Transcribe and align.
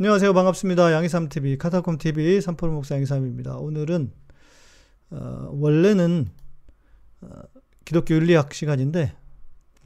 안녕하세요. 0.00 0.32
반갑습니다. 0.32 0.92
양이삼TV, 0.94 1.58
카타콤TV, 1.58 2.40
삼포르 2.40 2.72
목사 2.72 2.94
양이삼입니다. 2.94 3.56
오늘은, 3.58 4.10
어, 5.10 5.50
원래는, 5.52 6.30
어, 7.20 7.28
기독교 7.84 8.14
윤리학 8.14 8.54
시간인데, 8.54 9.14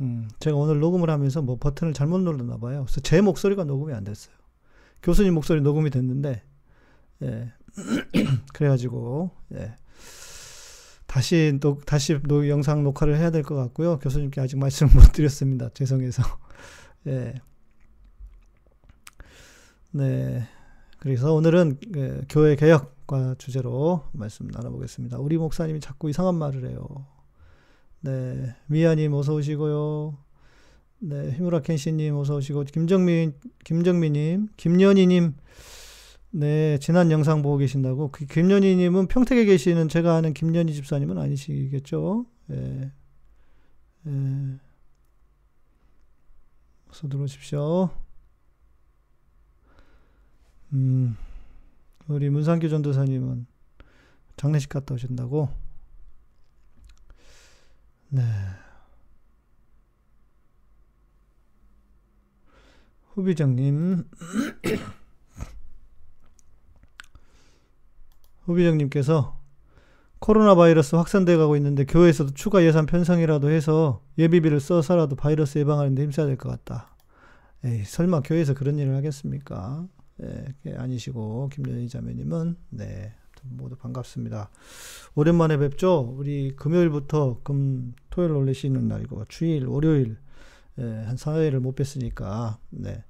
음, 0.01 0.29
제가 0.39 0.57
오늘 0.57 0.79
녹음을 0.79 1.11
하면서 1.11 1.43
뭐 1.43 1.57
버튼을 1.59 1.95
잘못 1.95 2.19
눌렀나 2.19 2.59
봐요. 2.59 2.85
그래서 2.87 3.01
제 3.01 3.21
목소리가 3.23 3.65
녹음이 3.65 3.93
안 3.93 4.05
됐어요. 4.05 4.37
교수님 5.03 5.35
목소리 5.35 5.61
녹음이 5.63 5.91
됐는데, 5.91 6.45
예. 7.23 7.53
그래가지고, 8.55 9.33
예. 9.55 9.75
다시, 11.09 11.59
또, 11.61 11.81
다시 11.87 12.21
노, 12.23 12.49
영상 12.49 12.85
녹화를 12.85 13.19
해야 13.19 13.33
될 13.33 13.43
것 13.43 13.57
같고요. 13.57 13.99
교수님께 13.99 14.41
아직 14.41 14.59
말씀을 14.61 14.95
못 14.95 15.11
드렸습니다. 15.13 15.71
죄송해서. 15.75 16.23
예. 17.09 17.35
네. 19.95 20.43
그래서 20.99 21.33
오늘은 21.35 21.79
그 21.93 22.25
교회 22.29 22.57
개혁과 22.57 23.37
주제로 23.39 24.03
말씀 24.13 24.49
나눠보겠습니다. 24.49 25.19
우리 25.19 25.39
목사님이 25.39 25.79
자꾸 25.79 26.11
이상한 26.11 26.35
말을 26.35 26.69
해요. 26.69 27.07
네. 28.01 28.57
미아님 28.67 29.15
어서 29.15 29.35
오시고요. 29.35 30.19
네. 30.99 31.31
히무라 31.37 31.61
켄시님 31.61 32.17
어서 32.17 32.35
오시고, 32.35 32.65
김정민, 32.65 33.35
김정민님, 33.63 34.49
김연희님, 34.57 35.35
네. 36.33 36.79
지난 36.79 37.13
영상 37.13 37.43
보고 37.43 37.57
계신다고. 37.59 38.11
그 38.11 38.27
김연희님은 38.27 39.07
평택에 39.07 39.45
계시는 39.45 39.89
제가 39.89 40.17
아는 40.17 40.35
김연희 40.35 40.75
집사님은 40.75 41.19
아니시겠죠? 41.19 42.27
예. 42.51 42.91
예. 44.09 44.11
어서 46.91 47.09
들어오십시오. 47.09 47.91
음, 50.75 51.17
우리 52.09 52.29
문상규 52.31 52.69
전도사님은 52.69 53.47
장례식 54.37 54.69
갔다 54.69 54.95
오신다고? 54.95 55.49
네. 58.09 58.23
후비정님, 63.15 64.05
후비정님께서 68.45 69.39
코로나 70.19 70.55
바이러스 70.55 70.97
확산돼 70.97 71.37
가고 71.37 71.55
있는데 71.57 71.85
교회에서도 71.85 72.33
추가 72.35 72.65
예산 72.65 72.87
편성이라도 72.87 73.51
해서 73.51 74.03
예비비를 74.19 74.59
써서라도 74.61 75.15
바이러스 75.17 75.59
예방하는 75.59 75.95
데 75.95 76.03
힘써야 76.03 76.27
될 76.27 76.37
것 76.37 76.49
같다. 76.49 76.97
에이, 77.65 77.85
설마 77.85 78.21
교회에서 78.23 78.55
그런 78.55 78.79
일을 78.79 78.97
하겠습니까? 78.97 79.87
네, 80.17 80.55
아니시고 80.77 81.49
김연희 81.53 81.89
자매님은 81.89 82.57
네 82.71 83.15
모두 83.43 83.77
반갑습니다. 83.77 84.51
오랜만에 85.15 85.59
뵙죠. 85.59 86.15
우리 86.17 86.57
금요일부터 86.57 87.41
금 87.43 87.95
토요일 88.11 88.55
쉬는 88.55 88.89
날이고 88.89 89.25
주일 89.29 89.67
월요일 89.67 90.17
네, 90.77 90.85
한 91.05 91.17
4회를 91.17 91.59
못 91.59 91.75
뵀으니까 91.75 92.59
네. 92.71 93.05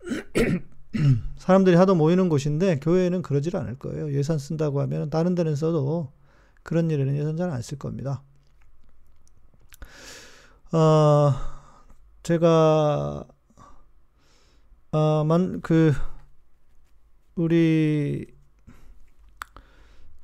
사람들이 1.38 1.76
하도 1.76 1.94
모이는 1.94 2.28
곳인데 2.28 2.80
교회는 2.80 3.22
그러질 3.22 3.56
않을 3.56 3.78
거예요. 3.78 4.12
예산 4.14 4.38
쓴다고 4.38 4.80
하면 4.80 5.10
다른 5.10 5.34
데는 5.34 5.54
써도 5.54 6.12
그런 6.62 6.90
일에는 6.90 7.16
예산 7.16 7.36
잘 7.36 7.50
안 7.50 7.60
쓸 7.62 7.78
겁니다. 7.78 8.22
어, 10.72 11.32
제가 12.22 13.24
아, 14.92 15.24
만, 15.26 15.60
그, 15.60 15.92
우리 17.38 18.26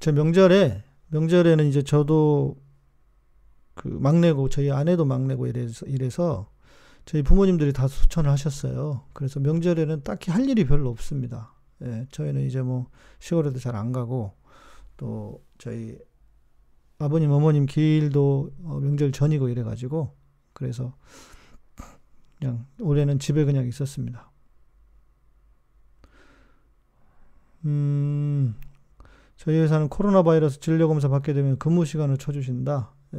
제 0.00 0.10
명절에 0.10 0.82
명절에는 1.08 1.66
이제 1.66 1.82
저도 1.82 2.56
그 3.74 3.86
막내고 3.86 4.48
저희 4.48 4.72
아내도 4.72 5.04
막내고 5.04 5.46
이래서 5.46 5.86
이래서 5.86 6.50
저희 7.04 7.22
부모님들이 7.22 7.72
다 7.72 7.86
수천을 7.86 8.30
하셨어요. 8.30 9.04
그래서 9.12 9.38
명절에는 9.38 10.02
딱히 10.02 10.32
할 10.32 10.48
일이 10.48 10.64
별로 10.66 10.90
없습니다. 10.90 11.54
예, 11.82 12.06
저희는 12.10 12.42
이제 12.46 12.62
뭐 12.62 12.88
시골에도 13.20 13.60
잘 13.60 13.76
안 13.76 13.92
가고 13.92 14.32
또 14.96 15.40
저희 15.58 15.96
아버님 16.98 17.30
어머님 17.30 17.66
길도 17.66 18.50
어, 18.64 18.80
명절 18.80 19.12
전이고 19.12 19.48
이래가지고 19.50 20.16
그래서 20.52 20.96
그냥 22.40 22.66
올해는 22.80 23.20
집에 23.20 23.44
그냥 23.44 23.68
있었습니다. 23.68 24.32
음, 27.64 28.54
저희 29.36 29.58
회사는 29.58 29.88
코로나 29.88 30.22
바이러스 30.22 30.60
진료 30.60 30.88
검사 30.88 31.08
받게 31.08 31.32
되면 31.32 31.58
근무 31.58 31.84
시간을 31.84 32.18
쳐주신다. 32.18 32.90
예. 33.14 33.18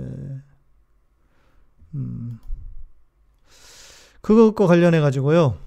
음, 1.96 2.40
그것과 4.22 4.68
관련해 4.68 5.00
가지고요. 5.00 5.58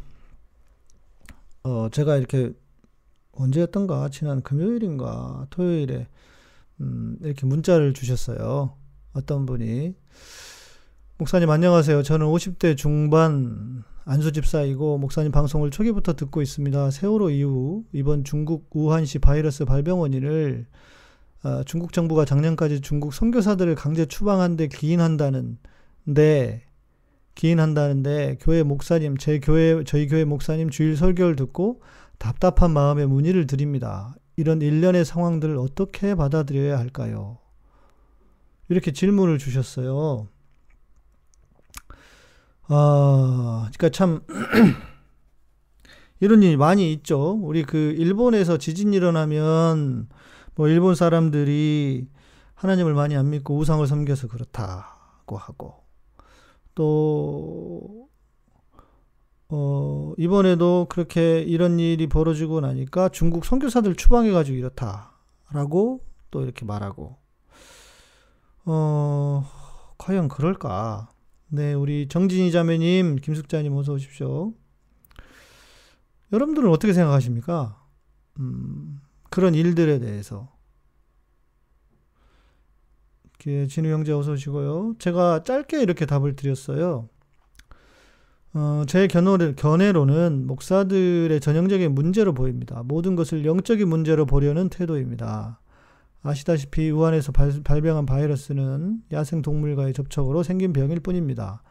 어, 1.65 1.89
제가 1.91 2.17
이렇게 2.17 2.53
언제였던가 3.33 4.09
지난 4.09 4.43
금요일인가 4.43 5.47
토요일에 5.51 6.09
음, 6.81 7.19
이렇게 7.23 7.47
문자를 7.47 7.93
주셨어요. 7.93 8.77
어떤 9.13 9.47
분이 9.47 9.95
목사님 11.19 11.51
안녕하세요. 11.51 12.03
저는 12.03 12.27
50대 12.27 12.77
중반 12.77 13.83
안수 14.11 14.33
집사이고 14.33 14.97
목사님 14.97 15.33
방송을 15.33 15.71
초기부터 15.71 16.15
듣고 16.15 16.41
있습니다. 16.41 16.91
세월호 16.91 17.29
이후 17.29 17.85
이번 17.93 18.25
중국 18.25 18.71
우한시 18.75 19.19
바이러스 19.19 19.67
발병 19.67 20.01
원인을 20.01 20.65
어, 21.45 21.63
중국 21.65 21.93
정부가 21.93 22.25
작년까지 22.25 22.81
중국 22.81 23.13
선교사들을 23.13 23.75
강제 23.75 24.07
추방한 24.07 24.57
데 24.57 24.67
기인한다는데 24.67 25.59
기인한다는데 27.35 28.39
교회 28.41 28.63
목사님 28.63 29.19
제 29.19 29.41
교회 29.41 29.85
저희 29.85 30.09
교회 30.09 30.25
목사님 30.25 30.71
주일 30.71 30.97
설교를 30.97 31.37
듣고 31.37 31.83
답답한 32.17 32.71
마음에 32.71 33.05
문의를 33.05 33.47
드립니다. 33.47 34.17
이런 34.37 34.63
일련의 34.63 35.05
상황들을 35.05 35.59
어떻게 35.59 36.15
받아들여야 36.15 36.79
할까요? 36.79 37.37
이렇게 38.71 38.91
질문을 38.91 39.37
주셨어요. 39.37 40.29
아, 42.69 43.71
그러니까 43.75 43.89
참 43.91 44.21
이런 46.21 46.43
일이 46.43 46.57
많이 46.57 46.93
있죠. 46.93 47.39
우리 47.43 47.63
그 47.63 47.77
일본에서 47.77 48.59
지진 48.59 48.93
일어나면 48.93 50.09
뭐 50.55 50.69
일본 50.69 50.95
사람들이 50.95 52.09
하나님을 52.55 52.95
많이 52.95 53.17
안 53.17 53.31
믿고 53.31 53.57
우상을 53.57 53.87
섬겨서 53.87 54.29
그렇다고 54.29 55.37
하고 55.37 55.85
또 56.75 58.09
어, 59.51 60.13
이번에도 60.19 60.87
그렇게 60.91 61.41
이런 61.41 61.79
일이 61.79 62.07
벌어지고 62.07 62.61
나니까 62.61 63.09
중국 63.09 63.45
선교사들 63.45 63.95
추방해 63.95 64.31
가지고 64.31 64.59
이렇다라고 64.59 66.05
또 66.31 66.43
이렇게 66.43 66.67
말하고, 66.67 67.17
어, 68.67 69.45
과연 69.97 70.29
그럴까? 70.29 71.09
네, 71.51 71.73
우리 71.73 72.09
정진희 72.09 72.53
자매님, 72.53 73.17
김숙자님 73.17 73.75
어서 73.75 73.95
오십시오. 73.95 74.53
여러분들은 76.33 76.69
어떻게 76.71 76.93
생각하십니까? 76.93 77.83
음, 78.39 79.01
그런 79.31 79.55
일들에 79.55 79.99
대해서. 79.99 80.53
진우 83.69 83.89
형제 83.89 84.13
어서 84.13 84.33
오시고요. 84.33 84.97
제가 84.99 85.43
짧게 85.45 85.81
이렇게 85.81 86.05
답을 86.05 86.37
드렸어요. 86.37 87.09
어, 88.53 88.83
제 88.87 89.07
견해로, 89.07 89.55
견해로는 89.55 90.47
목사들의 90.47 91.41
전형적인 91.41 91.95
문제로 91.95 92.35
보입니다. 92.35 92.83
모든 92.85 93.17
것을 93.17 93.47
영적인 93.47 93.89
문제로 93.89 94.27
보려는 94.27 94.69
태도입니다. 94.69 95.61
아시다시피 96.23 96.91
우한에서 96.91 97.33
발, 97.33 97.53
발병한 97.63 98.07
바이러스는 98.07 99.03
야생 99.13 99.43
동물과의 99.43 99.95
접촉으로 99.95 100.43
생긴 100.43 100.73
병일 100.73 101.01
뿐입니다. 101.01 101.63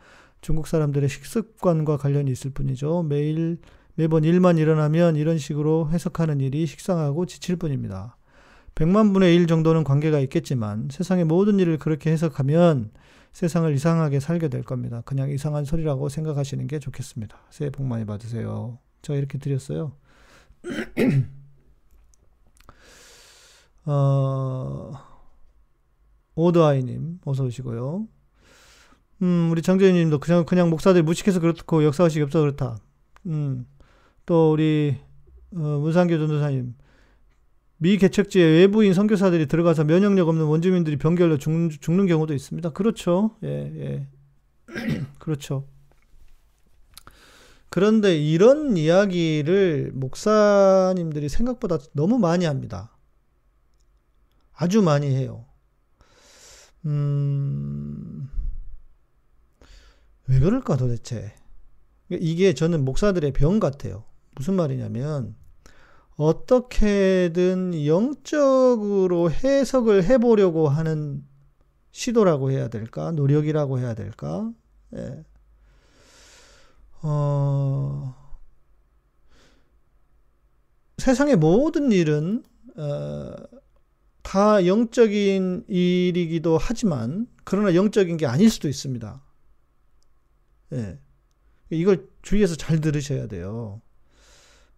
중국 0.41 0.67
사람들의 0.67 1.09
식습관과 1.09 1.97
관련이 1.97 2.31
있을 2.31 2.51
뿐이죠. 2.51 3.03
매일 3.03 3.57
매번 3.95 4.23
일만 4.23 4.57
일어나면 4.57 5.15
이런 5.15 5.37
식으로 5.37 5.89
해석하는 5.91 6.39
일이 6.39 6.65
식상하고 6.65 7.25
지칠 7.25 7.55
뿐입니다. 7.55 8.15
100만 8.75 9.11
분의 9.13 9.35
1 9.35 9.47
정도는 9.47 9.83
관계가 9.83 10.19
있겠지만 10.19 10.87
세상의 10.91 11.25
모든 11.25 11.59
일을 11.59 11.79
그렇게 11.79 12.11
해석하면 12.11 12.91
세상을 13.33 13.73
이상하게 13.73 14.19
살게 14.19 14.49
될 14.49 14.61
겁니다. 14.61 15.01
그냥 15.05 15.31
이상한 15.31 15.65
소리라고 15.65 16.09
생각하시는 16.09 16.65
게 16.67 16.77
좋겠습니다. 16.77 17.37
새해 17.49 17.71
복 17.71 17.85
많이 17.85 18.05
받으세요. 18.05 18.77
제가 19.01 19.17
이렇게 19.17 19.39
드렸어요. 19.39 19.93
어, 23.87 24.91
오드아이님, 26.35 27.21
어서 27.25 27.45
오시고요. 27.45 28.07
음, 29.21 29.49
우리 29.51 29.61
정재윤님도 29.61 30.19
그냥, 30.19 30.45
그냥 30.45 30.69
목사들 30.69 31.03
무식해서 31.03 31.39
그렇고 31.39 31.83
역사의식이 31.83 32.21
없어 32.21 32.41
그렇다. 32.41 32.77
음, 33.27 33.65
또 34.25 34.51
우리 34.51 34.97
어, 35.55 35.57
문상교 35.57 36.17
전도사님. 36.17 36.75
미 37.79 37.97
개척지에 37.97 38.43
외부인 38.43 38.93
선교사들이 38.93 39.45
들어가서 39.45 39.83
면역력 39.85 40.27
없는 40.27 40.45
원주민들이 40.45 40.97
병결로 40.97 41.37
죽, 41.37 41.51
는 41.51 42.05
경우도 42.07 42.33
있습니다. 42.33 42.71
그렇죠. 42.71 43.37
예, 43.43 43.47
예. 43.49 44.07
그렇죠. 45.19 45.65
그런데 47.69 48.17
이런 48.17 48.75
이야기를 48.75 49.91
목사님들이 49.93 51.29
생각보다 51.29 51.77
너무 51.93 52.17
많이 52.17 52.45
합니다. 52.45 52.96
아주 54.59 54.81
많이 54.81 55.07
해요. 55.15 55.45
음, 56.85 58.27
왜 60.27 60.39
그럴까 60.39 60.77
도대체? 60.77 61.33
이게 62.09 62.53
저는 62.53 62.83
목사들의 62.83 63.33
병 63.33 63.59
같아요. 63.59 64.03
무슨 64.35 64.55
말이냐면, 64.55 65.35
어떻게든 66.15 67.85
영적으로 67.85 69.29
해석을 69.29 70.03
해보려고 70.05 70.69
하는 70.69 71.23
시도라고 71.91 72.49
해야 72.49 72.67
될까? 72.67 73.11
노력이라고 73.11 73.77
해야 73.79 73.93
될까? 73.93 74.51
예. 74.95 75.23
어, 77.03 78.15
세상의 80.97 81.35
모든 81.35 81.91
일은, 81.91 82.43
어, 82.75 83.35
다 84.27 84.65
영적인 84.65 85.63
일이기도 85.69 86.57
하지만, 86.57 87.27
그러나 87.45 87.73
영적인 87.75 88.17
게 88.17 88.25
아닐 88.25 88.49
수도 88.49 88.67
있습니다. 88.67 89.23
예. 90.73 90.99
이걸 91.69 92.09
주위에서 92.23 92.55
잘 92.55 92.81
들으셔야 92.81 93.27
돼요. 93.27 93.81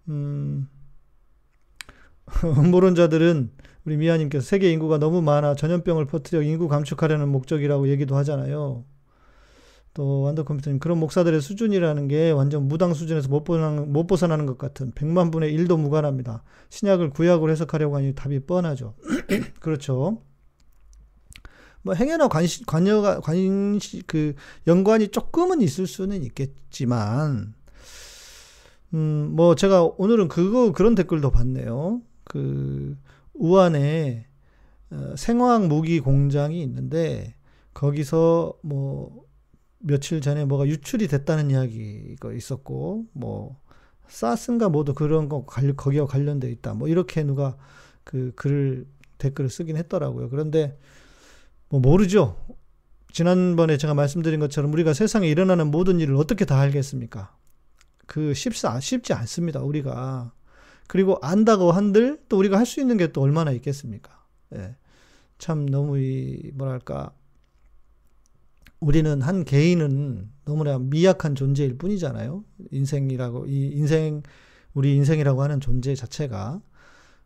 음, 0.08 0.70
음모론자들은 2.46 3.50
우리 3.86 3.98
미아님께서 3.98 4.46
세계 4.46 4.72
인구가 4.72 5.00
너무 5.00 5.24
많아 5.24 5.56
전염병을 5.56 6.06
퍼뜨려 6.06 6.44
인구 6.44 6.68
감축하려는 6.68 7.28
목적이라고 7.30 7.90
얘기도 7.90 8.16
하잖아요. 8.18 8.86
또 10.00 10.22
완더 10.22 10.44
컴퓨터님 10.46 10.80
그런 10.80 10.98
목사들의 10.98 11.42
수준이라는 11.42 12.08
게 12.08 12.32
완전 12.32 12.70
무당 12.70 12.94
수준에서 12.94 13.28
못, 13.28 13.44
벗어나는, 13.44 13.92
못 13.92 14.08
벗어나는 14.08 14.46
것 14.46 14.58
같은 14.58 14.94
100만 14.94 15.30
분의 15.30 15.54
1도 15.58 15.78
무관합니다. 15.78 16.42
신약을 16.70 17.10
구약으로 17.10 17.52
해석하려고 17.52 17.98
하니 17.98 18.16
답이 18.16 18.46
뻔하죠. 18.46 18.94
그렇죠. 19.60 20.22
뭐 21.82 21.96
행여나 21.96 22.30
관시, 22.30 22.66
관여가 22.66 23.20
관시 23.20 24.02
그 24.08 24.36
연관이 24.68 25.10
조금은 25.10 25.60
있을 25.60 25.86
수는 25.86 26.24
있겠지만 26.24 27.54
음 28.94 29.34
뭐 29.36 29.56
제가 29.56 29.84
오늘은 29.98 30.30
그거 30.30 30.72
그런 30.72 30.96
댓글도 30.96 31.30
봤네요. 31.30 32.02
그 32.24 32.98
우한에 33.34 34.28
어, 34.92 35.14
생화학 35.18 35.68
무기 35.68 36.00
공장이 36.00 36.62
있는데 36.62 37.36
거기서 37.74 38.54
뭐 38.62 39.28
며칠 39.80 40.22
전에 40.22 40.46
뭐가 40.46 40.68
유출이 40.68 41.08
됐다는 41.08 41.52
이야기가 41.52 42.34
있었고 42.34 43.06
뭐 43.14 43.60
사스인가 44.08 44.70
뭐도 44.70 44.94
그런 44.94 45.30
거 45.30 45.46
거기와 45.46 46.06
관련돼 46.08 46.50
있다 46.52 46.74
뭐 46.74 46.88
이렇게 46.88 47.24
누가 47.24 47.58
그 48.04 48.32
글을 48.36 48.86
댓글을 49.20 49.50
쓰긴 49.50 49.78
했더라고요. 49.78 50.30
그런데 50.30 50.78
뭐 51.70 51.80
모르죠. 51.80 52.38
지난번에 53.12 53.78
제가 53.78 53.94
말씀드린 53.94 54.40
것처럼 54.40 54.72
우리가 54.74 54.94
세상에 54.94 55.28
일어나는 55.28 55.72
모든 55.72 56.00
일을 56.00 56.16
어떻게 56.16 56.46
다 56.46 56.60
알겠습니까? 56.60 57.36
그 58.08 58.34
쉽지, 58.34 58.66
쉽지 58.82 59.14
않습니다. 59.14 59.62
우리가 59.62 60.34
그리고 60.88 61.20
안다고 61.22 61.72
한들 61.72 62.20
또 62.30 62.38
우리가 62.38 62.58
할 62.58 62.66
수 62.66 62.80
있는 62.82 62.98
게 62.98 63.08
또 63.12 63.22
얼마나 63.22 63.52
있겠습니까? 63.52 64.26
예. 64.56 64.76
참 65.38 65.66
너무 65.68 66.00
이 66.00 66.52
뭐랄까 66.54 67.12
우리는 68.80 69.22
한 69.22 69.44
개인은 69.44 70.30
너무나 70.46 70.80
미약한 70.80 71.36
존재일 71.36 71.78
뿐이잖아요. 71.78 72.44
인생이라고 72.72 73.48
이 73.48 73.72
인생 73.74 74.24
우리 74.74 74.96
인생이라고 74.96 75.42
하는 75.44 75.60
존재 75.60 75.96
자체가 75.96 76.62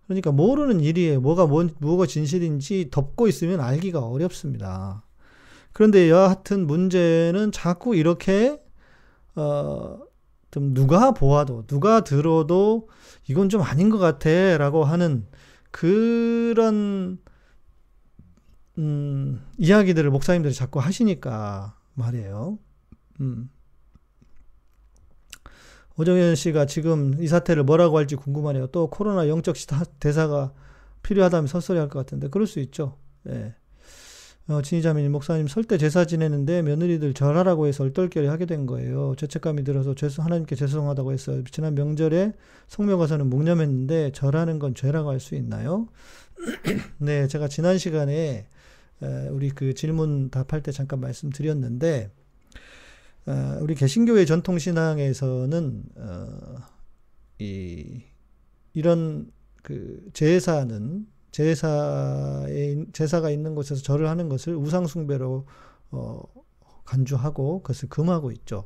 그러니까 0.08 0.32
모르는 0.32 0.80
일이에요. 0.80 1.22
뭐가 1.22 1.46
뭐, 1.46 1.68
뭐가 1.80 2.06
진실인지 2.06 2.90
덮고 2.92 3.28
있으면 3.28 3.60
알기가 3.60 4.00
어렵습니다. 4.00 5.04
그런데 5.72 6.10
여하튼 6.10 6.68
문제는 6.68 7.52
자꾸 7.52 7.96
이렇게 7.96 8.60
어, 9.36 10.00
좀 10.52 10.74
누가 10.74 11.12
보아도 11.12 11.66
누가 11.66 12.04
들어도 12.04 12.90
이건 13.28 13.50
좀 13.50 13.62
아닌 13.62 13.90
것 13.90 13.98
같아라고 13.98 14.84
하는 14.84 15.26
그런 15.72 17.18
음, 18.78 19.42
이야기들을 19.58 20.10
목사님들이 20.10 20.54
자꾸 20.54 20.80
하시니까 20.80 21.78
말이에요. 21.94 22.58
음. 23.22 23.50
오정현 25.96 26.36
씨가 26.36 26.66
지금 26.66 27.22
이 27.22 27.28
사태를 27.28 27.64
뭐라고 27.64 27.98
할지 27.98 28.16
궁금하네요. 28.16 28.68
또 28.68 28.88
코로나 28.90 29.28
영적 29.28 29.56
대사가 30.00 30.52
필요하다면 31.04 31.48
헛소리 31.48 31.78
할것 31.78 32.06
같은데 32.06 32.30
그럴 32.30 32.48
수 32.48 32.60
있죠. 32.62 32.98
예. 33.30 33.54
어, 34.48 34.62
진희자매님 34.62 35.12
목사님 35.12 35.48
설때 35.48 35.78
제사 35.78 36.04
지내는데 36.04 36.64
며느리들 36.64 37.14
절하라고 37.14 37.68
해서 37.68 37.84
얼떨결에 37.84 38.28
하게 38.28 38.46
된 38.46 38.66
거예요. 38.66 39.14
죄책감이 39.18 39.64
들어서 39.64 39.94
죄 39.96 40.10
하나님께 40.18 40.56
죄송하다고 40.56 41.14
했어요. 41.14 41.44
지난 41.50 41.76
명절에 41.76 42.34
성묘 42.68 42.98
가서는 42.98 43.30
묵념했는데 43.30 44.12
절하는 44.12 44.60
건 44.60 44.74
죄라고 44.76 45.12
할 45.12 45.20
수 45.20 45.36
있나요? 45.36 45.88
네, 46.98 47.28
제가 47.28 47.48
지난 47.48 47.78
시간에 47.78 48.48
우리 49.32 49.50
그 49.50 49.74
질문 49.74 50.30
답할 50.30 50.64
때 50.64 50.72
잠깐 50.72 51.00
말씀드렸는데 51.00 52.12
어, 53.26 53.58
우리 53.62 53.76
개신교의 53.76 54.26
전통 54.26 54.60
신앙에서는 54.60 55.84
어, 55.96 56.56
이 57.40 58.02
이런 58.74 59.32
그 59.62 60.10
제사는 60.14 61.08
제사에 61.32 62.86
제사가 62.92 63.30
있는 63.30 63.56
곳에서 63.56 63.82
절을 63.82 64.08
하는 64.10 64.30
것을 64.30 64.56
우상 64.56 64.88
숭배로 64.88 65.48
어, 65.92 66.22
간주하고 66.86 67.62
그것을 67.62 67.90
금하고 67.90 68.32
있죠. 68.32 68.66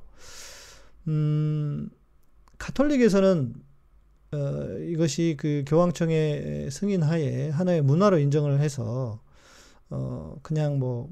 음, 1.08 1.90
가톨릭에서는 2.58 3.54
어, 4.34 4.38
이것이 4.90 5.38
그 5.40 5.64
교황청의 5.68 6.72
승인하에 6.72 7.50
하나의 7.50 7.82
문화로 7.84 8.18
인정을 8.18 8.60
해서 8.60 9.22
어, 9.90 10.38
그냥 10.42 10.80
뭐 10.80 11.10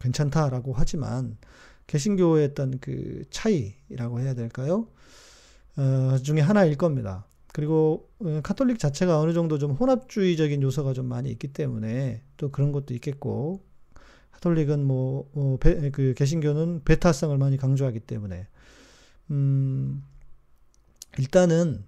괜찮다라고 0.00 0.72
하지만 0.74 1.36
개신교의 1.86 2.48
어떤 2.48 2.78
그 2.78 3.24
차이라고 3.30 4.20
해야 4.20 4.34
될까요? 4.34 4.88
어, 5.76 6.18
중에 6.18 6.40
하나일 6.40 6.76
겁니다. 6.76 7.26
그리고 7.52 8.10
어, 8.20 8.40
카톨릭 8.42 8.78
자체가 8.78 9.18
어느 9.18 9.32
정도 9.32 9.58
좀 9.58 9.72
혼합주의적인 9.72 10.62
요소가 10.62 10.92
좀 10.92 11.06
많이 11.06 11.30
있기 11.30 11.52
때문에 11.52 12.22
또 12.36 12.50
그런 12.50 12.72
것도 12.72 12.94
있겠고 12.94 13.62
카톨릭은 14.32 14.84
뭐, 14.84 15.30
어, 15.34 15.56
배, 15.58 15.90
그 15.90 16.14
개신교는 16.14 16.82
배타성을 16.84 17.36
많이 17.38 17.56
강조하기 17.56 18.00
때문에 18.00 18.46
음, 19.30 20.04
일단은 21.18 21.84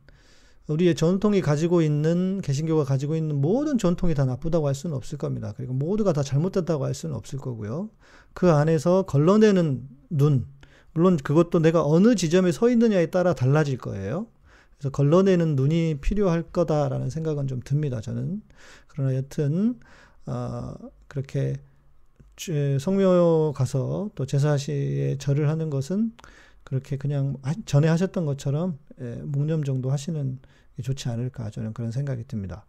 우리의 0.68 0.94
전통이 0.94 1.40
가지고 1.40 1.82
있는 1.82 2.40
개신교가 2.42 2.84
가지고 2.84 3.16
있는 3.16 3.40
모든 3.40 3.76
전통이 3.76 4.14
다 4.14 4.24
나쁘다고 4.24 4.68
할 4.68 4.74
수는 4.74 4.96
없을 4.96 5.18
겁니다. 5.18 5.52
그리고 5.56 5.72
모두가 5.74 6.12
다 6.12 6.22
잘못됐다고 6.22 6.84
할 6.84 6.94
수는 6.94 7.16
없을 7.16 7.38
거고요. 7.38 7.90
그 8.34 8.50
안에서 8.50 9.02
걸러내는 9.02 9.88
눈, 10.10 10.46
물론 10.92 11.16
그것도 11.16 11.60
내가 11.60 11.84
어느 11.84 12.14
지점에 12.14 12.52
서 12.52 12.70
있느냐에 12.70 13.06
따라 13.06 13.34
달라질 13.34 13.78
거예요. 13.78 14.26
그래서 14.78 14.90
걸러내는 14.90 15.56
눈이 15.56 15.98
필요할 16.00 16.42
거다라는 16.44 17.10
생각은 17.10 17.46
좀 17.46 17.60
듭니다. 17.64 18.00
저는 18.00 18.42
그러나 18.86 19.14
여튼 19.14 19.78
어, 20.26 20.74
그렇게 21.08 21.56
성묘 22.78 23.52
가서 23.54 24.10
또 24.14 24.24
제사시에 24.24 25.18
절을 25.18 25.48
하는 25.48 25.68
것은 25.68 26.12
그렇게 26.70 26.96
그냥 26.96 27.36
전에 27.66 27.88
하셨던 27.88 28.24
것처럼 28.24 28.78
예, 29.00 29.16
묵념 29.24 29.64
정도 29.64 29.90
하시는 29.90 30.38
좋지 30.80 31.08
않을까 31.08 31.50
저는 31.50 31.74
그런 31.74 31.90
생각이 31.90 32.24
듭니다. 32.24 32.64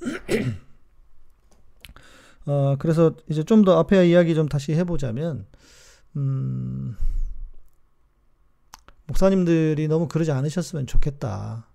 어, 2.46 2.76
그래서 2.78 3.14
이제 3.28 3.44
좀 3.44 3.64
더 3.64 3.78
앞에 3.78 4.08
이야기 4.08 4.34
좀 4.34 4.48
다시 4.48 4.72
해보자면, 4.72 5.46
음, 6.16 6.96
목사님들이 9.06 9.86
너무 9.86 10.08
그러지 10.08 10.32
않으셨으면 10.32 10.86
좋겠다. 10.86 11.68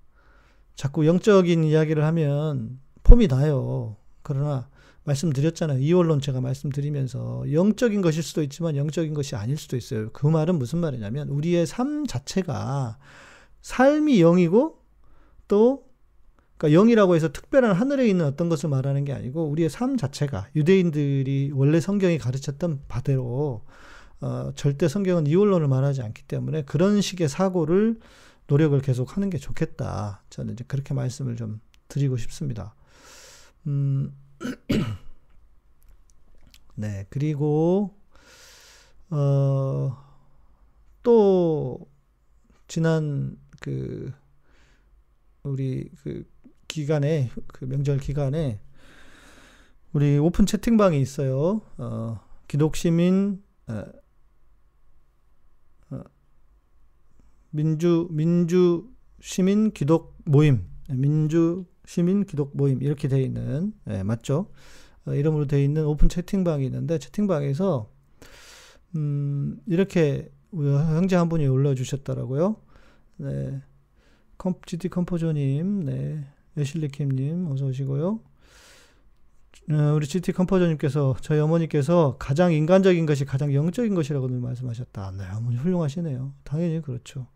자꾸 0.76 1.06
영적인 1.06 1.64
이야기를 1.64 2.04
하면 2.04 2.80
폼이 3.04 3.28
나요. 3.28 3.98
그러나 4.24 4.68
말씀드렸잖아요. 5.04 5.80
이원론 5.80 6.22
제가 6.22 6.42
말씀드리면서 6.42 7.52
영적인 7.52 8.02
것일 8.02 8.24
수도 8.24 8.44
있지만 8.44 8.76
영적인 8.76 9.14
것이 9.14 9.36
아닐 9.36 9.58
수도 9.58 9.76
있어요. 9.76 10.12
그 10.12 10.28
말은 10.28 10.60
무슨 10.60 10.80
말이냐면 10.80 11.30
우리의 11.30 11.66
삶 11.66 12.06
자체가 12.06 13.00
삶이 13.62 14.20
영이고 14.20 14.82
것도 15.52 15.84
그러니까 16.58 16.80
영이라고 16.80 17.16
해서 17.16 17.32
특별한 17.32 17.74
하늘에 17.74 18.08
있는 18.08 18.26
어떤 18.26 18.48
것을 18.48 18.70
말하는 18.70 19.04
게 19.04 19.12
아니고 19.12 19.50
우리의 19.50 19.70
삶 19.70 19.98
자체가 19.98 20.48
유대인들이 20.56 21.52
원래 21.54 21.82
성경이 21.82 22.18
가르쳤던 22.18 22.84
바대로 22.88 23.66
어, 24.22 24.52
절대 24.56 24.88
성경은 24.88 25.28
이원론을 25.28 25.68
말하지 25.68 26.02
않기 26.04 26.24
때문에 26.24 26.64
그런 26.64 27.02
식의 27.02 27.28
사고를 27.28 28.00
노력을 28.48 28.80
계속 28.82 29.18
하는 29.18 29.30
게 29.30 29.38
좋겠다. 29.38 30.24
저는 30.30 30.54
이제 30.54 30.64
그렇게 30.68 30.94
말씀을 30.94 31.36
좀 31.36 31.60
드리고 31.88 32.18
싶습니다. 32.18 32.76
음, 33.68 34.16
네, 36.76 37.06
그리고, 37.10 37.96
어, 39.10 39.98
또, 41.04 41.90
지난 42.68 43.38
그, 43.60 44.14
우리 45.44 45.90
그 46.04 46.24
기간에, 46.68 47.30
그 47.48 47.66
명절 47.66 48.00
기간에, 48.00 48.60
우리 49.94 50.18
오픈 50.18 50.46
채팅방이 50.46 51.00
있어요. 51.02 51.62
어, 51.78 52.20
기독시민, 52.48 53.44
어, 53.68 53.84
어, 55.92 56.04
민주, 57.50 58.08
민주 58.12 58.90
시민 59.20 59.72
기독 59.72 60.16
모임, 60.26 60.66
민주 60.90 61.66
시민 61.92 62.24
기독 62.24 62.56
모임, 62.56 62.82
이렇게 62.82 63.10
되어 63.10 63.20
있는, 63.20 63.74
네, 63.84 64.02
맞죠? 64.02 64.48
어, 65.06 65.14
이름으로 65.14 65.46
되어 65.46 65.60
있는 65.60 65.86
오픈 65.86 66.08
채팅방이 66.08 66.64
있는데, 66.68 66.98
채팅방에서, 66.98 67.92
음, 68.96 69.60
이렇게 69.66 70.32
형제 70.54 71.18
한 71.18 71.28
분이 71.28 71.46
올려주셨더라고요. 71.48 72.56
네. 73.18 73.62
컴, 74.38 74.54
GT 74.66 74.88
컴포저님, 74.88 75.84
네. 75.84 76.26
애실리킴님, 76.58 77.52
어서 77.52 77.66
오시고요. 77.66 78.22
어, 79.72 79.94
우리 79.94 80.08
GT 80.08 80.32
컴포저님께서, 80.32 81.18
저희 81.20 81.42
어머니께서 81.42 82.16
가장 82.20 82.54
인간적인 82.54 83.06
것이 83.06 83.26
가장 83.26 83.54
영적인 83.54 83.96
것이라고 83.96 84.30
말씀하셨다. 84.30 85.12
네, 85.18 85.26
어머니 85.36 85.58
훌륭하시네요. 85.58 86.36
당연히 86.46 86.82
그렇죠. 86.82 87.28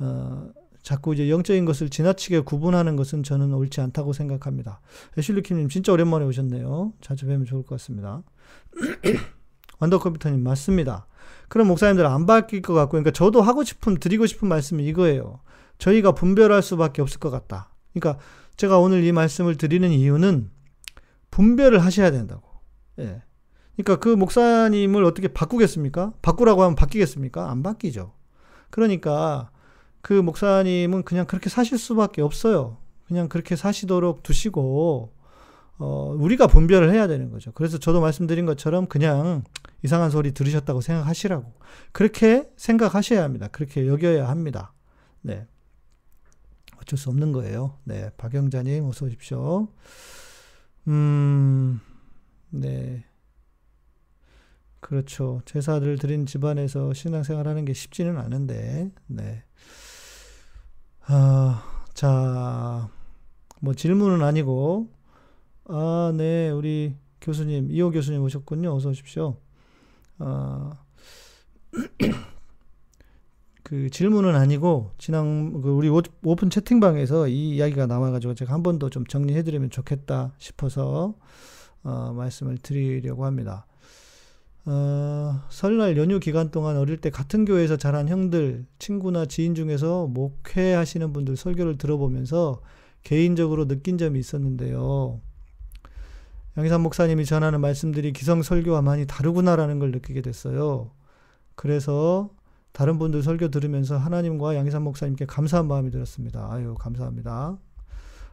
어, 0.00 0.48
자꾸 0.82 1.14
이제 1.14 1.28
영적인 1.28 1.64
것을 1.64 1.90
지나치게 1.90 2.40
구분하는 2.40 2.96
것은 2.96 3.22
저는 3.22 3.52
옳지 3.52 3.80
않다고 3.80 4.12
생각합니다. 4.12 4.80
애슐리킴님 5.18 5.68
진짜 5.68 5.92
오랜만에 5.92 6.24
오셨네요. 6.24 6.94
자주 7.00 7.26
뵈면 7.26 7.44
좋을 7.44 7.62
것 7.62 7.70
같습니다. 7.76 8.22
완더컴퓨터님 9.78 10.42
맞습니다. 10.42 11.06
그럼 11.48 11.68
목사님들 11.68 12.06
안 12.06 12.26
바뀔 12.26 12.62
것 12.62 12.74
같고, 12.74 12.92
그러니까 12.92 13.10
저도 13.10 13.42
하고 13.42 13.64
싶은 13.64 13.98
드리고 13.98 14.26
싶은 14.26 14.48
말씀이 14.48 14.84
이거예요. 14.86 15.40
저희가 15.78 16.12
분별할 16.12 16.62
수밖에 16.62 17.02
없을 17.02 17.18
것 17.18 17.30
같다. 17.30 17.74
그러니까 17.92 18.22
제가 18.56 18.78
오늘 18.78 19.04
이 19.04 19.12
말씀을 19.12 19.56
드리는 19.56 19.90
이유는 19.90 20.50
분별을 21.30 21.84
하셔야 21.84 22.10
된다고. 22.10 22.42
예. 22.98 23.22
그러니까 23.74 23.96
그 23.96 24.08
목사님을 24.10 25.04
어떻게 25.04 25.28
바꾸겠습니까? 25.28 26.12
바꾸라고 26.20 26.62
하면 26.62 26.74
바뀌겠습니까? 26.74 27.50
안 27.50 27.62
바뀌죠. 27.62 28.12
그러니까 28.68 29.50
그 30.02 30.12
목사님은 30.12 31.02
그냥 31.04 31.26
그렇게 31.26 31.50
사실 31.50 31.78
수밖에 31.78 32.22
없어요. 32.22 32.78
그냥 33.06 33.28
그렇게 33.28 33.56
사시도록 33.56 34.22
두시고, 34.22 35.12
어, 35.78 36.14
우리가 36.18 36.46
분별을 36.46 36.92
해야 36.92 37.06
되는 37.06 37.30
거죠. 37.30 37.52
그래서 37.52 37.78
저도 37.78 38.00
말씀드린 38.00 38.46
것처럼 38.46 38.86
그냥 38.86 39.44
이상한 39.82 40.10
소리 40.10 40.32
들으셨다고 40.32 40.80
생각하시라고. 40.80 41.52
그렇게 41.92 42.50
생각하셔야 42.56 43.22
합니다. 43.22 43.48
그렇게 43.48 43.86
여겨야 43.86 44.28
합니다. 44.28 44.72
네. 45.22 45.46
어쩔 46.80 46.98
수 46.98 47.08
없는 47.10 47.32
거예요. 47.32 47.78
네. 47.84 48.10
박영자님, 48.16 48.84
어서 48.84 49.06
오십시오. 49.06 49.68
음, 50.88 51.80
네. 52.50 53.04
그렇죠. 54.80 55.40
제사를 55.44 55.98
드린 55.98 56.26
집안에서 56.26 56.94
신앙생활 56.94 57.46
하는 57.46 57.64
게 57.64 57.72
쉽지는 57.72 58.18
않은데, 58.18 58.90
네. 59.06 59.44
아, 61.06 61.62
자, 61.94 62.88
뭐 63.60 63.74
질문은 63.74 64.22
아니고, 64.22 64.88
아, 65.66 66.12
네, 66.16 66.50
우리 66.50 66.94
교수님, 67.20 67.70
이호 67.70 67.90
교수님 67.90 68.22
오셨군요. 68.22 68.74
어서 68.74 68.90
오십시오. 68.90 69.36
아, 70.18 70.72
그 73.62 73.90
질문은 73.90 74.34
아니고, 74.34 74.92
지난, 74.98 75.60
그 75.62 75.70
우리 75.70 75.88
오픈 76.24 76.50
채팅방에서 76.50 77.28
이 77.28 77.50
이야기가 77.56 77.86
나와가지고 77.86 78.34
제가 78.34 78.52
한 78.54 78.62
번 78.62 78.78
더 78.78 78.88
좀 78.90 79.06
정리해드리면 79.06 79.70
좋겠다 79.70 80.32
싶어서, 80.38 81.14
어, 81.82 82.12
말씀을 82.14 82.58
드리려고 82.58 83.24
합니다. 83.26 83.66
어, 84.66 85.42
설날 85.48 85.96
연휴 85.96 86.20
기간 86.20 86.50
동안 86.50 86.76
어릴 86.76 86.98
때 86.98 87.10
같은 87.10 87.44
교회에서 87.44 87.76
자란 87.76 88.08
형들, 88.08 88.66
친구나 88.78 89.24
지인 89.26 89.54
중에서 89.54 90.06
목회하시는 90.08 91.12
분들 91.12 91.36
설교를 91.36 91.78
들어보면서 91.78 92.60
개인적으로 93.02 93.66
느낀 93.66 93.96
점이 93.96 94.18
있었는데요. 94.18 95.20
양희삼 96.58 96.82
목사님이 96.82 97.24
전하는 97.24 97.60
말씀들이 97.60 98.12
기성 98.12 98.42
설교와 98.42 98.82
많이 98.82 99.06
다르구나라는 99.06 99.78
걸 99.78 99.92
느끼게 99.92 100.20
됐어요. 100.20 100.90
그래서 101.54 102.30
다른 102.72 102.98
분들 102.98 103.22
설교 103.22 103.48
들으면서 103.48 103.96
하나님과 103.96 104.56
양희삼 104.56 104.82
목사님께 104.82 105.26
감사한 105.26 105.66
마음이 105.68 105.90
들었습니다. 105.90 106.48
아유, 106.52 106.74
감사합니다. 106.78 107.58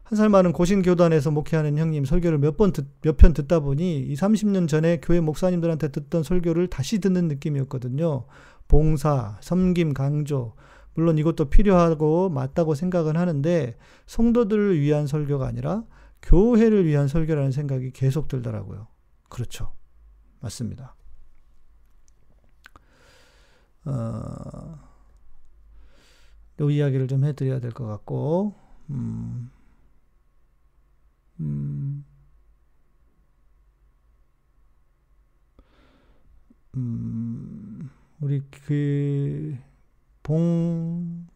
한 0.09 0.15
살 0.17 0.29
많은 0.29 0.53
고신 0.53 0.81
교단에서 0.83 1.31
목회하는 1.31 1.77
형님 1.77 2.05
설교를 2.05 2.37
몇 2.37 2.55
번, 2.55 2.71
몇 3.01 3.17
편 3.17 3.33
듣다 3.33 3.59
보니 3.59 3.99
이 3.99 4.13
30년 4.15 4.67
전에 4.69 5.01
교회 5.01 5.19
목사님들한테 5.19 5.89
듣던 5.89 6.23
설교를 6.23 6.67
다시 6.69 6.99
듣는 6.99 7.27
느낌이었거든요. 7.27 8.25
봉사, 8.69 9.37
섬김, 9.41 9.93
강조. 9.93 10.55
물론 10.93 11.17
이것도 11.17 11.49
필요하고 11.49 12.29
맞다고 12.29 12.73
생각은 12.73 13.17
하는데 13.17 13.77
성도들을 14.05 14.79
위한 14.79 15.07
설교가 15.07 15.45
아니라 15.45 15.83
교회를 16.21 16.85
위한 16.85 17.07
설교라는 17.09 17.51
생각이 17.51 17.91
계속 17.91 18.29
들더라고요. 18.29 18.87
그렇죠. 19.29 19.73
맞습니다. 20.39 20.95
어, 23.85 24.79
이 26.61 26.75
이야기를 26.75 27.07
좀 27.07 27.23
해드려야 27.25 27.59
될 27.59 27.71
것 27.71 27.85
같고, 27.85 28.55
음, 28.89 29.51
음, 31.39 32.05
음, 36.75 37.89
우리 38.19 38.41
그, 38.65 39.57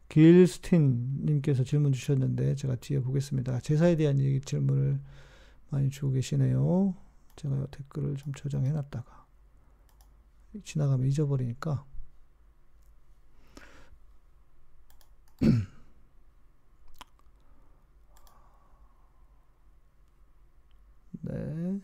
봉길스틴 0.08 1.26
님께서 1.26 1.64
질문 1.64 1.94
주셨는데, 1.94 2.56
제가 2.56 2.76
뒤에 2.76 3.00
보겠습니다. 3.00 3.60
제사에 3.62 3.96
대한 3.96 4.20
얘기 4.20 4.42
질문을 4.42 5.00
많이 5.70 5.90
주고 5.90 6.12
계시네요. 6.12 6.96
제가 7.38 7.68
댓글을 7.72 8.18
좀 8.18 8.34
저장해 8.34 8.72
놨다가, 8.72 9.26
지나가면 10.64 11.08
잊어버리니까, 11.08 11.86
네. 21.22 21.80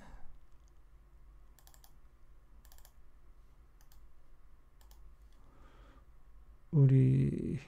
우리 6.71 7.59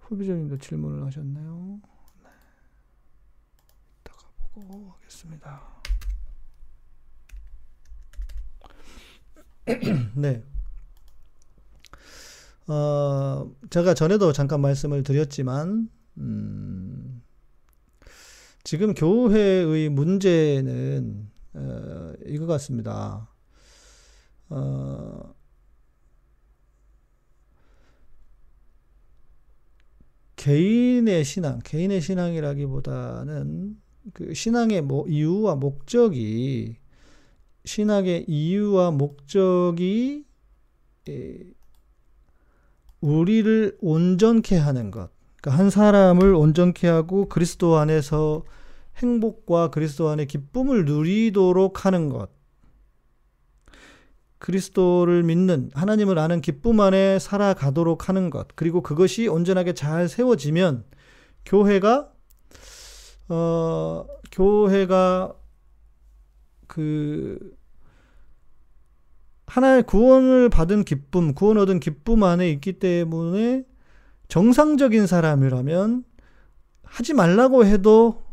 후비적인도 0.00 0.58
질문을 0.58 1.06
하셨네요. 1.06 1.80
네. 2.22 2.30
이따가 4.00 4.28
보고 4.52 4.90
하겠습니다. 4.90 5.82
네. 10.16 10.42
어, 12.68 13.50
제가 13.70 13.94
전에도 13.94 14.32
잠깐 14.32 14.60
말씀을 14.60 15.02
드렸지만, 15.02 15.88
음, 16.18 17.22
지금 18.64 18.94
교회의 18.94 19.88
문제는, 19.88 21.30
어, 21.54 22.12
이거 22.26 22.46
같습니다. 22.46 23.28
어, 24.48 25.34
개인의 30.36 31.24
신앙, 31.24 31.60
개인의 31.60 32.00
신앙이라기보다는 32.00 33.80
그 34.12 34.34
신앙의 34.34 34.82
뭐 34.82 35.06
이유와 35.06 35.54
목적이 35.54 36.78
신학의 37.64 38.24
이유와 38.26 38.90
목적이 38.90 40.24
우리를 43.00 43.78
온전케 43.80 44.56
하는 44.56 44.90
것. 44.90 45.11
그러니까 45.42 45.60
한 45.60 45.70
사람을 45.70 46.34
온전케 46.34 46.86
하고 46.86 47.28
그리스도 47.28 47.76
안에서 47.76 48.44
행복과 48.98 49.70
그리스도 49.70 50.08
안에 50.08 50.24
기쁨을 50.24 50.84
누리도록 50.84 51.84
하는 51.84 52.08
것. 52.08 52.30
그리스도를 54.38 55.22
믿는 55.24 55.70
하나님을 55.74 56.18
아는 56.18 56.40
기쁨 56.40 56.80
안에 56.80 57.18
살아가도록 57.18 58.08
하는 58.08 58.30
것. 58.30 58.48
그리고 58.54 58.82
그것이 58.82 59.26
온전하게 59.26 59.74
잘 59.74 60.08
세워지면 60.08 60.84
교회가 61.44 62.12
어 63.28 64.06
교회가 64.30 65.34
그 66.68 67.56
하나의 69.46 69.82
구원을 69.82 70.48
받은 70.50 70.84
기쁨, 70.84 71.34
구원 71.34 71.58
얻은 71.58 71.80
기쁨 71.80 72.22
안에 72.22 72.48
있기 72.50 72.78
때문에 72.78 73.64
정상적인 74.32 75.06
사람이라면 75.06 76.04
하지 76.84 77.12
말라고 77.12 77.66
해도 77.66 78.24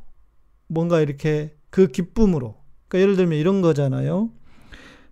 뭔가 0.67 1.01
이렇게 1.01 1.57
그 1.69 1.87
기쁨으로 1.87 2.55
그러니까 2.87 3.01
예를 3.01 3.17
들면 3.17 3.37
이런 3.37 3.59
거잖아요. 3.59 4.29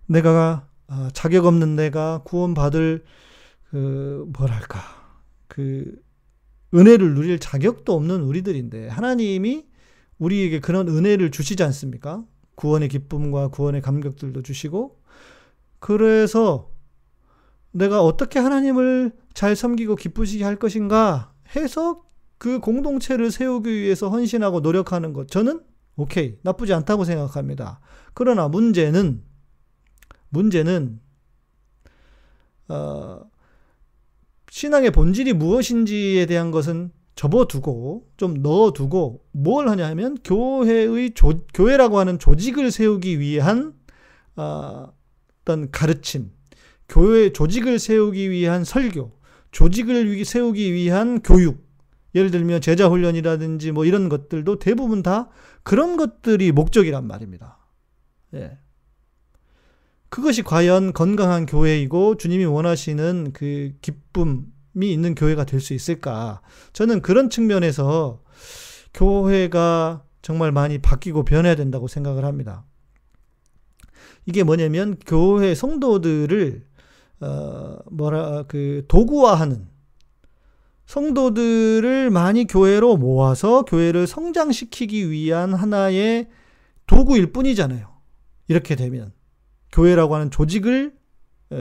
내가 0.06 0.66
아, 0.86 1.10
자격 1.12 1.44
없는 1.44 1.76
내가 1.76 2.22
구원받을 2.24 3.04
그 3.68 4.24
뭐랄까 4.32 4.80
그 5.46 5.94
은혜를 6.72 7.12
누릴 7.12 7.38
자격도 7.38 7.92
없는 7.92 8.22
우리들인데 8.22 8.88
하나님이 8.88 9.66
우리에게 10.16 10.60
그런 10.60 10.88
은혜를 10.88 11.30
주시지 11.30 11.62
않습니까? 11.64 12.24
구원의 12.54 12.88
기쁨과 12.88 13.48
구원의 13.48 13.82
감격들도 13.82 14.40
주시고 14.40 15.02
그래서 15.80 16.70
내가 17.72 18.02
어떻게 18.02 18.38
하나님을 18.38 19.12
잘 19.34 19.54
섬기고 19.54 19.96
기쁘시게 19.96 20.44
할 20.44 20.56
것인가 20.56 21.32
해서 21.54 22.02
그 22.38 22.60
공동체를 22.60 23.30
세우기 23.30 23.70
위해서 23.70 24.08
헌신하고 24.08 24.60
노력하는 24.60 25.12
것. 25.12 25.28
저는 25.28 25.60
오케이. 25.96 26.36
나쁘지 26.42 26.72
않다고 26.72 27.04
생각합니다. 27.04 27.80
그러나 28.14 28.48
문제는 28.48 29.22
문제는 30.30 31.00
어, 32.68 33.20
신앙의 34.50 34.90
본질이 34.92 35.32
무엇인지에 35.32 36.26
대한 36.26 36.50
것은 36.50 36.92
접어두고 37.14 38.08
좀 38.16 38.34
넣어두고 38.34 39.24
뭘 39.32 39.68
하냐 39.68 39.86
하면 39.88 40.16
교회의 40.22 41.14
조, 41.14 41.40
교회라고 41.52 41.98
하는 41.98 42.18
조직을 42.18 42.70
세우기 42.70 43.18
위한 43.18 43.74
어, 44.36 44.92
어떤 45.42 45.70
가르침, 45.72 46.30
교회 46.88 47.32
조직을 47.32 47.78
세우기 47.78 48.30
위한 48.30 48.64
설교, 48.64 49.12
조직을 49.50 50.24
세우기 50.24 50.72
위한 50.72 51.20
교육, 51.22 51.66
예를 52.14 52.30
들면 52.30 52.60
제자 52.60 52.88
훈련이라든지 52.88 53.72
뭐 53.72 53.84
이런 53.84 54.08
것들도 54.08 54.58
대부분 54.58 55.02
다 55.02 55.28
그런 55.62 55.96
것들이 55.96 56.52
목적이란 56.52 57.06
말입니다. 57.06 57.58
예. 58.34 58.58
그것이 60.08 60.42
과연 60.42 60.94
건강한 60.94 61.44
교회이고 61.44 62.16
주님이 62.16 62.46
원하시는 62.46 63.32
그 63.34 63.72
기쁨이 63.82 64.46
있는 64.80 65.14
교회가 65.14 65.44
될 65.44 65.60
수 65.60 65.74
있을까? 65.74 66.40
저는 66.72 67.02
그런 67.02 67.28
측면에서 67.28 68.22
교회가 68.94 70.04
정말 70.22 70.50
많이 70.50 70.78
바뀌고 70.78 71.24
변해야 71.24 71.54
된다고 71.54 71.88
생각을 71.88 72.24
합니다. 72.24 72.64
이게 74.24 74.42
뭐냐면 74.42 74.96
교회 75.06 75.54
성도들을 75.54 76.67
어 77.20 77.78
뭐라 77.90 78.44
그 78.48 78.84
도구화하는 78.88 79.68
성도들을 80.86 82.10
많이 82.10 82.46
교회로 82.46 82.96
모아서 82.96 83.62
교회를 83.62 84.06
성장시키기 84.06 85.10
위한 85.10 85.52
하나의 85.52 86.28
도구일 86.86 87.32
뿐이잖아요. 87.32 87.88
이렇게 88.48 88.74
되면 88.74 89.12
교회라고 89.72 90.14
하는 90.14 90.30
조직을 90.30 90.96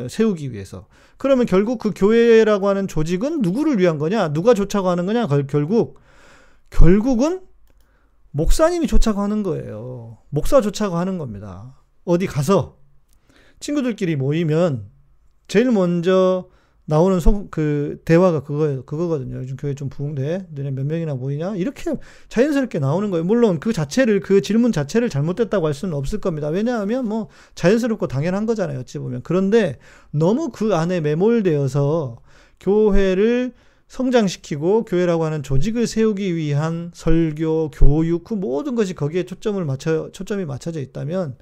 세우기 0.09 0.53
위해서. 0.53 0.87
그러면 1.17 1.45
결국 1.45 1.79
그 1.79 1.91
교회라고 1.93 2.69
하는 2.69 2.87
조직은 2.87 3.41
누구를 3.41 3.79
위한 3.79 3.97
거냐? 3.97 4.31
누가 4.31 4.53
좋자고 4.53 4.87
하는 4.87 5.05
거냐? 5.05 5.27
결국 5.47 5.99
결국은 6.69 7.41
목사님이 8.31 8.87
좋자고 8.87 9.19
하는 9.21 9.43
거예요. 9.43 10.19
목사 10.29 10.61
좋자고 10.61 10.95
하는 10.95 11.17
겁니다. 11.17 11.81
어디 12.05 12.27
가서 12.27 12.77
친구들끼리 13.59 14.15
모이면 14.15 14.89
제일 15.47 15.71
먼저 15.71 16.49
나오는 16.89 17.19
소, 17.19 17.49
그 17.49 17.99
대화가 18.05 18.43
그거예요. 18.43 18.85
그거거든요. 18.85 19.37
요즘 19.37 19.57
교회 19.57 19.73
좀 19.73 19.89
부흥돼. 19.89 20.47
너네 20.51 20.71
몇 20.71 20.85
명이나 20.85 21.15
모이냐? 21.15 21.57
이렇게 21.57 21.93
자연스럽게 22.29 22.79
나오는 22.79 23.11
거예요. 23.11 23.25
물론 23.25 23.59
그 23.59 23.73
자체를 23.73 24.21
그 24.21 24.39
질문 24.41 24.71
자체를 24.71 25.09
잘못됐다고 25.09 25.67
할 25.67 25.73
수는 25.73 25.93
없을 25.93 26.21
겁니다. 26.21 26.47
왜냐하면 26.47 27.05
뭐 27.05 27.27
자연스럽고 27.55 28.07
당연한 28.07 28.45
거잖아요. 28.45 28.79
어찌 28.79 28.99
보면. 28.99 29.21
그런데 29.23 29.79
너무 30.11 30.49
그 30.49 30.75
안에 30.75 31.01
매몰되어서 31.01 32.19
교회를 32.61 33.53
성장시키고 33.89 34.85
교회라고 34.85 35.25
하는 35.25 35.43
조직을 35.43 35.87
세우기 35.87 36.37
위한 36.37 36.91
설교, 36.93 37.71
교육 37.71 38.23
그 38.23 38.33
모든 38.33 38.75
것이 38.75 38.93
거기에 38.93 39.23
초점을 39.23 39.63
맞춰 39.65 40.09
초점이 40.11 40.45
맞춰져 40.45 40.79
있다면 40.79 41.37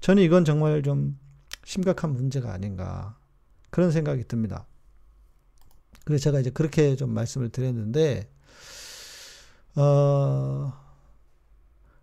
저는 0.00 0.22
이건 0.22 0.44
정말 0.44 0.82
좀 0.82 1.18
심각한 1.64 2.12
문제가 2.12 2.52
아닌가 2.52 3.16
그런 3.76 3.90
생각이 3.90 4.24
듭니다. 4.24 4.66
그래서 6.06 6.24
제가 6.24 6.40
이제 6.40 6.48
그렇게 6.48 6.96
좀 6.96 7.10
말씀을 7.10 7.50
드렸는데, 7.50 8.26
어, 9.74 10.72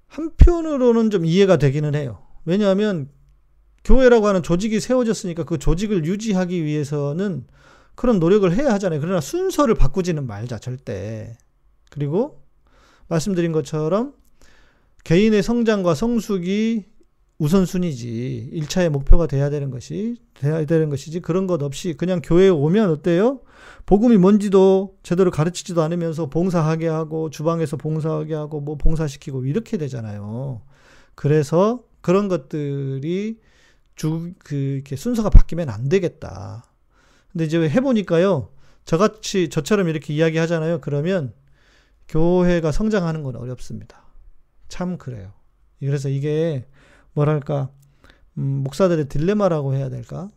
한편으로는 0.06 1.10
좀 1.10 1.26
이해가 1.26 1.58
되기는 1.58 1.96
해요. 1.96 2.24
왜냐하면 2.46 3.10
교회라고 3.84 4.28
하는 4.28 4.44
조직이 4.44 4.80
세워졌으니까 4.80 5.46
그 5.46 5.58
조직을 5.58 6.06
유지하기 6.06 6.64
위해서는 6.64 7.48
그런 7.96 8.20
노력을 8.20 8.56
해야 8.56 8.72
하잖아요. 8.74 9.02
그러나 9.02 9.20
순서를 9.20 9.74
바꾸지는 9.74 10.28
말자, 10.28 10.60
절대. 10.60 11.36
그리고 11.90 12.44
말씀드린 13.08 13.52
것처럼 13.52 14.14
개인의 15.06 15.42
성장과 15.42 15.96
성숙이 15.96 16.86
우선순위지. 17.44 18.52
1차의 18.54 18.90
목표가 18.90 19.28
돼야 19.28 19.50
되는 19.50 19.70
것이, 19.70 20.16
돼야 20.34 20.64
되는 20.66 20.90
것이지. 20.90 21.20
그런 21.20 21.46
것 21.46 21.62
없이 21.62 21.94
그냥 21.94 22.22
교회에 22.24 22.48
오면 22.48 22.90
어때요? 22.90 23.42
복음이 23.86 24.16
뭔지도 24.16 24.96
제대로 25.04 25.30
가르치지도 25.30 25.82
않으면서 25.82 26.30
봉사하게 26.30 26.88
하고, 26.88 27.30
주방에서 27.30 27.76
봉사하게 27.76 28.34
하고, 28.34 28.62
뭐 28.62 28.78
봉사시키고, 28.78 29.46
이렇게 29.46 29.78
되잖아요. 29.78 30.62
그래서 31.16 31.84
그런 32.00 32.30
것들이 32.30 33.42
주, 33.96 34.32
그, 34.40 34.56
이렇게 34.56 34.96
순서가 34.96 35.30
바뀌면 35.30 35.70
안 35.70 35.90
되겠다. 35.90 36.64
근데 37.34 37.44
이제 37.44 37.58
해보니까요. 37.58 38.52
저같이, 38.86 39.50
저처럼 39.50 39.90
이렇게 39.90 40.14
이야기 40.14 40.38
하잖아요. 40.38 40.80
그러면 40.80 41.34
교회가 42.08 42.72
성장하는 42.72 43.22
건 43.24 43.36
어렵습니다. 43.36 44.06
참 44.70 44.98
그래요. 44.98 45.34
그래서 45.80 46.08
이게 46.08 46.66
뭐랄까, 47.14 47.70
음, 48.38 48.64
목사들의 48.64 49.08
딜레마라고 49.10 49.74
해야 49.76 49.90
될까? 49.90 50.30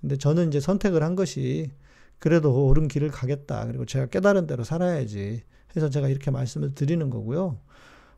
근데 0.00 0.16
저는 0.16 0.48
이제 0.48 0.60
선택을 0.60 1.02
한 1.02 1.14
것이 1.14 1.70
그래도 2.18 2.66
옳은 2.66 2.88
길을 2.88 3.10
가겠다. 3.10 3.66
그리고 3.66 3.84
제가 3.84 4.06
깨달은 4.06 4.46
대로 4.46 4.64
살아야지. 4.64 5.42
해서 5.76 5.88
제가 5.88 6.08
이렇게 6.08 6.30
말씀을 6.30 6.74
드리는 6.74 7.08
거고요. 7.10 7.58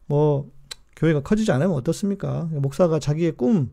뭐, 0.06 0.50
교회가 0.96 1.22
커지지 1.22 1.52
않으면 1.52 1.72
어떻습니까? 1.74 2.48
목사가 2.52 2.98
자기의 2.98 3.32
꿈, 3.32 3.70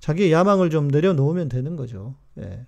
자기의 0.00 0.32
야망을 0.32 0.70
좀 0.70 0.88
내려놓으면 0.88 1.48
되는 1.48 1.76
거죠. 1.76 2.14
예. 2.38 2.66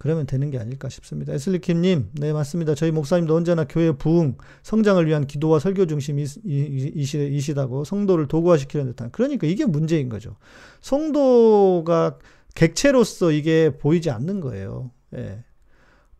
그러면 0.00 0.24
되는 0.24 0.50
게 0.50 0.58
아닐까 0.58 0.88
싶습니다. 0.88 1.34
에슬리킴님, 1.34 2.12
네, 2.14 2.32
맞습니다. 2.32 2.74
저희 2.74 2.90
목사님도 2.90 3.36
언제나 3.36 3.64
교회 3.64 3.92
부흥, 3.92 4.38
성장을 4.62 5.06
위한 5.06 5.26
기도와 5.26 5.58
설교 5.58 5.84
중심이시다고 5.88 7.84
성도를 7.84 8.26
도구화시키는 8.26 8.86
듯한. 8.86 9.10
그러니까 9.10 9.46
이게 9.46 9.66
문제인 9.66 10.08
거죠. 10.08 10.36
성도가 10.80 12.16
객체로서 12.54 13.30
이게 13.30 13.76
보이지 13.76 14.08
않는 14.08 14.40
거예요. 14.40 14.90
예. 15.16 15.44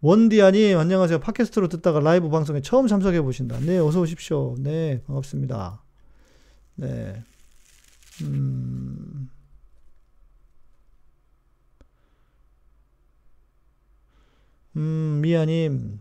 원디아님, 0.03 0.77
안녕하세요. 0.77 1.21
팟캐스트로 1.21 1.69
듣다가 1.69 2.01
라이브 2.01 2.29
방송에 2.29 2.61
처음 2.61 2.87
참석해 2.87 3.23
보신다. 3.23 3.59
네, 3.61 3.79
어서 3.79 4.03
오십시오. 4.03 4.57
네, 4.59 5.01
반갑습니다. 5.07 5.83
네. 6.75 7.25
음. 8.25 9.31
음, 14.77 15.21
미아님. 15.23 16.01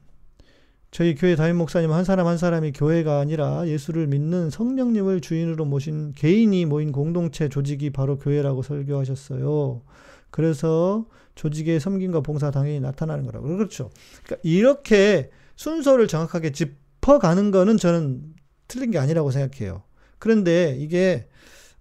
저희 0.92 1.14
교회 1.14 1.36
담임 1.36 1.58
목사님 1.58 1.92
한 1.92 2.04
사람 2.04 2.26
한 2.26 2.38
사람이 2.38 2.72
교회가 2.72 3.20
아니라 3.20 3.68
예수를 3.68 4.08
믿는 4.08 4.50
성령님을 4.50 5.22
주인으로 5.22 5.66
모신 5.66 6.14
개인이 6.14 6.66
모인 6.66 6.92
공동체 6.92 7.48
조직이 7.48 7.92
바로 7.92 8.18
교회라고 8.18 8.64
설교하셨어요. 8.64 9.84
그래서 10.32 11.06
조직의 11.36 11.80
섬김과 11.80 12.22
봉사 12.22 12.50
당연히 12.50 12.80
나타나는 12.80 13.26
거라고. 13.26 13.48
그렇죠. 13.48 13.92
그러니까 14.24 14.42
이렇게 14.44 15.30
순서를 15.56 16.08
정확하게 16.08 16.52
짚어가는 16.52 17.52
거는 17.52 17.78
저는 17.78 18.34
틀린 18.68 18.92
게 18.92 18.98
아니라고 18.98 19.30
생각해요. 19.30 19.84
그런데 20.18 20.76
이게 20.80 21.28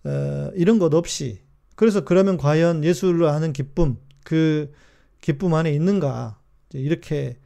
어, 0.05 0.51
이런 0.55 0.79
것 0.79 0.93
없이 0.95 1.41
그래서 1.77 2.05
그러면 2.05 2.37
과연 2.37 2.85
예수를 2.85 3.27
아는 3.27 3.53
기쁨 3.53 3.97
그 4.25 4.71
기쁨 5.21 5.55
안에 5.55 5.73
있는가 5.73 6.38
이렇게 6.73 7.39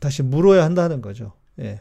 다시 0.00 0.22
물어야 0.22 0.64
한다는 0.64 1.00
거죠. 1.00 1.32
예. 1.60 1.80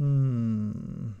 음. 0.00 1.14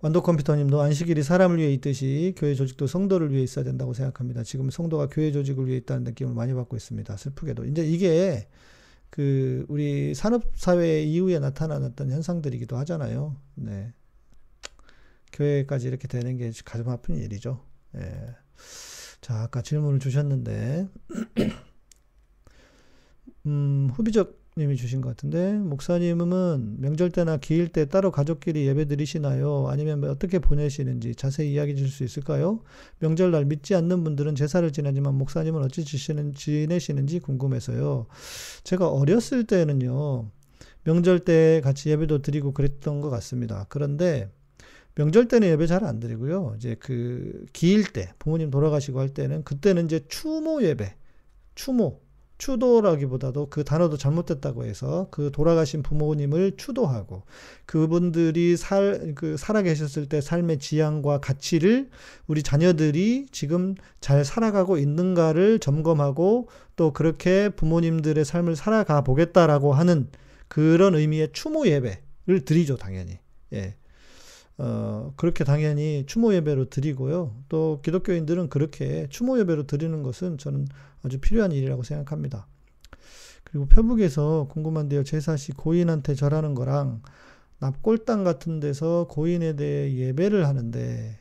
완도 0.00 0.22
컴퓨터님도 0.22 0.80
안식일이 0.80 1.22
사람을 1.24 1.58
위해 1.58 1.72
있듯이 1.72 2.34
교회 2.36 2.54
조직도 2.54 2.86
성도를 2.86 3.32
위해 3.32 3.42
있어야 3.42 3.64
된다고 3.64 3.94
생각합니다. 3.94 4.44
지금 4.44 4.70
성도가 4.70 5.08
교회 5.08 5.32
조직을 5.32 5.66
위해 5.66 5.78
있다는 5.78 6.04
느낌을 6.04 6.34
많이 6.34 6.54
받고 6.54 6.76
있습니다. 6.76 7.16
슬프게도 7.16 7.64
이제 7.64 7.84
이게 7.84 8.48
그 9.10 9.64
우리 9.68 10.14
산업 10.14 10.44
사회 10.54 11.02
이후에 11.02 11.36
어떤 11.36 12.10
현상들이기도 12.10 12.76
하잖아요. 12.76 13.36
네. 13.56 13.92
교회까지 15.32 15.88
이렇게 15.88 16.06
되는 16.06 16.36
게 16.36 16.52
가슴 16.64 16.88
아픈 16.88 17.16
일이죠. 17.16 17.64
예. 17.96 18.36
자, 19.20 19.42
아까 19.42 19.62
질문을 19.62 19.98
주셨는데 20.00 20.88
음, 23.46 23.90
후비적 23.92 24.38
님이 24.58 24.76
주신 24.76 25.00
것 25.00 25.10
같은데 25.10 25.52
목사님은 25.52 26.80
명절 26.80 27.12
때나 27.12 27.36
기일 27.36 27.68
때 27.68 27.84
따로 27.84 28.10
가족끼리 28.10 28.66
예배 28.66 28.86
드리시나요? 28.86 29.68
아니면 29.68 30.02
어떻게 30.04 30.40
보내시는지 30.40 31.14
자세히 31.14 31.52
이야기해 31.52 31.76
줄수 31.76 32.02
있을까요? 32.02 32.60
명절날 32.98 33.44
믿지 33.44 33.76
않는 33.76 34.02
분들은 34.02 34.34
제사를 34.34 34.68
지내지만 34.72 35.14
목사님은 35.14 35.62
어찌 35.62 35.84
지내시는지 35.84 37.20
궁금해서요. 37.20 38.06
제가 38.64 38.88
어렸을 38.88 39.44
때는요. 39.44 40.28
명절 40.82 41.20
때 41.20 41.60
같이 41.62 41.90
예배도 41.90 42.22
드리고 42.22 42.52
그랬던 42.52 43.00
것 43.00 43.10
같습니다. 43.10 43.66
그런데 43.68 44.28
명절 44.98 45.28
때는 45.28 45.46
예배 45.48 45.68
잘 45.68 45.84
안 45.84 46.00
드리고요. 46.00 46.54
이제 46.56 46.74
그 46.80 47.46
기일 47.52 47.92
때 47.92 48.12
부모님 48.18 48.50
돌아가시고 48.50 48.98
할 48.98 49.10
때는 49.10 49.44
그때는 49.44 49.84
이제 49.84 50.00
추모 50.08 50.60
예배, 50.60 50.92
추모 51.54 52.00
추도라기보다도 52.38 53.48
그 53.48 53.62
단어도 53.62 53.96
잘못됐다고 53.96 54.64
해서 54.64 55.06
그 55.12 55.30
돌아가신 55.32 55.84
부모님을 55.84 56.56
추도하고 56.56 57.22
그분들이 57.64 58.56
살, 58.56 59.12
그 59.14 59.36
살아계셨을 59.36 60.08
때 60.08 60.20
삶의 60.20 60.58
지향과 60.58 61.20
가치를 61.20 61.90
우리 62.26 62.42
자녀들이 62.42 63.26
지금 63.30 63.76
잘 64.00 64.24
살아가고 64.24 64.78
있는가를 64.78 65.60
점검하고 65.60 66.48
또 66.74 66.92
그렇게 66.92 67.50
부모님들의 67.50 68.24
삶을 68.24 68.56
살아가 68.56 69.02
보겠다라고 69.02 69.74
하는 69.74 70.08
그런 70.48 70.96
의미의 70.96 71.30
추모 71.32 71.68
예배를 71.68 72.44
드리죠, 72.44 72.76
당연히. 72.76 73.18
예. 73.52 73.77
어, 74.58 75.12
그렇게 75.16 75.44
당연히 75.44 76.04
추모 76.06 76.34
예배로 76.34 76.68
드리고요. 76.68 77.34
또 77.48 77.80
기독교인들은 77.82 78.48
그렇게 78.48 79.06
추모 79.08 79.38
예배로 79.38 79.66
드리는 79.66 80.02
것은 80.02 80.36
저는 80.36 80.66
아주 81.02 81.20
필요한 81.20 81.52
일이라고 81.52 81.84
생각합니다. 81.84 82.48
그리고 83.44 83.66
표북에서 83.66 84.48
궁금한데요. 84.50 85.04
제사시 85.04 85.52
고인한테 85.52 86.14
절하는 86.14 86.54
거랑 86.54 87.02
납골당 87.60 88.24
같은 88.24 88.60
데서 88.60 89.06
고인에 89.08 89.54
대해 89.56 89.94
예배를 89.94 90.46
하는데 90.46 91.18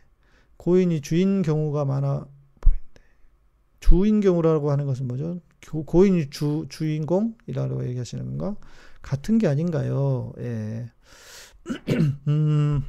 고인이 0.58 1.02
주인 1.02 1.44
경우가 1.44 1.86
많아 1.86 2.28
보이는데 2.60 3.02
주인 3.80 4.20
경우라고 4.20 4.72
하는 4.72 4.88
것은 4.88 5.08
뭐죠? 5.08 5.40
고인이 5.86 6.30
주 6.32 6.66
주인공이라고 6.70 7.88
얘기하시는 7.88 8.26
건가? 8.26 8.56
같은 9.02 9.38
게 9.38 9.48
아닌가요? 9.48 10.34
예. 10.40 10.92
음. 12.28 12.84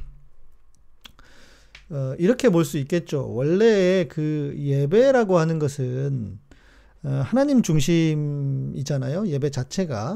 어, 1.89 2.13
이렇게 2.19 2.49
볼 2.49 2.65
수 2.65 2.77
있겠죠. 2.77 3.33
원래 3.33 4.07
그 4.09 4.55
예배라고 4.57 5.37
하는 5.39 5.59
것은 5.59 6.39
어, 7.03 7.09
하나님 7.25 7.61
중심이잖아요. 7.61 9.27
예배 9.27 9.49
자체가. 9.51 10.15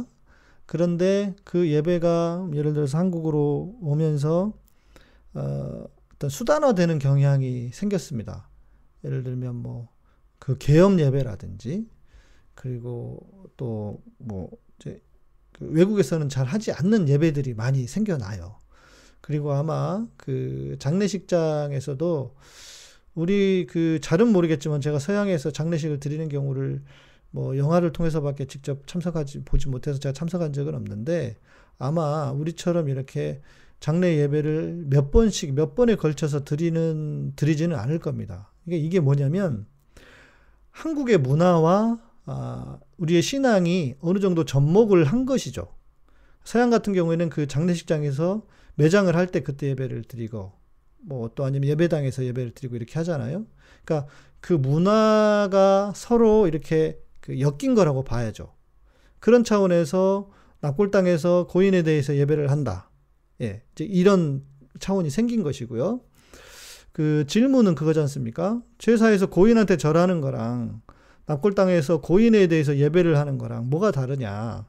그런데 0.65 1.35
그 1.43 1.69
예배가 1.69 2.49
예를 2.53 2.73
들어서 2.73 2.97
한국으로 2.97 3.77
오면서 3.81 4.53
어, 5.33 5.83
어떤 6.15 6.29
수단화되는 6.29 6.99
경향이 6.99 7.69
생겼습니다. 7.73 8.49
예를 9.03 9.23
들면 9.23 9.55
뭐 9.55 9.93
그 10.43 10.57
개업 10.57 10.99
예배라든지 10.99 11.87
그리고 12.53 13.47
또뭐 13.55 14.49
그 14.83 14.99
외국에서는 15.61 16.27
잘 16.27 16.45
하지 16.45 16.73
않는 16.73 17.07
예배들이 17.07 17.53
많이 17.53 17.87
생겨나요. 17.87 18.59
그리고 19.23 19.53
아마 19.53 20.05
그 20.17 20.75
장례식장에서도 20.79 22.35
우리 23.15 23.65
그 23.69 23.99
잘은 24.01 24.27
모르겠지만 24.27 24.81
제가 24.81 24.99
서양에서 24.99 25.51
장례식을 25.51 26.01
드리는 26.01 26.27
경우를 26.27 26.83
뭐 27.31 27.57
영화를 27.57 27.93
통해서밖에 27.93 28.47
직접 28.47 28.85
참석하지 28.85 29.45
보지 29.45 29.69
못해서 29.69 29.97
제가 29.97 30.11
참석한 30.11 30.51
적은 30.51 30.75
없는데 30.75 31.37
아마 31.79 32.31
우리처럼 32.31 32.89
이렇게 32.89 33.41
장례 33.79 34.17
예배를 34.17 34.87
몇 34.89 35.09
번씩 35.09 35.53
몇 35.53 35.73
번에 35.73 35.95
걸쳐서 35.95 36.43
드리는 36.43 37.31
드리지는 37.37 37.77
않을 37.77 37.99
겁니다. 37.99 38.51
이게 38.65 38.75
이게 38.75 38.99
뭐냐면 38.99 39.65
한국의 40.71 41.19
문화와 41.19 41.97
아, 42.25 42.77
우리의 42.97 43.21
신앙이 43.21 43.95
어느 44.01 44.19
정도 44.19 44.43
접목을 44.43 45.05
한 45.05 45.25
것이죠. 45.25 45.69
서양 46.43 46.69
같은 46.69 46.91
경우에는 46.91 47.29
그 47.29 47.47
장례식장에서 47.47 48.43
매장을 48.75 49.13
할 49.15 49.27
때 49.27 49.41
그때 49.41 49.67
예배를 49.69 50.03
드리고 50.03 50.53
뭐 51.05 51.29
또 51.35 51.45
아니면 51.45 51.69
예배당에서 51.69 52.23
예배를 52.25 52.51
드리고 52.51 52.75
이렇게 52.75 52.93
하잖아요. 52.99 53.45
그러니까 53.85 54.09
그 54.39 54.53
문화가 54.53 55.93
서로 55.95 56.47
이렇게 56.47 56.99
그 57.21 57.39
엮인 57.39 57.75
거라고 57.75 58.03
봐야죠. 58.03 58.53
그런 59.19 59.43
차원에서 59.43 60.29
납골당에서 60.61 61.47
고인에 61.47 61.83
대해서 61.83 62.15
예배를 62.15 62.51
한다. 62.51 62.89
예, 63.41 63.63
이제 63.73 63.83
이런 63.85 64.43
차원이 64.79 65.09
생긴 65.09 65.43
것이고요. 65.43 66.01
그 66.91 67.25
질문은 67.27 67.75
그거지 67.75 67.99
않습니까? 68.01 68.61
제사에서 68.77 69.27
고인한테 69.27 69.77
절하는 69.77 70.21
거랑 70.21 70.81
납골당에서 71.25 72.01
고인에 72.01 72.47
대해서 72.47 72.77
예배를 72.77 73.17
하는 73.17 73.37
거랑 73.37 73.69
뭐가 73.69 73.91
다르냐? 73.91 74.67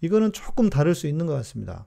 이거는 0.00 0.32
조금 0.32 0.68
다를 0.68 0.94
수 0.94 1.06
있는 1.06 1.26
것 1.26 1.32
같습니다. 1.34 1.86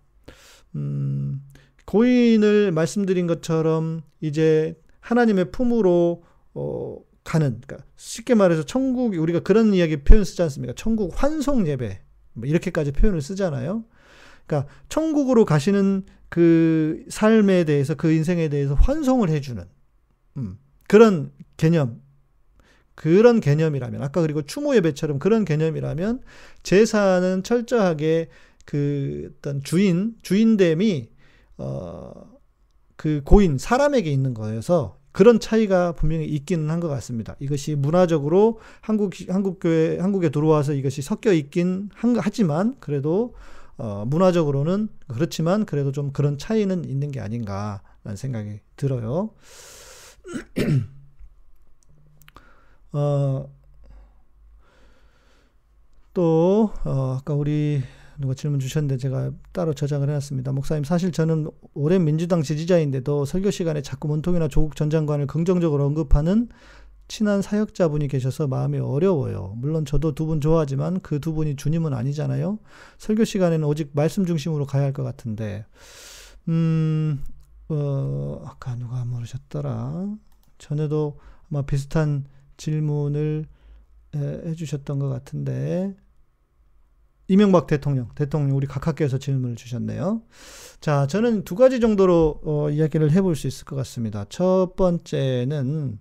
음, 0.76 1.42
고인을 1.86 2.72
말씀드린 2.72 3.28
것처럼 3.28 4.02
이제 4.22 4.76
하나님의 5.00 5.52
품으로 5.52 6.24
어, 6.54 6.98
가는 7.24 7.60
그러니까 7.66 7.88
쉽게 7.96 8.36
말해서 8.36 8.64
천국 8.64 9.16
우리가 9.16 9.42
그런 9.42 9.74
이야기 9.74 9.98
표현 9.98 10.24
쓰지 10.24 10.42
않습니까? 10.44 10.74
천국 10.76 11.12
환송 11.16 11.68
예배 11.68 12.02
뭐 12.34 12.48
이렇게까지 12.48 12.92
표현을 12.92 13.22
쓰잖아요. 13.22 13.86
그러니까 14.46 14.72
천국으로 14.90 15.46
가시는 15.46 16.04
그 16.30 17.04
삶에 17.10 17.64
대해서 17.64 17.96
그 17.96 18.12
인생에 18.12 18.50
대해서 18.50 18.74
환송을 18.76 19.30
해주는 19.30 19.64
음, 20.38 20.58
그런 20.88 21.32
개념 21.58 22.02
그런 22.94 23.40
개념이라면 23.40 24.02
아까 24.02 24.22
그리고 24.22 24.42
추모 24.42 24.76
예배처럼 24.76 25.20
그런 25.20 25.46
개념이라면 25.46 26.22
제사는 26.64 27.44
철저하게 27.44 28.30
그 28.66 29.32
어떤 29.38 29.64
주인 29.64 30.16
주인됨이 30.22 31.10
어 31.58 32.36
그 32.98 33.22
고인 33.24 33.58
사람에게 33.58 34.12
있는 34.12 34.34
거여서 34.34 34.98
그런 35.12 35.40
차이가 35.40 35.94
분명히 35.94 36.26
있기는 36.26 36.70
한 36.70 36.80
것 36.80 36.88
같습니다. 36.90 37.36
이것이 37.40 37.76
문화적으로 37.76 38.60
한국 38.82 39.14
한국 39.30 39.60
교회 39.60 40.00
한국에 40.00 40.30
들어와서 40.30 40.74
이것이 40.74 41.02
섞여 41.02 41.32
있긴 41.34 41.90
한, 41.94 42.16
하지만 42.18 42.76
그래도 42.80 43.34
어 43.78 44.06
문화적으로는 44.08 44.90
그렇지만 45.08 45.66
그래도 45.66 45.92
좀 45.92 46.12
그런 46.12 46.38
차이는 46.38 46.86
있는 46.86 47.12
게 47.12 47.20
아닌가라는 47.20 48.16
생각이 48.16 48.60
들어요. 48.78 49.32
어, 52.94 53.50
또, 56.14 56.72
어, 56.86 57.18
아까 57.20 57.34
우리 57.34 57.84
누가 58.20 58.34
질문 58.34 58.60
주셨는데 58.60 58.98
제가 58.98 59.32
따로 59.52 59.74
저장을 59.74 60.08
해놨습니다. 60.10 60.52
목사님 60.52 60.84
사실 60.84 61.12
저는 61.12 61.50
오랜 61.74 62.06
민주당 62.06 62.42
지지자인데도 62.42 63.26
설교 63.26 63.52
시간에 63.52 63.82
자꾸 63.82 64.08
문통이나 64.08 64.48
조국 64.48 64.76
전 64.76 64.90
장관을 64.90 65.28
긍정적으로 65.28 65.86
언급하는 65.86 66.50
친한 67.08 67.42
사역자분이 67.42 68.08
계셔서 68.08 68.48
마음이 68.48 68.80
어려워요. 68.80 69.54
물론 69.58 69.86
저도 69.86 70.16
두 70.16 70.26
분 70.26 70.42
좋아하지만 70.42 71.02
그 71.02 71.20
두 71.20 71.34
분이 71.34 71.56
주님은 71.56 71.94
아니잖아요. 71.94 72.58
설교 72.98 73.26
시간에는 73.26 73.68
오직 73.68 73.92
말씀 73.94 74.26
중심으로 74.26 74.66
가야 74.66 74.84
할 74.84 74.94
것 74.94 75.04
같은데, 75.04 75.66
음, 76.48 77.22
어, 77.70 78.42
아까 78.46 78.76
누가 78.76 79.06
물으셨더라. 79.06 80.16
전에도 80.58 81.20
아마 81.52 81.62
비슷한 81.64 82.26
질문을 82.58 83.46
에, 84.16 84.20
해주셨던 84.50 84.98
것 85.00 85.10
같은데, 85.10 85.96
이명박 87.28 87.68
대통령, 87.68 88.10
대통령 88.16 88.56
우리 88.56 88.68
각하께서 88.68 89.18
질문을 89.18 89.56
주셨네요. 89.56 90.22
자, 90.80 91.08
저는 91.08 91.44
두 91.44 91.56
가지 91.56 91.80
정도로 91.80 92.42
어, 92.44 92.70
이야기를 92.70 93.12
해볼 93.12 93.36
수 93.36 93.48
있을 93.48 93.66
것 93.66 93.76
같습니다. 93.78 94.26
첫 94.30 94.74
번째는 94.76 96.00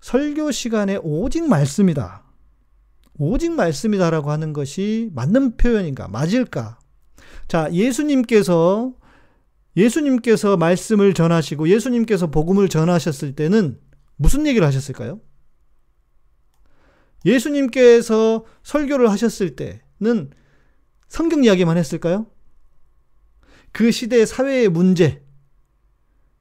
설교 0.00 0.50
시간에 0.50 0.98
오직 1.02 1.48
말씀이다. 1.48 2.24
오직 3.18 3.52
말씀이다라고 3.52 4.30
하는 4.30 4.52
것이 4.52 5.10
맞는 5.12 5.56
표현인가? 5.56 6.08
맞을까? 6.08 6.78
자, 7.46 7.72
예수님께서 7.72 8.92
예수님께서 9.76 10.56
말씀을 10.56 11.14
전하시고 11.14 11.68
예수님께서 11.68 12.28
복음을 12.28 12.68
전하셨을 12.68 13.34
때는 13.36 13.78
무슨 14.16 14.46
얘기를 14.46 14.66
하셨을까요? 14.66 15.20
예수님께서 17.24 18.44
설교를 18.62 19.10
하셨을 19.10 19.56
때 19.56 19.82
는 20.00 20.30
성경 21.08 21.42
이야기만 21.44 21.76
했을까요? 21.76 22.26
그 23.72 23.90
시대의 23.90 24.26
사회의 24.26 24.68
문제, 24.68 25.22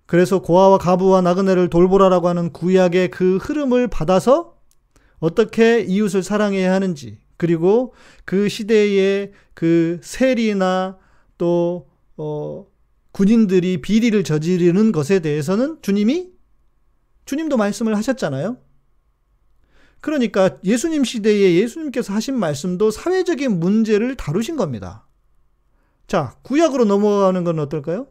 그래서 0.05 0.41
고아와 0.41 0.77
가부와 0.77 1.21
나그네를 1.21 1.69
돌보라라고 1.69 2.27
하는 2.27 2.53
구약의 2.53 3.11
그 3.11 3.37
흐름을 3.37 3.89
받아서 3.89 4.57
어떻게 5.19 5.81
이웃을 5.81 6.23
사랑해야 6.23 6.73
하는지, 6.73 7.19
그리고 7.35 7.93
그 8.25 8.47
시대의 8.49 9.33
그 9.53 9.99
세리나 10.01 10.97
또, 11.37 11.89
어, 12.15 12.65
군인들이 13.11 13.81
비리를 13.81 14.23
저지르는 14.23 14.91
것에 14.91 15.19
대해서는 15.19 15.79
주님이, 15.81 16.31
주님도 17.25 17.57
말씀을 17.57 17.95
하셨잖아요. 17.97 18.57
그러니까 20.01 20.57
예수님 20.63 21.03
시대에 21.03 21.55
예수님께서 21.55 22.13
하신 22.13 22.37
말씀도 22.37 22.91
사회적인 22.91 23.59
문제를 23.59 24.15
다루신 24.15 24.55
겁니다. 24.55 25.07
자, 26.07 26.35
구약으로 26.43 26.85
넘어가는 26.85 27.43
건 27.43 27.59
어떨까요? 27.59 28.07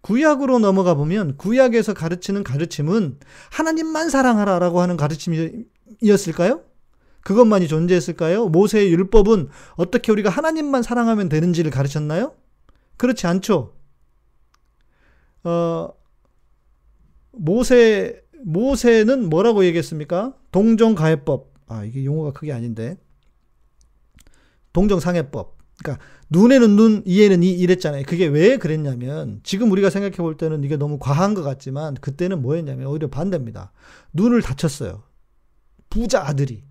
구약으로 0.00 0.58
넘어가 0.58 0.94
보면 0.94 1.36
구약에서 1.36 1.94
가르치는 1.94 2.44
가르침은 2.44 3.18
하나님만 3.50 4.10
사랑하라라고 4.10 4.80
하는 4.80 4.96
가르침이었을까요? 4.96 6.62
그것만이 7.22 7.68
존재했을까요? 7.68 8.48
모세의 8.48 8.92
율법은 8.92 9.48
어떻게 9.76 10.12
우리가 10.12 10.30
하나님만 10.30 10.82
사랑하면 10.82 11.28
되는지를 11.28 11.70
가르쳤나요? 11.70 12.34
그렇지 12.96 13.26
않죠. 13.26 13.74
어, 15.44 15.88
모세, 17.32 18.22
모세는 18.44 19.28
뭐라고 19.28 19.64
얘기했습니까? 19.64 20.34
동정가해법. 20.52 21.52
아, 21.66 21.84
이게 21.84 22.04
용어가 22.04 22.32
크게 22.32 22.52
아닌데. 22.52 22.96
동정상해법. 24.72 25.58
그러니까 25.78 26.04
눈에는 26.30 26.76
눈, 26.76 27.02
이에는 27.06 27.42
이 27.42 27.50
이랬잖아요. 27.52 28.04
그게 28.06 28.26
왜 28.26 28.56
그랬냐면 28.56 29.40
지금 29.44 29.70
우리가 29.70 29.90
생각해 29.90 30.16
볼 30.16 30.36
때는 30.36 30.64
이게 30.64 30.76
너무 30.76 30.98
과한 30.98 31.34
것 31.34 31.42
같지만 31.42 31.94
그때는 31.94 32.42
뭐였냐면 32.42 32.86
오히려 32.86 33.08
반대입니다. 33.08 33.72
눈을 34.12 34.42
다쳤어요. 34.42 35.04
부자 35.88 36.26
아들이. 36.26 36.64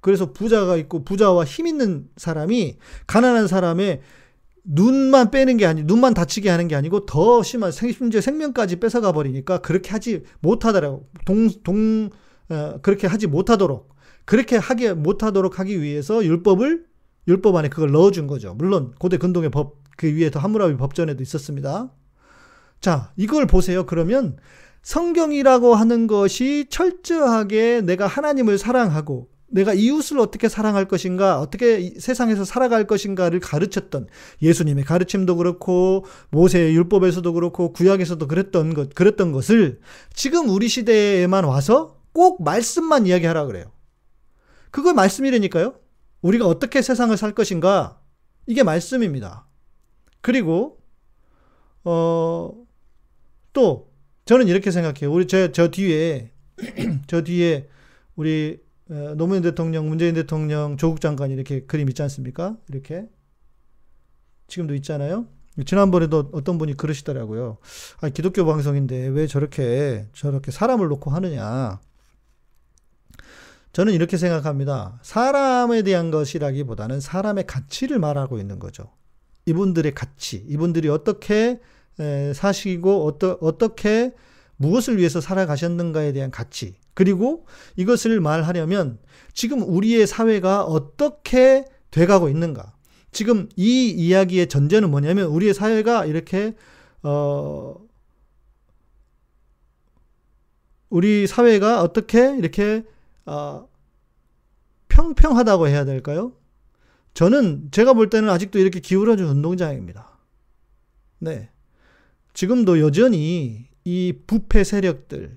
그래서 0.00 0.32
부자가 0.32 0.76
있고 0.76 1.04
부자와 1.04 1.44
힘 1.44 1.66
있는 1.66 2.08
사람이 2.16 2.78
가난한 3.06 3.48
사람의 3.48 4.02
눈만 4.66 5.30
빼는 5.30 5.56
게 5.56 5.66
아니, 5.66 5.82
눈만 5.82 6.14
다치게 6.14 6.50
하는 6.50 6.68
게 6.68 6.74
아니고 6.74 7.06
더 7.06 7.42
심한 7.42 7.70
심지어 7.70 8.20
생명까지 8.20 8.80
뺏어가 8.80 9.12
버리니까 9.12 9.58
그렇게 9.58 9.90
하지 9.90 10.24
못하더라고. 10.40 11.08
동, 11.24 11.48
동, 11.62 12.10
어, 12.48 12.78
그렇게 12.82 13.06
하지 13.06 13.26
못하도록 13.26 13.88
그렇게 14.24 14.56
하게 14.56 14.92
못하도록 14.92 15.58
하기 15.58 15.80
위해서 15.80 16.24
율법을 16.24 16.86
율법 17.28 17.56
안에 17.56 17.68
그걸 17.68 17.92
넣어준 17.92 18.26
거죠. 18.26 18.54
물론 18.54 18.92
고대 18.98 19.16
근동의 19.18 19.50
법 19.50 19.86
그 19.96 20.14
위에 20.14 20.30
더 20.30 20.38
함무라비 20.38 20.76
법전에도 20.76 21.22
있었습니다. 21.22 21.90
자, 22.80 23.12
이걸 23.16 23.46
보세요. 23.46 23.86
그러면 23.86 24.36
성경이라고 24.82 25.74
하는 25.74 26.06
것이 26.06 26.66
철저하게 26.70 27.80
내가 27.80 28.06
하나님을 28.06 28.58
사랑하고 28.58 29.28
내가 29.56 29.72
이웃을 29.72 30.18
어떻게 30.18 30.50
사랑할 30.50 30.86
것인가, 30.86 31.40
어떻게 31.40 31.94
세상에서 31.98 32.44
살아갈 32.44 32.86
것인가를 32.86 33.40
가르쳤던 33.40 34.06
예수님의 34.42 34.84
가르침도 34.84 35.36
그렇고 35.36 36.04
모세의 36.28 36.74
율법에서도 36.76 37.32
그렇고 37.32 37.72
구약에서도 37.72 38.28
그랬던 38.28 38.74
것, 38.74 38.94
그랬던 38.94 39.32
것을 39.32 39.80
지금 40.12 40.50
우리 40.50 40.68
시대에만 40.68 41.44
와서 41.44 41.96
꼭 42.12 42.44
말씀만 42.44 43.06
이야기하라 43.06 43.46
그래요. 43.46 43.72
그걸 44.70 44.92
말씀이라니까요. 44.92 45.74
우리가 46.20 46.46
어떻게 46.46 46.82
세상을 46.82 47.16
살 47.16 47.34
것인가? 47.34 47.98
이게 48.46 48.62
말씀입니다. 48.62 49.46
그리고, 50.20 50.82
어, 51.82 52.52
또, 53.54 53.90
저는 54.26 54.48
이렇게 54.48 54.70
생각해요. 54.70 55.10
우리, 55.10 55.26
저, 55.26 55.50
저 55.50 55.68
뒤에, 55.70 56.32
저 57.06 57.22
뒤에, 57.22 57.68
우리, 58.16 58.58
어, 58.58 58.65
노무현 58.88 59.42
대통령, 59.42 59.88
문재인 59.88 60.14
대통령, 60.14 60.76
조국 60.76 61.00
장관 61.00 61.30
이렇게 61.30 61.64
그림 61.66 61.88
있지 61.88 62.02
않습니까? 62.02 62.56
이렇게. 62.68 63.08
지금도 64.48 64.74
있잖아요. 64.76 65.26
지난번에도 65.64 66.30
어떤 66.32 66.58
분이 66.58 66.76
그러시더라고요. 66.76 67.58
아, 68.00 68.08
기독교 68.10 68.44
방송인데 68.44 69.08
왜 69.08 69.26
저렇게, 69.26 70.06
저렇게 70.12 70.50
사람을 70.50 70.86
놓고 70.88 71.10
하느냐. 71.10 71.80
저는 73.72 73.92
이렇게 73.92 74.16
생각합니다. 74.16 75.00
사람에 75.02 75.82
대한 75.82 76.10
것이라기보다는 76.10 77.00
사람의 77.00 77.46
가치를 77.46 77.98
말하고 77.98 78.38
있는 78.38 78.58
거죠. 78.58 78.92
이분들의 79.46 79.94
가치, 79.94 80.44
이분들이 80.48 80.88
어떻게 80.88 81.60
사시고 82.34 83.06
어떠, 83.06 83.38
어떻게 83.40 84.14
무엇을 84.56 84.98
위해서 84.98 85.20
살아가셨는가에 85.20 86.12
대한 86.12 86.30
가치. 86.30 86.76
그리고 86.96 87.46
이것을 87.76 88.20
말하려면 88.20 88.98
지금 89.34 89.62
우리의 89.62 90.06
사회가 90.06 90.64
어떻게 90.64 91.66
돼가고 91.90 92.30
있는가. 92.30 92.72
지금 93.12 93.48
이 93.54 93.90
이야기의 93.90 94.48
전제는 94.48 94.90
뭐냐면 94.90 95.26
우리의 95.26 95.52
사회가 95.52 96.06
이렇게 96.06 96.56
어 97.02 97.76
우리 100.88 101.26
사회가 101.26 101.82
어떻게 101.82 102.34
이렇게 102.38 102.82
어, 103.26 103.68
평평하다고 104.88 105.68
해야 105.68 105.84
될까요? 105.84 106.32
저는 107.12 107.70
제가 107.72 107.92
볼 107.92 108.08
때는 108.08 108.30
아직도 108.30 108.58
이렇게 108.58 108.80
기울어진 108.80 109.26
운동장입니다. 109.26 110.18
네. 111.18 111.50
지금도 112.32 112.80
여전히 112.80 113.68
이 113.84 114.14
부패 114.26 114.64
세력들, 114.64 115.36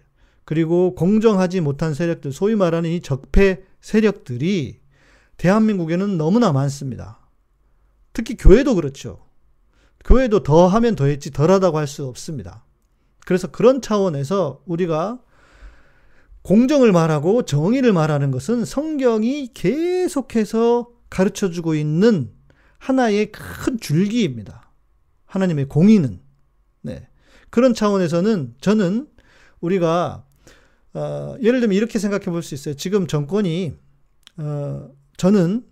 그리고 0.50 0.96
공정하지 0.96 1.62
못한 1.62 1.94
세력들, 1.94 2.32
소위 2.32 2.56
말하는 2.56 2.90
이 2.90 3.02
적폐 3.02 3.64
세력들이 3.82 4.80
대한민국에는 5.38 6.18
너무나 6.18 6.52
많습니다. 6.52 7.20
특히 8.14 8.36
교회도 8.36 8.74
그렇죠. 8.74 9.28
교회도 10.06 10.42
더 10.42 10.66
하면 10.66 10.96
더 10.96 11.06
했지 11.06 11.30
덜 11.30 11.52
하다고 11.52 11.78
할 11.78 11.86
수 11.86 12.08
없습니다. 12.08 12.66
그래서 13.28 13.52
그런 13.52 13.80
차원에서 13.80 14.64
우리가 14.66 15.20
공정을 16.42 16.94
말하고 16.94 17.44
정의를 17.44 17.94
말하는 17.94 18.32
것은 18.32 18.66
성경이 18.66 19.52
계속해서 19.54 20.90
가르쳐 21.12 21.52
주고 21.52 21.76
있는 21.76 22.32
하나의 22.80 23.32
큰 23.32 23.80
줄기입니다. 23.80 24.72
하나님의 25.28 25.66
공의는. 25.66 26.20
네. 26.82 27.08
그런 27.52 27.76
차원에서는 27.76 28.56
저는 28.62 29.10
우리가 29.62 30.26
어, 31.00 31.38
예를 31.42 31.62
들면 31.62 31.76
이렇게 31.76 31.98
생각해 32.00 32.26
볼 32.26 32.44
수 32.44 32.54
있어요. 32.56 32.76
지금 32.76 33.08
정권이 33.08 33.74
어, 34.38 34.90
저는 35.18 35.64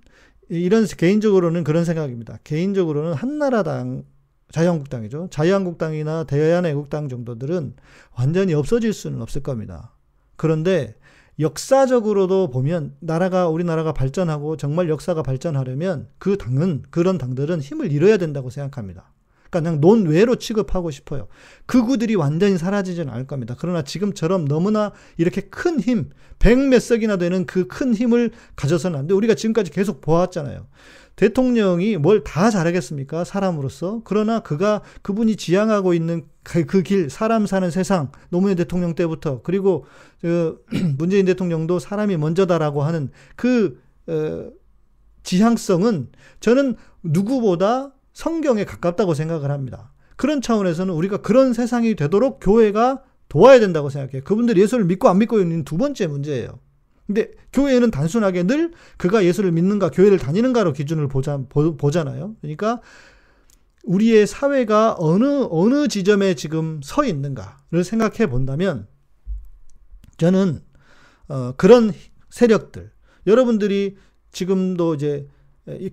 이런 0.49 0.85
개인적으로는 0.85 1.63
그런 1.63 1.83
생각입니다. 1.83 2.39
개인적으로는 2.43 3.13
한나라당 3.13 4.05
자유한국당이죠. 4.51 5.27
자유한국당이나 5.29 6.23
대한애국당 6.23 7.09
정도들은 7.09 7.75
완전히 8.17 8.53
없어질 8.53 8.93
수는 8.93 9.21
없을 9.21 9.43
겁니다. 9.43 9.93
그런데 10.37 10.95
역사적으로도 11.39 12.49
보면 12.49 12.95
나라가 12.99 13.49
우리나라가 13.49 13.91
발전하고 13.91 14.55
정말 14.55 14.89
역사가 14.89 15.21
발전하려면 15.21 16.07
그 16.17 16.37
당은 16.37 16.83
그런 16.89 17.17
당들은 17.17 17.59
힘을 17.59 17.91
잃어야 17.91 18.17
된다고 18.17 18.49
생각합니다. 18.49 19.11
그러니까 19.49 19.59
그냥 19.69 19.81
논외로 19.81 20.35
취급하고 20.35 20.91
싶어요. 20.91 21.27
극우들이 21.65 22.15
완전히 22.15 22.57
사라지지는 22.57 23.13
않을 23.13 23.27
겁니다. 23.27 23.55
그러나 23.57 23.83
지금처럼 23.83 24.45
너무나 24.47 24.91
이렇게 25.17 25.41
큰 25.41 25.79
힘, 25.79 26.09
백몇 26.39 26.81
석이나 26.81 27.17
되는 27.17 27.45
그 27.45 27.67
큰 27.67 27.93
힘을 27.93 28.31
가져서는 28.55 28.97
안 28.99 29.07
돼. 29.07 29.13
우리가 29.13 29.35
지금까지 29.35 29.71
계속 29.71 30.01
보았잖아요. 30.01 30.67
대통령이 31.15 31.97
뭘 31.97 32.23
다 32.23 32.49
잘하겠습니까? 32.51 33.23
사람으로서. 33.23 34.01
그러나 34.03 34.39
그가, 34.39 34.81
그분이 35.01 35.35
지향하고 35.35 35.93
있는 35.93 36.25
그 36.43 36.83
길, 36.83 37.09
사람 37.09 37.45
사는 37.47 37.69
세상, 37.71 38.11
노무현 38.29 38.55
대통령 38.55 38.93
때부터, 38.95 39.41
그리고, 39.41 39.85
그, 40.21 40.63
문재인 40.97 41.25
대통령도 41.25 41.79
사람이 41.79 42.17
먼저다라고 42.17 42.83
하는 42.83 43.09
그, 43.35 43.81
어, 44.07 44.49
지향성은 45.23 46.09
저는 46.39 46.75
누구보다 47.03 47.91
성경에 48.17 48.65
가깝다고 48.65 49.13
생각을 49.13 49.51
합니다. 49.51 49.93
그런 50.15 50.41
차원에서는 50.41 50.91
우리가 50.91 51.17
그런 51.17 51.53
세상이 51.53 51.93
되도록 51.93 52.39
교회가 52.41 53.03
도와야 53.29 53.59
된다고 53.59 53.91
생각해요. 53.91 54.23
그분들이 54.23 54.59
예수를 54.59 54.85
믿고 54.85 55.07
안 55.07 55.19
믿고 55.19 55.39
있는 55.39 55.63
두 55.63 55.77
번째 55.77 56.07
문제예요. 56.07 56.59
근데 57.05 57.29
교회는 57.53 57.91
단순하게 57.91 58.47
늘 58.47 58.71
그가 58.97 59.23
예수를 59.23 59.51
믿는가, 59.51 59.91
교회를 59.91 60.17
다니는가로 60.17 60.73
기준을 60.73 61.07
보자, 61.09 61.37
보, 61.47 61.91
잖아요 61.91 62.35
그러니까 62.41 62.81
우리의 63.83 64.25
사회가 64.25 64.95
어느, 64.97 65.45
어느 65.51 65.87
지점에 65.87 66.33
지금 66.33 66.81
서 66.83 67.05
있는가를 67.05 67.83
생각해 67.83 68.25
본다면 68.31 68.87
저는, 70.17 70.61
어, 71.27 71.51
그런 71.55 71.93
세력들, 72.31 72.89
여러분들이 73.27 73.95
지금도 74.31 74.95
이제 74.95 75.27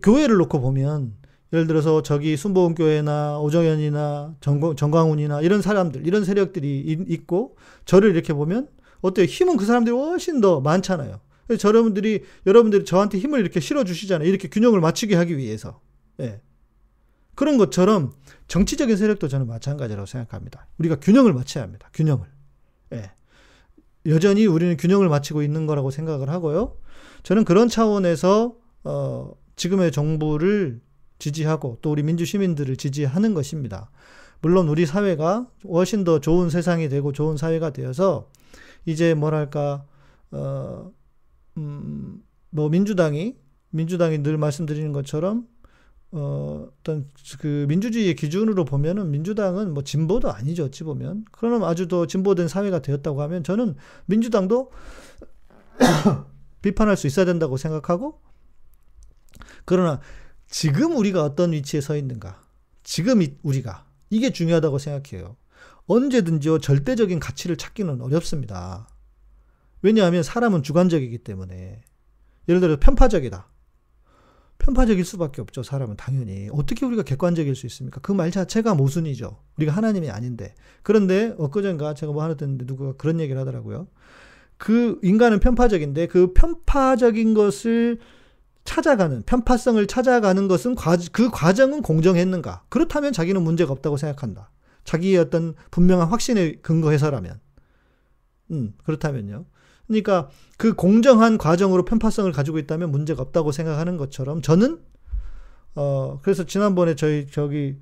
교회를 0.02 0.36
놓고 0.38 0.62
보면 0.62 1.22
예를 1.54 1.68
들어서 1.68 2.02
저기 2.02 2.36
순복음교회나 2.36 3.38
오정현이나 3.38 4.34
정광, 4.40 4.74
정광훈이나 4.74 5.40
이런 5.40 5.62
사람들, 5.62 6.04
이런 6.04 6.24
세력들이 6.24 6.80
있고 7.08 7.56
저를 7.84 8.10
이렇게 8.10 8.32
보면 8.32 8.66
어때요? 9.02 9.24
힘은 9.24 9.56
그 9.56 9.64
사람들이 9.64 9.94
훨씬 9.94 10.40
더 10.40 10.60
많잖아요. 10.60 11.20
그래서 11.46 11.68
여러분들이, 11.68 12.24
여러분들이 12.46 12.84
저한테 12.84 13.18
힘을 13.18 13.38
이렇게 13.38 13.60
실어주시잖아요. 13.60 14.28
이렇게 14.28 14.48
균형을 14.48 14.80
맞추게 14.80 15.14
하기 15.14 15.36
위해서. 15.36 15.80
예. 16.18 16.40
그런 17.36 17.56
것처럼 17.56 18.12
정치적인 18.48 18.96
세력도 18.96 19.28
저는 19.28 19.46
마찬가지라고 19.46 20.06
생각합니다. 20.06 20.66
우리가 20.78 20.96
균형을 20.96 21.34
맞춰야 21.34 21.62
합니다. 21.62 21.88
균형을. 21.94 22.26
예. 22.94 23.12
여전히 24.06 24.46
우리는 24.46 24.76
균형을 24.76 25.08
맞추고 25.08 25.42
있는 25.42 25.66
거라고 25.66 25.92
생각을 25.92 26.30
하고요. 26.30 26.78
저는 27.22 27.44
그런 27.44 27.68
차원에서, 27.68 28.56
어, 28.82 29.32
지금의 29.54 29.92
정부를 29.92 30.80
지지하고 31.24 31.78
또 31.80 31.90
우리 31.90 32.02
민주 32.02 32.26
시민들을 32.26 32.76
지지하는 32.76 33.32
것입니다. 33.32 33.90
물론 34.42 34.68
우리 34.68 34.84
사회가 34.84 35.46
훨씬 35.66 36.04
더 36.04 36.20
좋은 36.20 36.50
세상이 36.50 36.90
되고 36.90 37.12
좋은 37.12 37.38
사회가 37.38 37.70
되어서 37.70 38.28
이제 38.84 39.14
뭐랄까 39.14 39.86
어, 40.30 40.92
음, 41.56 42.22
뭐 42.50 42.68
민주당이 42.68 43.36
민주당이 43.70 44.22
늘 44.22 44.36
말씀드리는 44.36 44.92
것처럼 44.92 45.48
어, 46.12 46.68
어떤 46.80 47.08
그 47.40 47.64
민주주의의 47.68 48.14
기준으로 48.16 48.66
보면은 48.66 49.10
민주당은 49.10 49.72
뭐 49.72 49.82
진보도 49.82 50.30
아니죠, 50.30 50.64
어찌 50.64 50.84
보면. 50.84 51.24
그러면 51.32 51.64
아주 51.66 51.88
더 51.88 52.06
진보된 52.06 52.46
사회가 52.46 52.80
되었다고 52.80 53.22
하면 53.22 53.42
저는 53.42 53.76
민주당도 54.06 54.70
비판할 56.62 56.96
수 56.96 57.06
있어야 57.06 57.24
된다고 57.24 57.56
생각하고 57.56 58.20
그러나 59.64 60.00
지금 60.56 60.96
우리가 60.96 61.24
어떤 61.24 61.50
위치에 61.50 61.80
서 61.80 61.96
있는가? 61.96 62.40
지금 62.84 63.26
우리가 63.42 63.86
이게 64.08 64.30
중요하다고 64.30 64.78
생각해요. 64.78 65.36
언제든지요, 65.88 66.60
절대적인 66.60 67.18
가치를 67.18 67.56
찾기는 67.56 68.00
어렵습니다. 68.00 68.86
왜냐하면 69.82 70.22
사람은 70.22 70.62
주관적이기 70.62 71.18
때문에. 71.18 71.82
예를 72.48 72.60
들어 72.60 72.78
편파적이다. 72.78 73.48
편파적일 74.58 75.04
수밖에 75.04 75.40
없죠, 75.40 75.64
사람은 75.64 75.96
당연히. 75.96 76.48
어떻게 76.52 76.86
우리가 76.86 77.02
객관적일 77.02 77.56
수 77.56 77.66
있습니까? 77.66 78.00
그 78.00 78.12
말 78.12 78.30
자체가 78.30 78.76
모순이죠. 78.76 79.36
우리가 79.56 79.72
하나님이 79.72 80.10
아닌데. 80.10 80.54
그런데 80.84 81.34
엊그젠가 81.36 81.94
제가 81.94 82.12
뭐 82.12 82.22
하나 82.22 82.34
듣는데 82.34 82.64
누가 82.64 82.92
그런 82.92 83.18
얘기를 83.18 83.40
하더라고요. 83.40 83.88
그 84.56 85.00
인간은 85.02 85.40
편파적인데 85.40 86.06
그 86.06 86.32
편파적인 86.32 87.34
것을 87.34 87.98
찾아가는 88.64 89.22
편파성을 89.24 89.86
찾아가는 89.86 90.48
것은 90.48 90.74
과, 90.74 90.96
그 91.12 91.30
과정은 91.30 91.82
공정했는가? 91.82 92.64
그렇다면 92.68 93.12
자기는 93.12 93.40
문제가 93.42 93.72
없다고 93.72 93.96
생각한다. 93.96 94.50
자기의 94.84 95.18
어떤 95.18 95.54
분명한 95.70 96.08
확신에 96.08 96.56
근거해서라면. 96.56 97.40
음, 98.50 98.74
그렇다면요. 98.84 99.46
그러니까 99.86 100.30
그 100.56 100.74
공정한 100.74 101.36
과정으로 101.38 101.84
편파성을 101.84 102.30
가지고 102.32 102.58
있다면 102.58 102.90
문제가 102.90 103.22
없다고 103.22 103.52
생각하는 103.52 103.96
것처럼 103.98 104.40
저는 104.42 104.80
어 105.74 106.18
그래서 106.22 106.44
지난번에 106.44 106.94
저희 106.94 107.26
저기 107.30 107.78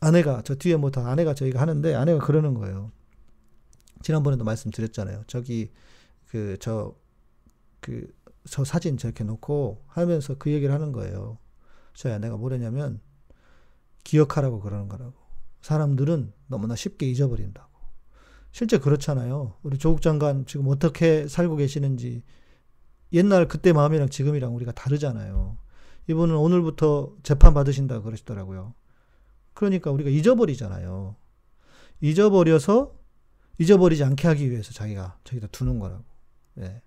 아내가 0.00 0.42
저 0.44 0.54
뒤에 0.54 0.76
뭐 0.76 0.90
다 0.90 1.06
아내가 1.08 1.34
저희가 1.34 1.60
하는데 1.60 1.94
아내가 1.94 2.18
그러는 2.18 2.54
거예요. 2.54 2.90
지난번에도 4.02 4.44
말씀드렸잖아요. 4.44 5.24
저기 5.26 5.70
그 6.28 6.56
저그 6.58 8.08
저 8.48 8.64
사진 8.64 8.96
저렇게 8.96 9.24
놓고 9.24 9.84
하면서 9.86 10.34
그 10.38 10.50
얘기를 10.50 10.74
하는 10.74 10.92
거예요. 10.92 11.38
저희 11.94 12.12
아내가 12.12 12.36
뭐랬냐면 12.36 13.00
기억하라고 14.04 14.60
그러는 14.60 14.88
거라고. 14.88 15.14
사람들은 15.60 16.32
너무나 16.46 16.74
쉽게 16.74 17.06
잊어버린다고. 17.06 17.68
실제 18.52 18.78
그렇잖아요. 18.78 19.54
우리 19.62 19.78
조국 19.78 20.02
장관 20.02 20.46
지금 20.46 20.68
어떻게 20.68 21.28
살고 21.28 21.56
계시는지 21.56 22.22
옛날 23.12 23.46
그때 23.48 23.72
마음이랑 23.72 24.08
지금이랑 24.08 24.54
우리가 24.56 24.72
다르잖아요. 24.72 25.58
이분은 26.08 26.36
오늘부터 26.36 27.14
재판 27.22 27.54
받으신다 27.54 28.00
그러시더라고요. 28.02 28.74
그러니까 29.54 29.90
우리가 29.90 30.10
잊어버리잖아요. 30.10 31.16
잊어버려서 32.00 32.94
잊어버리지 33.58 34.02
않게 34.04 34.26
하기 34.28 34.50
위해서 34.50 34.72
자기가 34.72 35.18
저기다 35.24 35.48
두는 35.48 35.78
거라고. 35.78 36.04
예. 36.58 36.82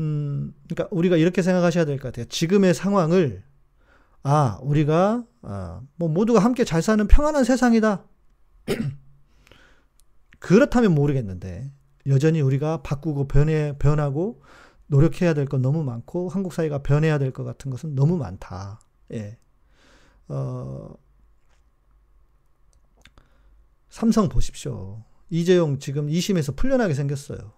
음, 0.00 0.54
그러니까 0.68 0.88
우리가 0.94 1.16
이렇게 1.16 1.42
생각하셔야 1.42 1.84
될 1.84 1.96
것 1.98 2.08
같아요. 2.08 2.26
지금의 2.26 2.74
상황을 2.74 3.42
아, 4.22 4.58
우리가 4.62 5.24
아, 5.42 5.80
뭐 5.96 6.08
모두가 6.08 6.40
함께 6.40 6.64
잘 6.64 6.82
사는 6.82 7.06
평안한 7.08 7.44
세상이다. 7.44 8.04
그렇다면 10.38 10.94
모르겠는데 10.94 11.72
여전히 12.06 12.40
우리가 12.40 12.82
바꾸고 12.82 13.28
변해 13.28 13.76
변하고 13.78 14.42
노력해야 14.86 15.34
될 15.34 15.46
건 15.46 15.62
너무 15.62 15.82
많고 15.84 16.28
한국 16.28 16.52
사회가 16.52 16.82
변해야 16.82 17.18
될 17.18 17.32
것 17.32 17.44
같은 17.44 17.70
것은 17.70 17.94
너무 17.94 18.16
많다. 18.16 18.80
예. 19.12 19.38
어, 20.28 20.94
삼성 23.88 24.28
보십시오. 24.28 25.02
이재용 25.30 25.78
지금 25.78 26.06
2심에서 26.08 26.56
풀려나게 26.56 26.94
생겼어요. 26.94 27.52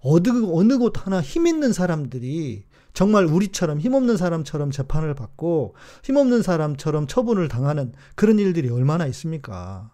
어느, 0.00 0.28
어느 0.52 0.78
곳 0.78 1.06
하나 1.06 1.20
힘 1.20 1.46
있는 1.46 1.72
사람들이 1.72 2.64
정말 2.92 3.26
우리처럼 3.26 3.78
힘없는 3.78 4.16
사람처럼 4.16 4.70
재판을 4.70 5.14
받고 5.14 5.74
힘없는 6.04 6.42
사람처럼 6.42 7.06
처분을 7.06 7.48
당하는 7.48 7.92
그런 8.14 8.38
일들이 8.38 8.70
얼마나 8.70 9.06
있습니까? 9.06 9.90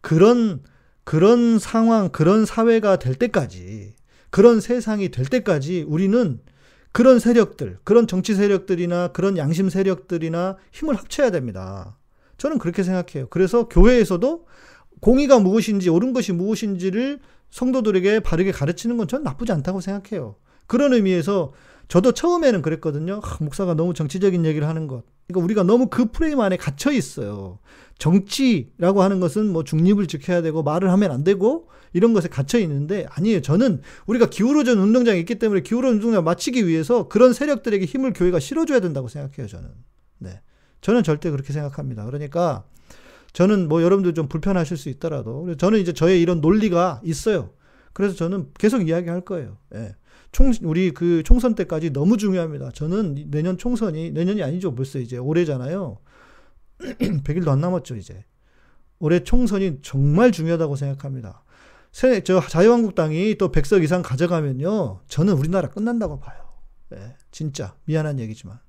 그런 0.00 0.62
그런 1.04 1.58
상황, 1.58 2.10
그런 2.10 2.44
사회가 2.44 2.98
될 2.98 3.14
때까지, 3.14 3.94
그런 4.28 4.60
세상이 4.60 5.10
될 5.10 5.24
때까지 5.24 5.84
우리는 5.88 6.40
그런 6.92 7.18
세력들, 7.18 7.78
그런 7.84 8.06
정치 8.06 8.34
세력들이나 8.34 9.08
그런 9.08 9.38
양심 9.38 9.70
세력들이나 9.70 10.56
힘을 10.72 10.96
합쳐야 10.96 11.30
됩니다. 11.30 11.96
저는 12.36 12.58
그렇게 12.58 12.82
생각해요. 12.82 13.28
그래서 13.30 13.68
교회에서도 13.68 14.46
공의가 15.00 15.38
무엇인지, 15.38 15.88
옳은 15.90 16.12
것이 16.12 16.32
무엇인지를 16.32 17.20
성도들에게 17.50 18.20
바르게 18.20 18.52
가르치는 18.52 18.96
건 18.96 19.08
저는 19.08 19.24
나쁘지 19.24 19.52
않다고 19.52 19.80
생각해요. 19.80 20.36
그런 20.66 20.92
의미에서 20.92 21.52
저도 21.88 22.12
처음에는 22.12 22.60
그랬거든요. 22.62 23.20
아, 23.22 23.36
목사가 23.40 23.74
너무 23.74 23.94
정치적인 23.94 24.44
얘기를 24.44 24.68
하는 24.68 24.86
것. 24.86 25.04
그러니까 25.26 25.44
우리가 25.44 25.62
너무 25.62 25.88
그 25.88 26.10
프레임 26.10 26.40
안에 26.40 26.56
갇혀 26.56 26.92
있어요. 26.92 27.58
정치라고 27.98 29.02
하는 29.02 29.20
것은 29.20 29.52
뭐 29.52 29.64
중립을 29.64 30.06
지켜야 30.06 30.42
되고 30.42 30.62
말을 30.62 30.90
하면 30.92 31.10
안 31.10 31.24
되고 31.24 31.68
이런 31.92 32.12
것에 32.12 32.28
갇혀 32.28 32.58
있는데 32.60 33.06
아니에요. 33.10 33.40
저는 33.40 33.80
우리가 34.06 34.26
기울어진 34.26 34.78
운동장이 34.78 35.18
있기 35.20 35.36
때문에 35.38 35.62
기울어진 35.62 35.96
운동장 35.96 36.24
마치기 36.24 36.66
위해서 36.66 37.08
그런 37.08 37.32
세력들에게 37.32 37.84
힘을 37.84 38.12
교회가 38.12 38.38
실어줘야 38.38 38.80
된다고 38.80 39.08
생각해요. 39.08 39.48
저는. 39.48 39.70
네. 40.18 40.40
저는 40.80 41.02
절대 41.02 41.30
그렇게 41.30 41.52
생각합니다. 41.52 42.04
그러니까 42.04 42.64
저는 43.32 43.68
뭐 43.68 43.82
여러분들 43.82 44.14
좀 44.14 44.28
불편하실 44.28 44.76
수 44.76 44.88
있더라도 44.88 45.54
저는 45.56 45.80
이제 45.80 45.92
저의 45.92 46.20
이런 46.20 46.40
논리가 46.40 47.00
있어요. 47.04 47.50
그래서 47.92 48.14
저는 48.14 48.50
계속 48.58 48.86
이야기할 48.88 49.22
거예요. 49.22 49.58
예. 49.74 49.94
총, 50.30 50.52
우리 50.62 50.92
그 50.92 51.22
총선 51.24 51.54
때까지 51.54 51.90
너무 51.90 52.16
중요합니다. 52.16 52.70
저는 52.72 53.30
내년 53.30 53.56
총선이, 53.56 54.10
내년이 54.12 54.42
아니죠. 54.42 54.74
벌써 54.74 54.98
이제 54.98 55.16
올해잖아요. 55.16 55.98
100일도 56.78 57.48
안 57.48 57.60
남았죠, 57.60 57.96
이제. 57.96 58.24
올해 58.98 59.24
총선이 59.24 59.78
정말 59.82 60.32
중요하다고 60.32 60.76
생각합니다. 60.76 61.44
새, 61.92 62.22
저 62.22 62.40
자유한국당이 62.40 63.36
또 63.36 63.50
100석 63.50 63.82
이상 63.82 64.02
가져가면요. 64.02 65.00
저는 65.08 65.34
우리나라 65.34 65.68
끝난다고 65.68 66.20
봐요. 66.20 66.38
네, 66.90 67.16
진짜. 67.30 67.74
미안한 67.86 68.20
얘기지만. 68.20 68.60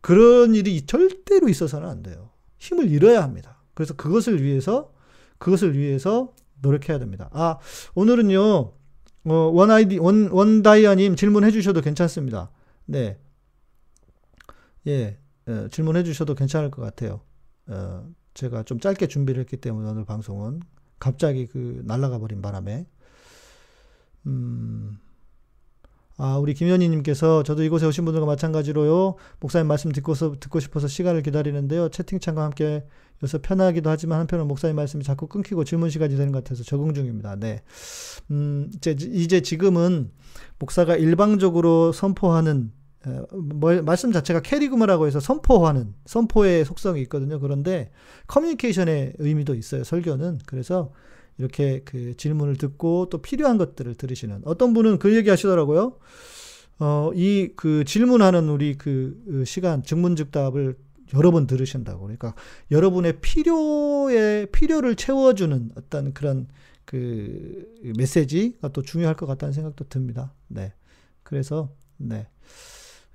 그런 0.00 0.54
일이 0.54 0.82
절대로 0.82 1.48
있어서는 1.48 1.88
안 1.88 2.02
돼요. 2.02 2.31
힘을 2.62 2.90
잃어야 2.90 3.24
합니다. 3.24 3.60
그래서 3.74 3.94
그것을 3.94 4.40
위해서 4.40 4.94
그것을 5.38 5.76
위해서 5.76 6.32
노력해야 6.60 7.00
됩니다. 7.00 7.28
아 7.32 7.58
오늘은요 7.96 8.72
어, 9.24 9.34
원 9.34 9.70
아이디 9.72 9.98
원 9.98 10.28
원다이아 10.30 10.94
님 10.94 11.16
질문해 11.16 11.50
주셔도 11.50 11.80
괜찮습니다. 11.80 12.52
네, 12.84 13.18
예, 14.86 15.18
예 15.48 15.68
질문해 15.72 16.04
주셔도 16.04 16.36
괜찮을 16.36 16.70
것 16.70 16.82
같아요. 16.82 17.22
어, 17.66 18.08
제가 18.34 18.62
좀 18.62 18.78
짧게 18.78 19.08
준비를 19.08 19.40
했기 19.40 19.56
때문에 19.56 19.90
오늘 19.90 20.04
방송은 20.04 20.60
갑자기 21.00 21.48
그 21.48 21.82
날아가 21.84 22.18
버린 22.18 22.42
바람에 22.42 22.86
음. 24.26 24.98
아, 26.18 26.36
우리 26.36 26.54
김현희님께서 26.54 27.42
저도 27.42 27.62
이곳에 27.62 27.86
오신 27.86 28.04
분들과 28.04 28.26
마찬가지로요. 28.26 29.14
목사님 29.40 29.66
말씀 29.66 29.90
듣고서 29.92 30.36
듣고 30.38 30.60
싶어서 30.60 30.86
시간을 30.88 31.22
기다리는데요. 31.22 31.88
채팅창과 31.88 32.44
함께 32.44 32.84
여기서 33.22 33.38
편하기도 33.40 33.88
하지만 33.88 34.20
한편으로 34.20 34.46
목사님 34.46 34.76
말씀이 34.76 35.04
자꾸 35.04 35.26
끊기고 35.26 35.64
질문 35.64 35.90
시간이 35.90 36.16
되는 36.16 36.32
것 36.32 36.44
같아서 36.44 36.64
적응 36.64 36.92
중입니다. 36.92 37.36
네. 37.36 37.62
음, 38.30 38.70
이제, 38.74 38.96
이제 38.98 39.40
지금은 39.40 40.10
목사가 40.58 40.96
일방적으로 40.96 41.92
선포하는 41.92 42.72
뭐, 43.32 43.82
말씀 43.82 44.12
자체가 44.12 44.40
캐리그마라고 44.40 45.06
해서 45.06 45.18
선포하는 45.18 45.94
선포의 46.06 46.64
속성이 46.64 47.02
있거든요. 47.02 47.40
그런데 47.40 47.90
커뮤니케이션의 48.26 49.14
의미도 49.18 49.54
있어요. 49.54 49.82
설교는 49.82 50.38
그래서 50.46 50.92
이렇게 51.42 51.82
그 51.84 52.16
질문을 52.16 52.56
듣고 52.56 53.08
또 53.10 53.18
필요한 53.18 53.58
것들을 53.58 53.94
들으시는 53.96 54.42
어떤 54.44 54.72
분은 54.72 54.98
그 54.98 55.14
얘기 55.14 55.28
하시더라고요. 55.28 55.98
어, 56.78 57.10
이 57.14 57.50
그 57.56 57.84
질문하는 57.84 58.48
우리 58.48 58.76
그 58.76 59.44
시간 59.46 59.82
증문즉답을 59.82 60.76
여러 61.14 61.30
번 61.30 61.46
들으신다고. 61.46 62.02
그러니까 62.02 62.34
여러분의 62.70 63.20
필요에 63.20 64.46
필요를 64.46 64.96
채워주는 64.96 65.70
어떤 65.76 66.14
그런 66.14 66.48
그 66.84 67.66
메시지가 67.96 68.68
또 68.68 68.82
중요할 68.82 69.16
것 69.16 69.26
같다는 69.26 69.52
생각도 69.52 69.88
듭니다. 69.88 70.32
네. 70.48 70.72
그래서 71.22 71.74
네. 71.96 72.26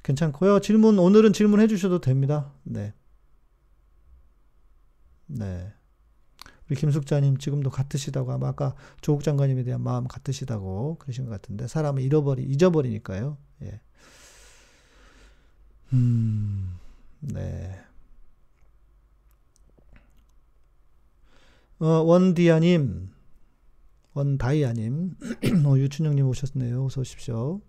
괜찮고요. 0.03 0.59
질문 0.59 0.99
오늘은 0.99 1.33
질문해 1.33 1.67
주셔도 1.67 1.99
됩니다. 1.99 2.53
네. 2.63 2.93
네. 5.27 5.73
우리 6.69 6.75
김숙자님 6.75 7.37
지금도 7.37 7.69
같으시다고 7.69 8.31
아마 8.31 8.49
아까 8.49 8.75
조국 9.01 9.23
장관님에 9.23 9.63
대한 9.63 9.81
마음 9.81 10.07
같으시다고 10.07 10.97
그러신 10.99 11.25
것 11.25 11.31
같은데 11.31 11.67
사람을 11.67 12.01
잃어버리 12.01 12.43
잊어버리니까요. 12.43 13.37
예. 13.63 13.79
음, 15.93 16.77
네. 17.21 17.79
어, 21.79 21.85
원디아님, 21.85 23.11
원다이아님, 24.13 25.15
어, 25.65 25.77
유춘영님 25.77 26.27
오셨네요. 26.27 26.85
어서 26.85 27.01
오십시오. 27.01 27.61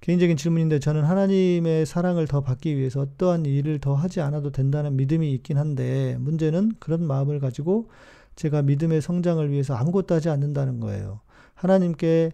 개인적인 0.00 0.36
질문인데 0.36 0.78
저는 0.78 1.04
하나님의 1.04 1.84
사랑을 1.86 2.26
더 2.26 2.40
받기 2.40 2.76
위해서 2.76 3.00
어떠한 3.00 3.46
일을 3.46 3.80
더 3.80 3.94
하지 3.94 4.20
않아도 4.20 4.52
된다는 4.52 4.96
믿음이 4.96 5.32
있긴 5.34 5.58
한데 5.58 6.16
문제는 6.20 6.72
그런 6.78 7.04
마음을 7.04 7.40
가지고 7.40 7.90
제가 8.36 8.62
믿음의 8.62 9.02
성장을 9.02 9.50
위해서 9.50 9.74
아무것도 9.74 10.14
하지 10.14 10.28
않는다는 10.28 10.78
거예요. 10.80 11.20
하나님께 11.54 12.32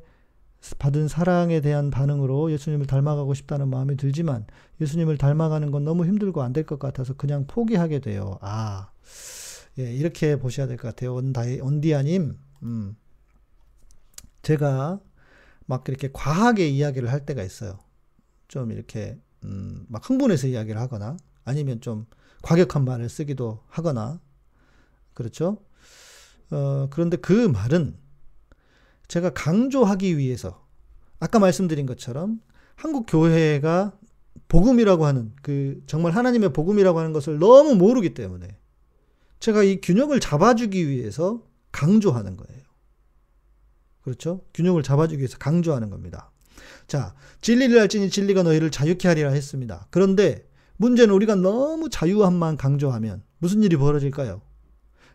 받은 0.79 1.09
사랑에 1.09 1.61
대한 1.61 1.91
반응으로 1.91 2.51
예수님을 2.53 2.87
닮아가고 2.87 3.35
싶다는 3.35 3.69
마음이 3.69 3.97
들지만 3.97 4.47
예수님을 4.81 5.17
닮아가는 5.19 5.71
건 5.71 5.85
너무 5.85 6.05
힘들고 6.07 6.43
안 6.43 6.53
될 6.53 6.65
것 6.65 6.79
같아서 6.79 7.15
그냥 7.15 7.47
포기하게 7.47 8.01
돼요. 8.01 8.39
아, 8.43 8.91
예, 9.79 9.93
이렇게 9.93 10.37
보셔야 10.39 10.67
될 10.67 10.77
것 10.77 10.89
같아요. 10.89 11.15
온다이, 11.15 11.61
온디아님, 11.61 12.35
음. 12.63 12.97
제가 14.43 15.01
막 15.67 15.85
이렇게 15.89 16.11
과하게 16.13 16.69
이야기를 16.69 17.11
할 17.11 17.25
때가 17.25 17.43
있어요. 17.43 17.79
좀 18.49 18.71
이렇게 18.71 19.19
음, 19.45 19.87
막 19.89 20.09
흥분해서 20.09 20.47
이야기를 20.49 20.81
하거나 20.81 21.17
아니면 21.45 21.81
좀 21.81 22.07
과격한 22.43 22.85
말을 22.85 23.09
쓰기도 23.09 23.63
하거나 23.69 24.21
그렇죠. 25.15 25.59
어, 26.51 26.89
그런데 26.91 27.17
그 27.17 27.33
말은 27.33 27.97
제가 29.09 29.31
강조하기 29.31 30.19
위해서 30.19 30.67
아까 31.21 31.39
말씀드린 31.39 31.87
것처럼 31.87 32.41
한국 32.75 33.07
교회가 33.09 33.97
복음이라고 34.49 35.07
하는 35.07 35.33
그 35.43 35.83
정말 35.87 36.13
하나님의 36.13 36.53
복음이라고 36.53 36.99
하는 36.99 37.13
것을 37.13 37.39
너무 37.39 37.75
모르기 37.75 38.15
때문에 38.15 38.49
제가 39.41 39.63
이 39.63 39.81
균형을 39.81 40.21
잡아주기 40.21 40.89
위해서 40.89 41.43
강조하는 41.73 42.37
거예요. 42.37 42.63
그렇죠? 44.05 44.43
균형을 44.53 44.83
잡아주기 44.83 45.19
위해서 45.19 45.39
강조하는 45.39 45.91
겁니다. 45.91 46.31
자, 46.87 47.15
진리를 47.41 47.79
알지니 47.79 48.11
진리가 48.11 48.43
너희를 48.43 48.71
자유케 48.71 49.09
하리라 49.09 49.31
했습니다. 49.31 49.87
그런데 49.91 50.47
문제는 50.77 51.15
우리가 51.15 51.35
너무 51.35 51.89
자유함만 51.89 52.57
강조하면 52.57 53.23
무슨 53.39 53.63
일이 53.63 53.77
벌어질까요? 53.77 54.43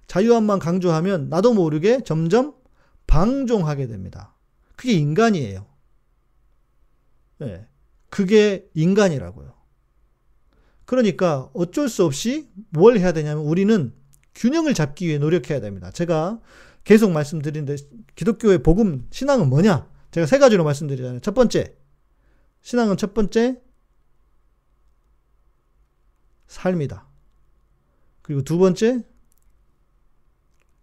자유함만 0.07 0.59
강조하면 0.59 1.29
나도 1.29 1.53
모르게 1.53 2.01
점점 2.03 2.55
방종하게 3.05 3.87
됩니다. 3.87 4.33
그게 4.75 4.93
인간이에요. 4.93 5.65
네. 7.39 7.67
그게 8.09 8.67
인간이라고요. 8.73 9.53
그러니까 10.85 11.51
어쩔 11.53 11.89
수 11.89 12.03
없이 12.05 12.49
뭘 12.71 12.97
해야 12.97 13.11
되냐면 13.11 13.43
우리는 13.43 13.93
균형을 14.33 14.73
잡기 14.73 15.07
위해 15.07 15.19
노력해야 15.19 15.59
됩니다. 15.59 15.91
제가 15.91 16.39
계속 16.84 17.11
말씀드리는데 17.11 17.75
기독교의 18.15 18.63
복음 18.63 19.07
신앙은 19.11 19.49
뭐냐? 19.49 19.89
제가 20.11 20.25
세 20.25 20.38
가지로 20.39 20.63
말씀드리잖아요. 20.63 21.19
첫 21.19 21.34
번째 21.34 21.75
신앙은 22.61 22.97
첫 22.97 23.13
번째 23.13 23.61
삶이다. 26.47 27.07
그리고 28.21 28.43
두 28.43 28.57
번째 28.57 29.03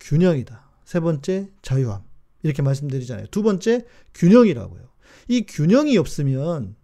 균형이다. 0.00 0.70
세 0.84 1.00
번째 1.00 1.50
자유함. 1.62 2.02
이렇게 2.42 2.62
말씀드리잖아요. 2.62 3.26
두 3.30 3.42
번째 3.42 3.84
균형이라고요. 4.14 4.88
이 5.28 5.44
균형이 5.46 5.98
없으면 5.98 6.76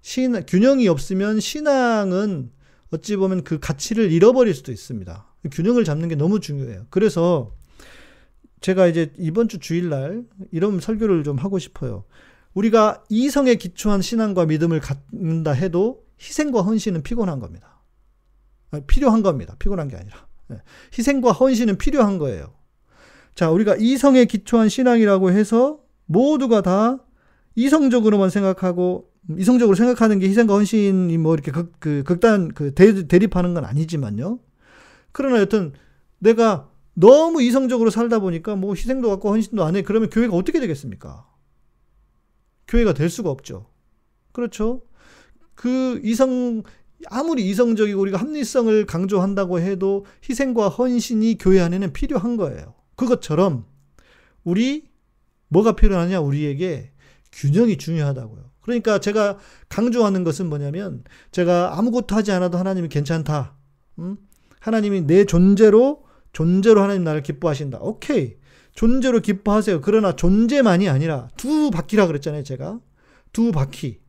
신 0.00 0.44
균형이 0.46 0.88
없으면 0.88 1.40
신앙은 1.40 2.50
어찌 2.90 3.16
보면 3.16 3.44
그 3.44 3.58
가치를 3.60 4.10
잃어버릴 4.10 4.54
수도 4.54 4.72
있습니다. 4.72 5.26
균형을 5.50 5.84
잡는 5.84 6.08
게 6.08 6.14
너무 6.14 6.40
중요해요. 6.40 6.86
그래서 6.90 7.54
제가 8.64 8.86
이제 8.86 9.12
이번 9.18 9.48
주 9.48 9.58
주일날 9.58 10.24
이런 10.50 10.80
설교를 10.80 11.22
좀 11.22 11.36
하고 11.36 11.58
싶어요. 11.58 12.04
우리가 12.54 13.04
이성에 13.10 13.56
기초한 13.56 14.00
신앙과 14.00 14.46
믿음을 14.46 14.80
갖는다 14.80 15.52
해도 15.52 16.02
희생과 16.18 16.62
헌신은 16.62 17.02
피곤한 17.02 17.40
겁니다. 17.40 17.82
필요한 18.86 19.22
겁니다. 19.22 19.54
피곤한 19.58 19.88
게 19.88 19.96
아니라. 19.96 20.16
예. 20.50 20.62
희생과 20.96 21.32
헌신은 21.32 21.76
필요한 21.76 22.16
거예요. 22.16 22.54
자, 23.34 23.50
우리가 23.50 23.76
이성에 23.78 24.24
기초한 24.24 24.70
신앙이라고 24.70 25.30
해서 25.30 25.80
모두가 26.06 26.62
다 26.62 27.04
이성적으로만 27.56 28.30
생각하고 28.30 29.10
이성적으로 29.36 29.76
생각하는 29.76 30.20
게 30.20 30.26
희생과 30.26 30.54
헌신이 30.54 31.18
뭐 31.18 31.34
이렇게 31.34 31.52
극, 31.52 31.74
그 31.80 32.02
극단 32.02 32.48
그 32.48 32.72
대, 32.72 33.06
대립하는 33.06 33.52
건 33.52 33.66
아니지만요. 33.66 34.38
그러나 35.12 35.40
여튼 35.40 35.74
내가 36.18 36.70
너무 36.94 37.42
이성적으로 37.42 37.90
살다 37.90 38.20
보니까 38.20 38.56
뭐 38.56 38.74
희생도 38.74 39.10
갖고 39.10 39.30
헌신도 39.30 39.64
안 39.64 39.76
해. 39.76 39.82
그러면 39.82 40.10
교회가 40.10 40.34
어떻게 40.34 40.60
되겠습니까? 40.60 41.28
교회가 42.68 42.94
될 42.94 43.10
수가 43.10 43.30
없죠. 43.30 43.66
그렇죠? 44.32 44.82
그 45.54 46.00
이성, 46.04 46.62
아무리 47.06 47.48
이성적이고 47.48 48.00
우리가 48.00 48.18
합리성을 48.18 48.86
강조한다고 48.86 49.60
해도 49.60 50.06
희생과 50.28 50.68
헌신이 50.68 51.38
교회 51.38 51.60
안에는 51.60 51.92
필요한 51.92 52.36
거예요. 52.36 52.74
그것처럼 52.96 53.66
우리 54.44 54.88
뭐가 55.48 55.76
필요하냐? 55.76 56.20
우리에게 56.20 56.92
균형이 57.32 57.78
중요하다고요. 57.78 58.50
그러니까 58.60 58.98
제가 58.98 59.38
강조하는 59.68 60.24
것은 60.24 60.48
뭐냐면 60.48 61.04
제가 61.32 61.78
아무것도 61.78 62.14
하지 62.14 62.32
않아도 62.32 62.56
하나님이 62.56 62.88
괜찮다. 62.88 63.56
음? 63.98 64.16
하나님이 64.60 65.02
내 65.02 65.24
존재로 65.24 66.04
존재로 66.34 66.82
하나님 66.82 67.04
나를 67.04 67.22
기뻐하신다. 67.22 67.78
오케이. 67.80 68.34
존재로 68.74 69.20
기뻐하세요. 69.20 69.80
그러나 69.80 70.14
존재만이 70.14 70.88
아니라 70.88 71.28
두 71.36 71.70
바퀴라 71.70 72.06
그랬잖아요, 72.06 72.42
제가. 72.42 72.80
두 73.32 73.52
바퀴. 73.52 74.00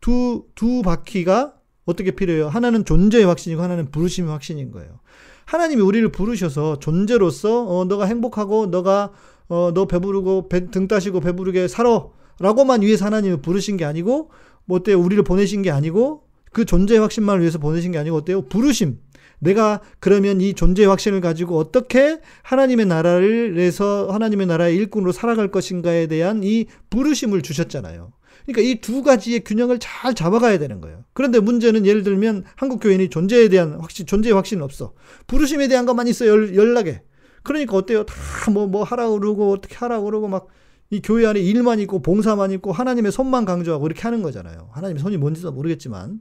두, 0.00 0.46
두 0.54 0.82
바퀴가 0.82 1.54
어떻게 1.84 2.12
필요해요? 2.12 2.48
하나는 2.48 2.84
존재의 2.84 3.24
확신이고 3.24 3.60
하나는 3.60 3.90
부르심의 3.90 4.30
확신인 4.30 4.70
거예요. 4.70 5.00
하나님이 5.46 5.82
우리를 5.82 6.10
부르셔서 6.12 6.78
존재로서 6.78 7.66
어, 7.66 7.84
너가 7.86 8.04
행복하고 8.04 8.66
너가 8.66 9.12
어, 9.48 9.72
너 9.74 9.86
배부르고 9.86 10.48
배, 10.48 10.70
등 10.70 10.86
따시고 10.86 11.20
배부르게 11.20 11.68
살아 11.68 12.06
라고만 12.38 12.82
위해서 12.82 13.06
하나님이 13.06 13.40
부르신 13.40 13.76
게 13.78 13.84
아니고 13.84 14.30
뭐 14.66 14.78
어때 14.78 14.92
우리를 14.92 15.24
보내신 15.24 15.62
게 15.62 15.70
아니고 15.70 16.24
그 16.52 16.64
존재의 16.64 17.00
확신만을 17.00 17.40
위해서 17.40 17.58
보내신 17.58 17.92
게 17.92 17.98
아니고 17.98 18.16
어때요? 18.16 18.42
부르심. 18.42 18.98
내가 19.38 19.80
그러면 20.00 20.40
이 20.40 20.54
존재의 20.54 20.88
확신을 20.88 21.20
가지고 21.20 21.58
어떻게 21.58 22.20
하나님의 22.42 22.86
나라를 22.86 23.54
내서 23.54 24.08
하나님의 24.10 24.46
나라의 24.46 24.76
일꾼으로 24.76 25.12
살아갈 25.12 25.50
것인가에 25.50 26.06
대한 26.06 26.42
이 26.42 26.66
부르심을 26.90 27.42
주셨잖아요. 27.42 28.12
그러니까 28.46 28.62
이 28.62 28.80
두 28.80 29.02
가지의 29.02 29.44
균형을 29.44 29.78
잘 29.78 30.14
잡아가야 30.14 30.58
되는 30.58 30.80
거예요. 30.80 31.04
그런데 31.12 31.38
문제는 31.38 31.84
예를 31.84 32.02
들면 32.02 32.44
한국 32.56 32.80
교인이 32.80 33.10
존재에 33.10 33.48
대한 33.48 33.78
확신, 33.80 34.06
존재의 34.06 34.34
확신은 34.34 34.62
없어. 34.62 34.94
부르심에 35.26 35.68
대한 35.68 35.84
것만 35.84 36.08
있어 36.08 36.26
열, 36.26 36.56
연락에. 36.56 37.02
그러니까 37.42 37.76
어때요? 37.76 38.04
다 38.04 38.14
뭐뭐 38.50 38.68
뭐 38.68 38.82
하라 38.84 39.10
그러고 39.10 39.52
어떻게 39.52 39.76
하라 39.76 40.00
그러고 40.00 40.28
막 40.28 40.48
이 40.90 41.00
교회 41.02 41.26
안에 41.26 41.40
일만 41.40 41.80
있고 41.80 42.00
봉사만 42.00 42.50
있고 42.52 42.72
하나님의 42.72 43.12
손만 43.12 43.44
강조하고 43.44 43.86
이렇게 43.86 44.02
하는 44.02 44.22
거잖아요. 44.22 44.70
하나님의 44.72 45.02
손이 45.02 45.18
뭔지도 45.18 45.52
모르겠지만 45.52 46.20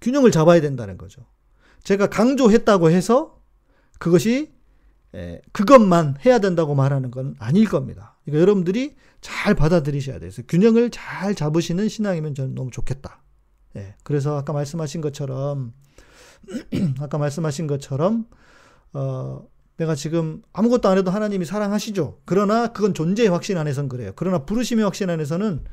균형을 0.00 0.30
잡아야 0.30 0.60
된다는 0.60 0.96
거죠. 0.96 1.26
제가 1.82 2.08
강조했다고 2.08 2.90
해서 2.90 3.40
그것이 3.98 4.52
에, 5.14 5.40
그것만 5.52 6.16
해야 6.24 6.38
된다고 6.38 6.74
말하는 6.74 7.10
건 7.10 7.34
아닐 7.38 7.68
겁니다. 7.68 8.16
그러니까 8.24 8.42
여러분들이 8.42 8.96
잘 9.20 9.54
받아들이셔야. 9.54 10.18
그래서 10.18 10.42
균형을 10.48 10.90
잘 10.90 11.34
잡으시는 11.34 11.88
신앙이면 11.88 12.34
저는 12.34 12.54
너무 12.54 12.70
좋겠다. 12.70 13.22
예, 13.76 13.94
그래서 14.02 14.36
아까 14.36 14.52
말씀하신 14.52 15.00
것처럼 15.00 15.72
아까 17.00 17.18
말씀하신 17.18 17.66
것처럼 17.66 18.26
어, 18.92 19.46
내가 19.76 19.94
지금 19.94 20.42
아무것도 20.52 20.88
안 20.88 20.98
해도 20.98 21.10
하나님이 21.10 21.44
사랑하시죠. 21.44 22.20
그러나 22.24 22.68
그건 22.68 22.94
존재의 22.94 23.28
확신 23.28 23.56
안에서는 23.56 23.88
그래요. 23.88 24.12
그러나 24.14 24.44
부르심의 24.44 24.84
확신 24.84 25.10
안에서는 25.10 25.64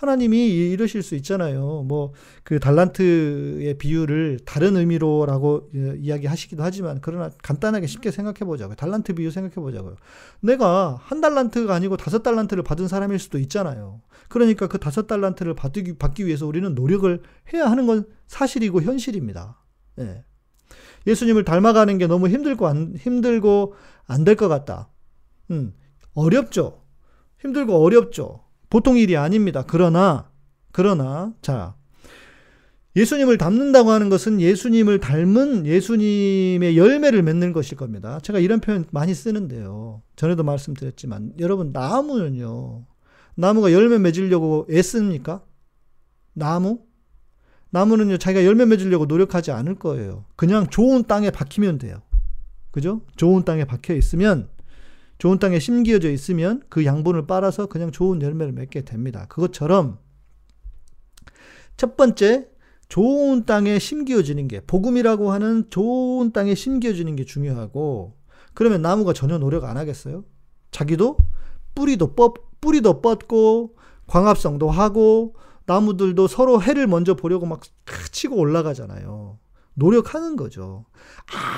하나님이 0.00 0.46
이러실 0.70 1.02
수 1.02 1.14
있잖아요. 1.16 1.84
뭐 1.88 2.12
그 2.44 2.58
달란트의 2.58 3.76
비유를 3.76 4.38
다른 4.46 4.74
의미로라고 4.76 5.68
이야기하시기도 5.98 6.62
하지만 6.62 6.98
그러나 7.02 7.30
간단하게 7.42 7.86
쉽게 7.86 8.10
생각해 8.10 8.38
보자고요. 8.38 8.74
달란트 8.76 9.12
비유 9.14 9.30
생각해 9.30 9.56
보자고요. 9.56 9.96
내가 10.40 10.98
한 11.02 11.20
달란트가 11.20 11.74
아니고 11.74 11.98
다섯 11.98 12.22
달란트를 12.22 12.62
받은 12.62 12.88
사람일 12.88 13.18
수도 13.18 13.38
있잖아요. 13.38 14.00
그러니까 14.28 14.66
그 14.66 14.78
다섯 14.78 15.06
달란트를 15.06 15.54
받기, 15.54 15.98
받기 15.98 16.26
위해서 16.26 16.46
우리는 16.46 16.74
노력을 16.74 17.22
해야 17.52 17.66
하는 17.70 17.86
건 17.86 18.06
사실이고 18.28 18.80
현실입니다. 18.80 19.62
예. 19.98 20.24
예수님을 21.06 21.44
닮아가는 21.44 21.98
게 21.98 22.06
너무 22.06 22.28
힘들고 22.28 22.66
안, 22.66 22.94
힘들고 22.98 23.74
안 24.06 24.24
될 24.24 24.36
것 24.36 24.48
같다. 24.48 24.88
음, 25.50 25.74
어렵죠. 26.14 26.82
힘들고 27.40 27.74
어렵죠. 27.84 28.47
보통 28.70 28.96
일이 28.96 29.16
아닙니다. 29.16 29.64
그러나, 29.66 30.30
그러나, 30.72 31.32
자, 31.42 31.74
예수님을 32.96 33.38
닮는다고 33.38 33.90
하는 33.90 34.08
것은 34.08 34.40
예수님을 34.40 34.98
닮은 34.98 35.66
예수님의 35.66 36.76
열매를 36.76 37.22
맺는 37.22 37.52
것일 37.52 37.76
겁니다. 37.76 38.18
제가 38.20 38.38
이런 38.40 38.60
표현 38.60 38.84
많이 38.90 39.14
쓰는데요. 39.14 40.02
전에도 40.16 40.42
말씀드렸지만, 40.42 41.34
여러분, 41.38 41.70
나무는요, 41.72 42.86
나무가 43.36 43.72
열매 43.72 43.98
맺으려고 43.98 44.66
애씁니까? 44.70 45.42
나무? 46.32 46.80
나무는요, 47.70 48.18
자기가 48.18 48.44
열매 48.44 48.64
맺으려고 48.64 49.06
노력하지 49.06 49.52
않을 49.52 49.76
거예요. 49.76 50.24
그냥 50.34 50.68
좋은 50.68 51.04
땅에 51.04 51.30
박히면 51.30 51.78
돼요. 51.78 52.02
그죠? 52.70 53.02
좋은 53.16 53.44
땅에 53.44 53.64
박혀 53.64 53.94
있으면 53.94 54.48
좋은 55.18 55.38
땅에 55.38 55.58
심기어져 55.58 56.10
있으면 56.10 56.62
그 56.68 56.84
양분을 56.84 57.26
빨아서 57.26 57.66
그냥 57.66 57.90
좋은 57.90 58.22
열매를 58.22 58.52
맺게 58.52 58.82
됩니다. 58.82 59.26
그것처럼 59.28 59.98
첫 61.76 61.96
번째 61.96 62.48
좋은 62.88 63.44
땅에 63.44 63.78
심기어지는 63.78 64.48
게 64.48 64.60
복음이라고 64.60 65.30
하는 65.30 65.68
좋은 65.70 66.32
땅에 66.32 66.54
심기어지는 66.54 67.16
게 67.16 67.24
중요하고 67.24 68.16
그러면 68.54 68.82
나무가 68.82 69.12
전혀 69.12 69.38
노력 69.38 69.64
안 69.64 69.76
하겠어요? 69.76 70.24
자기도 70.70 71.18
뿌리도 71.74 72.14
뻗 72.14 72.34
뿌리도 72.60 73.02
뻗고 73.02 73.76
광합성도 74.06 74.70
하고 74.70 75.36
나무들도 75.66 76.26
서로 76.28 76.62
해를 76.62 76.86
먼저 76.86 77.14
보려고 77.14 77.46
막 77.46 77.60
치고 78.10 78.36
올라가잖아요. 78.36 79.38
노력하는 79.78 80.36
거죠. 80.36 80.84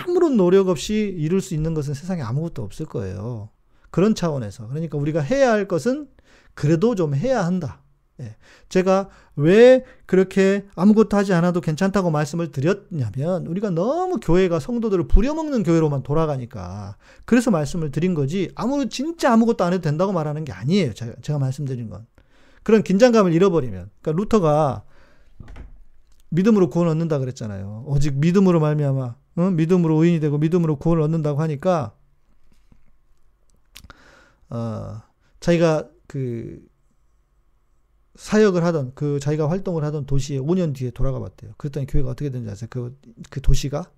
아무런 0.06 0.36
노력 0.36 0.68
없이 0.68 1.14
이룰 1.18 1.40
수 1.40 1.54
있는 1.54 1.74
것은 1.74 1.94
세상에 1.94 2.22
아무것도 2.22 2.62
없을 2.62 2.86
거예요. 2.86 3.48
그런 3.90 4.14
차원에서. 4.14 4.68
그러니까 4.68 4.98
우리가 4.98 5.20
해야 5.20 5.50
할 5.50 5.66
것은 5.66 6.08
그래도 6.54 6.94
좀 6.94 7.14
해야 7.14 7.44
한다. 7.44 7.82
예. 8.20 8.36
제가 8.68 9.08
왜 9.36 9.84
그렇게 10.04 10.66
아무것도 10.74 11.16
하지 11.16 11.32
않아도 11.32 11.62
괜찮다고 11.62 12.10
말씀을 12.10 12.52
드렸냐면 12.52 13.46
우리가 13.46 13.70
너무 13.70 14.20
교회가 14.20 14.60
성도들을 14.60 15.08
부려먹는 15.08 15.62
교회로만 15.62 16.02
돌아가니까 16.02 16.96
그래서 17.24 17.50
말씀을 17.50 17.90
드린 17.90 18.12
거지 18.12 18.50
아무 18.54 18.90
진짜 18.90 19.32
아무것도 19.32 19.64
안 19.64 19.72
해도 19.72 19.80
된다고 19.80 20.12
말하는 20.12 20.44
게 20.44 20.52
아니에요. 20.52 20.92
제가, 20.92 21.14
제가 21.22 21.38
말씀드린 21.38 21.88
건. 21.88 22.06
그런 22.62 22.82
긴장감을 22.82 23.32
잃어버리면 23.32 23.88
그러니까 24.02 24.20
루터가 24.20 24.82
믿음으로 26.30 26.70
구원 26.70 26.88
얻는다 26.88 27.18
그랬잖아요. 27.18 27.84
오직 27.86 28.16
믿음으로 28.18 28.60
말미암아 28.60 29.16
응? 29.38 29.56
믿음으로 29.56 30.02
의인이 30.02 30.20
되고 30.20 30.38
믿음으로 30.38 30.76
구원을 30.76 31.02
얻는다고 31.02 31.40
하니까 31.40 31.94
어, 34.48 35.02
자기가 35.40 35.88
그 36.06 36.66
사역을 38.16 38.64
하던 38.64 38.92
그 38.94 39.18
자기가 39.20 39.48
활동을 39.48 39.84
하던 39.84 40.06
도시에 40.06 40.38
5년 40.38 40.74
뒤에 40.74 40.90
돌아가 40.90 41.20
봤대요. 41.20 41.54
그랬더니 41.56 41.86
교회가 41.86 42.10
어떻게 42.10 42.30
된지 42.30 42.50
아세요? 42.50 42.68
그, 42.70 42.98
그 43.30 43.40
도시가 43.40 43.90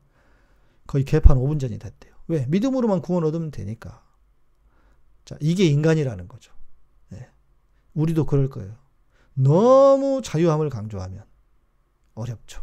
거의 0.87 1.05
개판 1.05 1.39
5분 1.39 1.59
전이 1.59 1.79
됐대요. 1.79 2.13
왜? 2.29 2.47
믿음으로만 2.49 3.01
구원 3.01 3.25
얻으면 3.25 3.51
되니까. 3.51 4.03
자, 5.25 5.37
이게 5.41 5.65
인간이라는 5.65 6.29
거죠. 6.29 6.53
네. 7.09 7.29
우리도 7.95 8.27
그럴 8.27 8.49
거예요. 8.51 8.75
너무 9.35 10.21
자유함을 10.23 10.69
강조하면 10.69 11.25
어렵죠. 12.15 12.63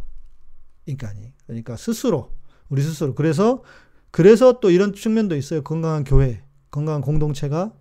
인간이. 0.86 1.34
그러니까 1.45 1.76
스스로, 1.78 2.32
우리 2.70 2.82
스스로. 2.82 3.16
그래서, 3.16 3.64
그래서 4.12 4.60
또 4.60 4.72
이런 4.72 4.93
측면도 4.93 5.36
있어요. 5.36 5.62
건강한 5.64 6.04
교회, 6.04 6.43
건강한 6.72 7.02
공동체가 7.02 7.74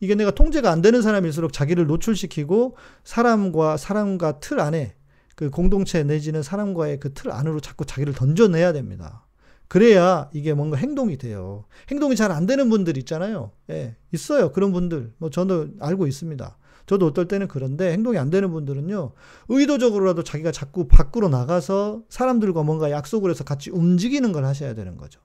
이게 0.00 0.14
내가 0.14 0.30
통제가 0.30 0.70
안 0.70 0.82
되는 0.82 1.00
사람일수록 1.02 1.52
자기를 1.52 1.86
노출시키고 1.86 2.76
사람과 3.04 3.76
사람과 3.76 4.40
틀 4.40 4.60
안에 4.60 4.94
그 5.36 5.50
공동체 5.50 6.02
내지는 6.02 6.42
사람과의 6.42 6.98
그 7.00 7.12
틀 7.14 7.30
안으로 7.30 7.60
자꾸 7.60 7.84
자기를 7.84 8.14
던져내야 8.14 8.72
됩니다. 8.72 9.26
그래야 9.68 10.30
이게 10.32 10.54
뭔가 10.54 10.76
행동이 10.76 11.18
돼요. 11.18 11.64
행동이 11.90 12.14
잘 12.16 12.30
안 12.30 12.46
되는 12.46 12.68
분들 12.70 12.96
있잖아요. 12.98 13.52
예, 13.70 13.96
있어요. 14.12 14.52
그런 14.52 14.72
분들. 14.72 15.14
뭐 15.18 15.30
저도 15.30 15.68
알고 15.80 16.06
있습니다. 16.06 16.56
저도 16.86 17.06
어떨 17.06 17.28
때는 17.28 17.48
그런데 17.48 17.92
행동이 17.92 18.18
안 18.18 18.30
되는 18.30 18.50
분들은요, 18.50 19.12
의도적으로라도 19.48 20.22
자기가 20.22 20.52
자꾸 20.52 20.88
밖으로 20.88 21.28
나가서 21.28 22.04
사람들과 22.08 22.62
뭔가 22.62 22.90
약속을 22.90 23.30
해서 23.30 23.44
같이 23.44 23.70
움직이는 23.70 24.32
걸 24.32 24.44
하셔야 24.44 24.74
되는 24.74 24.96
거죠. 24.96 25.20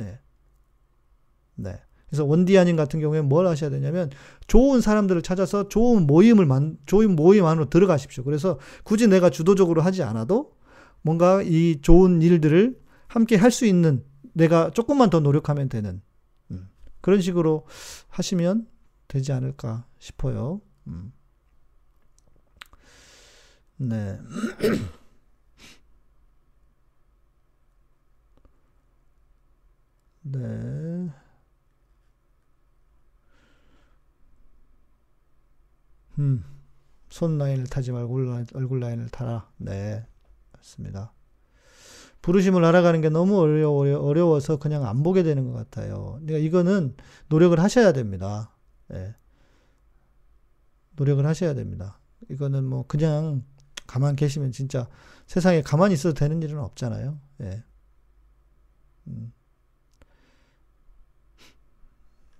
예. 0.00 0.18
네. 1.54 1.80
그래서 2.08 2.24
원디아님 2.24 2.76
같은 2.76 3.00
경우에는 3.00 3.28
뭘 3.28 3.46
하셔야 3.46 3.68
되냐면 3.70 4.10
좋은 4.46 4.80
사람들을 4.80 5.22
찾아서 5.22 5.68
좋은 5.68 6.06
모임을 6.06 6.46
만 6.46 6.76
좋은 6.86 7.16
모임 7.16 7.44
안으로 7.46 7.68
들어가십시오. 7.68 8.22
그래서 8.24 8.58
굳이 8.84 9.08
내가 9.08 9.28
주도적으로 9.30 9.82
하지 9.82 10.02
않아도 10.02 10.52
뭔가 11.02 11.42
이 11.42 11.80
좋은 11.82 12.22
일들을 12.22 12.78
함께 13.08 13.36
할 13.36 13.50
수 13.50 13.66
있는 13.66 14.04
내가 14.34 14.70
조금만 14.70 15.10
더 15.10 15.20
노력하면 15.20 15.68
되는 15.68 16.00
음, 16.50 16.68
그런 17.00 17.20
식으로 17.20 17.66
하시면 18.08 18.66
되지 19.08 19.32
않을까 19.32 19.86
싶어요. 19.98 20.60
음. 20.86 21.12
네. 23.76 24.18
네. 30.22 31.08
음, 36.18 36.44
손 37.10 37.38
라인을 37.38 37.66
타지 37.66 37.92
말고 37.92 38.14
얼굴 38.54 38.80
라인을 38.80 39.08
타라. 39.10 39.48
네, 39.58 40.06
맞습니다. 40.52 41.12
부르심을 42.22 42.64
알아가는 42.64 43.00
게 43.00 43.08
너무 43.08 43.38
어려워, 43.38 43.86
어려워 44.00 44.40
서 44.40 44.56
그냥 44.58 44.84
안 44.86 45.02
보게 45.02 45.22
되는 45.22 45.46
것 45.46 45.52
같아요. 45.52 46.18
그러니까 46.24 46.38
이거는 46.38 46.96
노력을 47.28 47.58
하셔야 47.60 47.92
됩니다. 47.92 48.50
네. 48.88 49.14
노력을 50.96 51.24
하셔야 51.24 51.54
됩니다. 51.54 51.98
이거는 52.30 52.64
뭐 52.64 52.86
그냥 52.86 53.42
가만 53.86 54.16
계시면 54.16 54.52
진짜 54.52 54.88
세상에 55.26 55.62
가만히 55.62 55.94
있어도 55.94 56.14
되는 56.14 56.42
일은 56.42 56.58
없잖아요. 56.58 57.18
예. 57.42 57.62
음. 59.08 59.32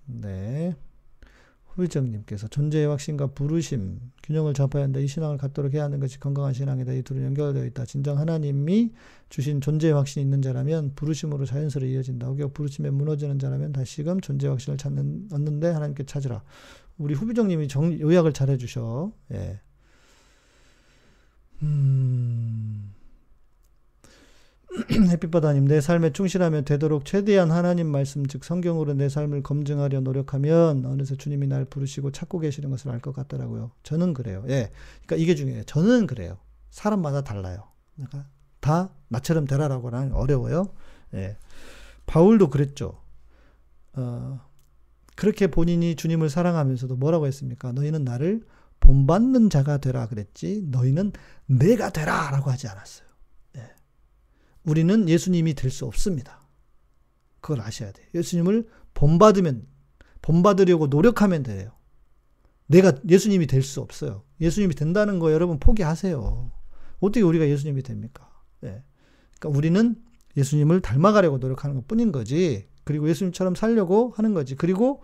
네. 0.05 0.75
후비정님께서 1.77 2.47
존재의 2.47 2.87
확신과 2.87 3.27
부르심, 3.27 3.99
균형을 4.23 4.55
잡아야 4.55 4.83
한다. 4.83 4.99
이 4.99 5.07
신앙을 5.07 5.37
갖도록 5.37 5.73
해야 5.73 5.83
하는 5.83 5.99
것이 5.99 6.19
건강한 6.19 6.53
신앙이다. 6.53 6.93
이 6.93 7.03
둘은 7.03 7.23
연결되어 7.23 7.65
있다. 7.65 7.85
진정 7.85 8.17
하나님이 8.17 8.93
주신 9.29 9.61
존재의 9.61 9.93
확신이 9.93 10.23
있는 10.23 10.41
자라면 10.41 10.93
부르심으로 10.95 11.45
자연스레 11.45 11.87
이어진다. 11.89 12.27
혹여 12.27 12.49
부르심에 12.49 12.89
무너지는 12.89 13.37
자라면 13.37 13.73
다시금 13.73 14.21
존재의 14.21 14.49
확신을 14.51 14.77
찾는, 14.77 15.29
얻는데 15.31 15.69
하나님께 15.69 16.03
찾으라. 16.05 16.41
우리 16.97 17.13
후비정님이 17.13 17.67
정, 17.67 17.99
요약을 17.99 18.33
잘 18.33 18.49
해주셔. 18.49 19.11
예. 19.33 19.59
음. 21.61 22.93
햇빛바다님, 24.91 25.65
내 25.65 25.81
삶에 25.81 26.11
충실하면 26.11 26.63
되도록 26.65 27.05
최대한 27.05 27.51
하나님 27.51 27.87
말씀, 27.87 28.25
즉 28.27 28.43
성경으로 28.43 28.93
내 28.93 29.09
삶을 29.09 29.41
검증하려 29.41 30.01
노력하면 30.01 30.85
어느새 30.85 31.15
주님이 31.15 31.47
날 31.47 31.65
부르시고 31.65 32.11
찾고 32.11 32.39
계시는 32.39 32.69
것을 32.69 32.91
알 32.91 32.99
것 32.99 33.13
같더라고요. 33.15 33.71
저는 33.83 34.13
그래요. 34.13 34.43
예. 34.49 34.71
그러니까 35.05 35.15
이게 35.15 35.35
중요해요. 35.35 35.63
저는 35.63 36.05
그래요. 36.07 36.37
사람마다 36.69 37.23
달라요. 37.23 37.63
그러니까 37.95 38.25
다 38.59 38.89
나처럼 39.07 39.45
되라라고는 39.45 40.13
어려워요. 40.13 40.73
예. 41.15 41.37
바울도 42.05 42.49
그랬죠. 42.49 43.01
어, 43.93 44.39
그렇게 45.17 45.47
본인이 45.47 45.95
주님을 45.95 46.29
사랑하면서도 46.29 46.95
뭐라고 46.95 47.25
했습니까? 47.25 47.71
너희는 47.71 48.03
나를 48.03 48.43
본받는 48.79 49.49
자가 49.49 49.79
되라 49.79 50.07
그랬지, 50.07 50.61
너희는 50.67 51.11
내가 51.47 51.89
되라라고 51.89 52.51
하지 52.51 52.67
않았어요. 52.67 53.07
예. 53.57 53.61
우리는 54.63 55.09
예수님이 55.09 55.55
될 55.55 55.71
수 55.71 55.85
없습니다. 55.85 56.47
그걸 57.41 57.61
아셔야 57.61 57.91
돼요. 57.91 58.05
예수님을 58.13 58.67
본받으면, 58.93 59.65
본받으려고 60.21 60.85
노력하면 60.85 61.41
돼요. 61.41 61.71
내가 62.67 62.93
예수님이 63.09 63.47
될 63.47 63.63
수 63.63 63.81
없어요. 63.81 64.23
예수님이 64.39 64.75
된다는 64.75 65.17
거 65.17 65.31
여러분 65.31 65.59
포기하세요. 65.59 66.51
어떻게 66.99 67.21
우리가 67.23 67.49
예수님이 67.49 67.81
됩니까? 67.81 68.29
예. 68.63 68.83
그러니까 69.39 69.57
우리는 69.57 69.95
예수님을 70.35 70.81
닮아가려고 70.81 71.39
노력하는 71.39 71.75
것 71.75 71.87
뿐인 71.87 72.11
거지. 72.11 72.67
그리고 72.87 73.07
예수님처럼 73.09 73.53
살려고 73.55 74.13
하는 74.15 74.33
거지. 74.33 74.55
그리고 74.55 75.03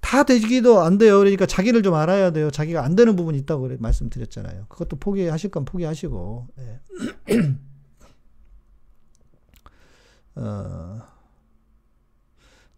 다 0.00 0.22
되기도 0.22 0.80
안 0.80 0.98
돼요. 0.98 1.18
그러니까 1.18 1.46
자기를 1.46 1.82
좀 1.82 1.94
알아야 1.94 2.30
돼요. 2.30 2.50
자기가 2.50 2.84
안 2.84 2.94
되는 2.94 3.16
부분이 3.16 3.38
있다고 3.38 3.68
말씀드렸잖아요. 3.78 4.66
그것도 4.68 4.96
포기하실 4.96 5.50
건 5.50 5.64
포기하시고. 5.64 6.48
네. 6.56 6.80
어, 10.36 11.00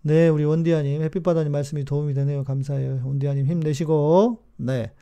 네, 0.02 0.28
우리 0.28 0.44
원디아님, 0.44 1.02
햇빛바다님 1.02 1.50
말씀이 1.52 1.84
도움이 1.84 2.14
되네요. 2.14 2.44
감사해요. 2.44 3.02
원디아님 3.04 3.46
힘내시고, 3.46 4.38
네. 4.58 4.92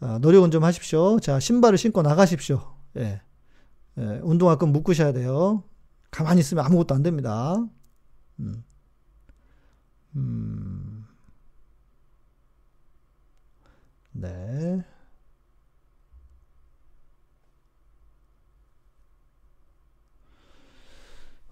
어, 0.00 0.18
노력은 0.20 0.50
좀 0.50 0.62
하십시오. 0.62 1.18
자, 1.20 1.40
신발을 1.40 1.78
신고 1.78 2.02
나가십시오. 2.02 2.60
예. 2.98 3.22
예, 3.98 4.20
운동화 4.22 4.56
끈 4.56 4.72
묶으셔야 4.72 5.12
돼요. 5.12 5.62
가만히 6.10 6.40
있으면 6.40 6.64
아무것도 6.64 6.94
안 6.94 7.02
됩니다. 7.02 7.64
음. 8.40 8.64
음. 10.16 11.06
네. 14.12 14.82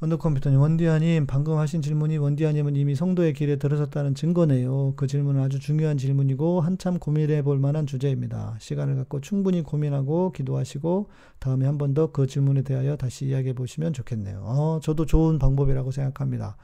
원더컴퓨터님, 0.04 0.60
원디아님, 0.60 1.26
방금 1.26 1.56
하신 1.56 1.80
질문이 1.80 2.18
원디아님은 2.18 2.76
이미 2.76 2.94
성도의 2.94 3.32
길에 3.32 3.56
들어섰다는 3.56 4.14
증거네요. 4.14 4.94
그 4.96 5.06
질문은 5.06 5.40
아주 5.42 5.58
중요한 5.58 5.96
질문이고 5.96 6.60
한참 6.60 6.98
고민해 6.98 7.42
볼 7.42 7.58
만한 7.58 7.86
주제입니다. 7.86 8.56
시간을 8.60 8.96
갖고 8.96 9.20
충분히 9.22 9.62
고민하고 9.62 10.32
기도하시고 10.32 11.08
다음에 11.38 11.64
한 11.66 11.78
번 11.78 11.94
더 11.94 12.08
그 12.12 12.26
질문에 12.26 12.62
대하여 12.62 12.96
다시 12.96 13.26
이야기해 13.26 13.54
보시면 13.54 13.92
좋겠네요. 13.94 14.42
어, 14.44 14.80
저도 14.82 15.06
좋은 15.06 15.38
방법이라고 15.38 15.90
생각합니다. 15.90 16.56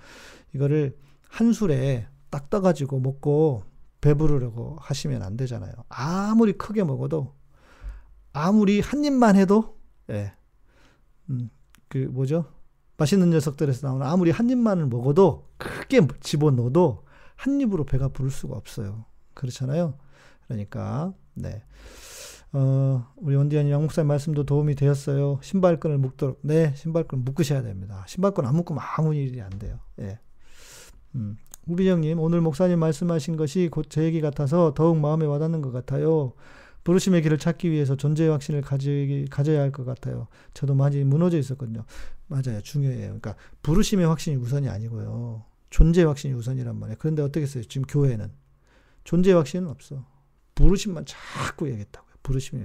이거를 0.54 0.96
한 1.28 1.52
술에 1.54 2.08
딱 2.28 2.50
떠가지고 2.50 3.00
먹고 3.00 3.62
배부르려고 4.02 4.76
하시면 4.80 5.22
안 5.22 5.36
되잖아요. 5.38 5.72
아무리 5.88 6.52
크게 6.52 6.84
먹어도 6.84 7.34
아무리 8.34 8.80
한 8.80 9.02
입만 9.04 9.36
해도 9.36 9.78
예. 10.10 10.32
음, 11.30 11.48
그 11.88 11.98
뭐죠? 12.10 12.44
맛있는 13.00 13.30
녀석들에서 13.30 13.86
나오는 13.86 14.06
아무리 14.06 14.30
한 14.30 14.50
입만을 14.50 14.86
먹어도 14.86 15.46
크게 15.56 16.06
집어넣어도 16.20 17.04
한 17.34 17.58
입으로 17.60 17.84
배가 17.84 18.08
부를 18.08 18.30
수가 18.30 18.56
없어요. 18.56 19.06
그렇잖아요. 19.34 19.94
그러니까 20.46 21.14
네. 21.34 21.62
어, 22.52 23.06
우리 23.16 23.36
원디안이 23.36 23.70
양목사님 23.70 24.06
말씀도 24.08 24.44
도움이 24.44 24.74
되었어요. 24.74 25.38
신발끈을 25.40 25.96
묶도록. 25.98 26.40
네, 26.42 26.74
신발끈 26.76 27.24
묶으셔야 27.24 27.62
됩니다. 27.62 28.04
신발끈 28.06 28.44
안 28.44 28.54
묶으면 28.56 28.82
아무 28.96 29.14
일이 29.14 29.40
안 29.40 29.50
돼요. 29.50 29.78
예. 30.00 30.18
음. 31.14 31.38
우비정님, 31.68 32.18
오늘 32.18 32.40
목사님 32.40 32.78
말씀하신 32.80 33.36
것이 33.36 33.68
곧 33.70 33.88
제 33.88 34.02
얘기 34.02 34.20
같아서 34.20 34.74
더욱 34.74 34.98
마음에 34.98 35.24
와닿는 35.24 35.62
것 35.62 35.70
같아요. 35.72 36.32
부르심의 36.84 37.22
길을 37.22 37.38
찾기 37.38 37.70
위해서 37.70 37.96
존재의 37.96 38.30
확신을 38.30 38.62
가지, 38.62 39.26
가져야 39.30 39.60
할 39.60 39.70
것 39.72 39.84
같아요. 39.84 40.28
저도 40.54 40.74
많이 40.74 41.04
무너져 41.04 41.38
있었거든요. 41.38 41.84
맞아요. 42.26 42.60
중요해요. 42.62 43.06
그러니까 43.06 43.36
부르심의 43.62 44.06
확신이 44.06 44.36
우선이 44.36 44.68
아니고요. 44.68 45.44
존재의 45.70 46.06
확신이 46.06 46.34
우선이란 46.34 46.78
말이에요. 46.78 46.96
그런데 46.98 47.22
어떻게 47.22 47.42
했어요? 47.42 47.64
지금 47.64 47.86
교회는. 47.86 48.30
존재의 49.04 49.36
확신은 49.36 49.68
없어. 49.68 50.04
부르심만 50.54 51.04
자꾸 51.06 51.68
얘기했다고요. 51.68 52.14
부르심이. 52.22 52.62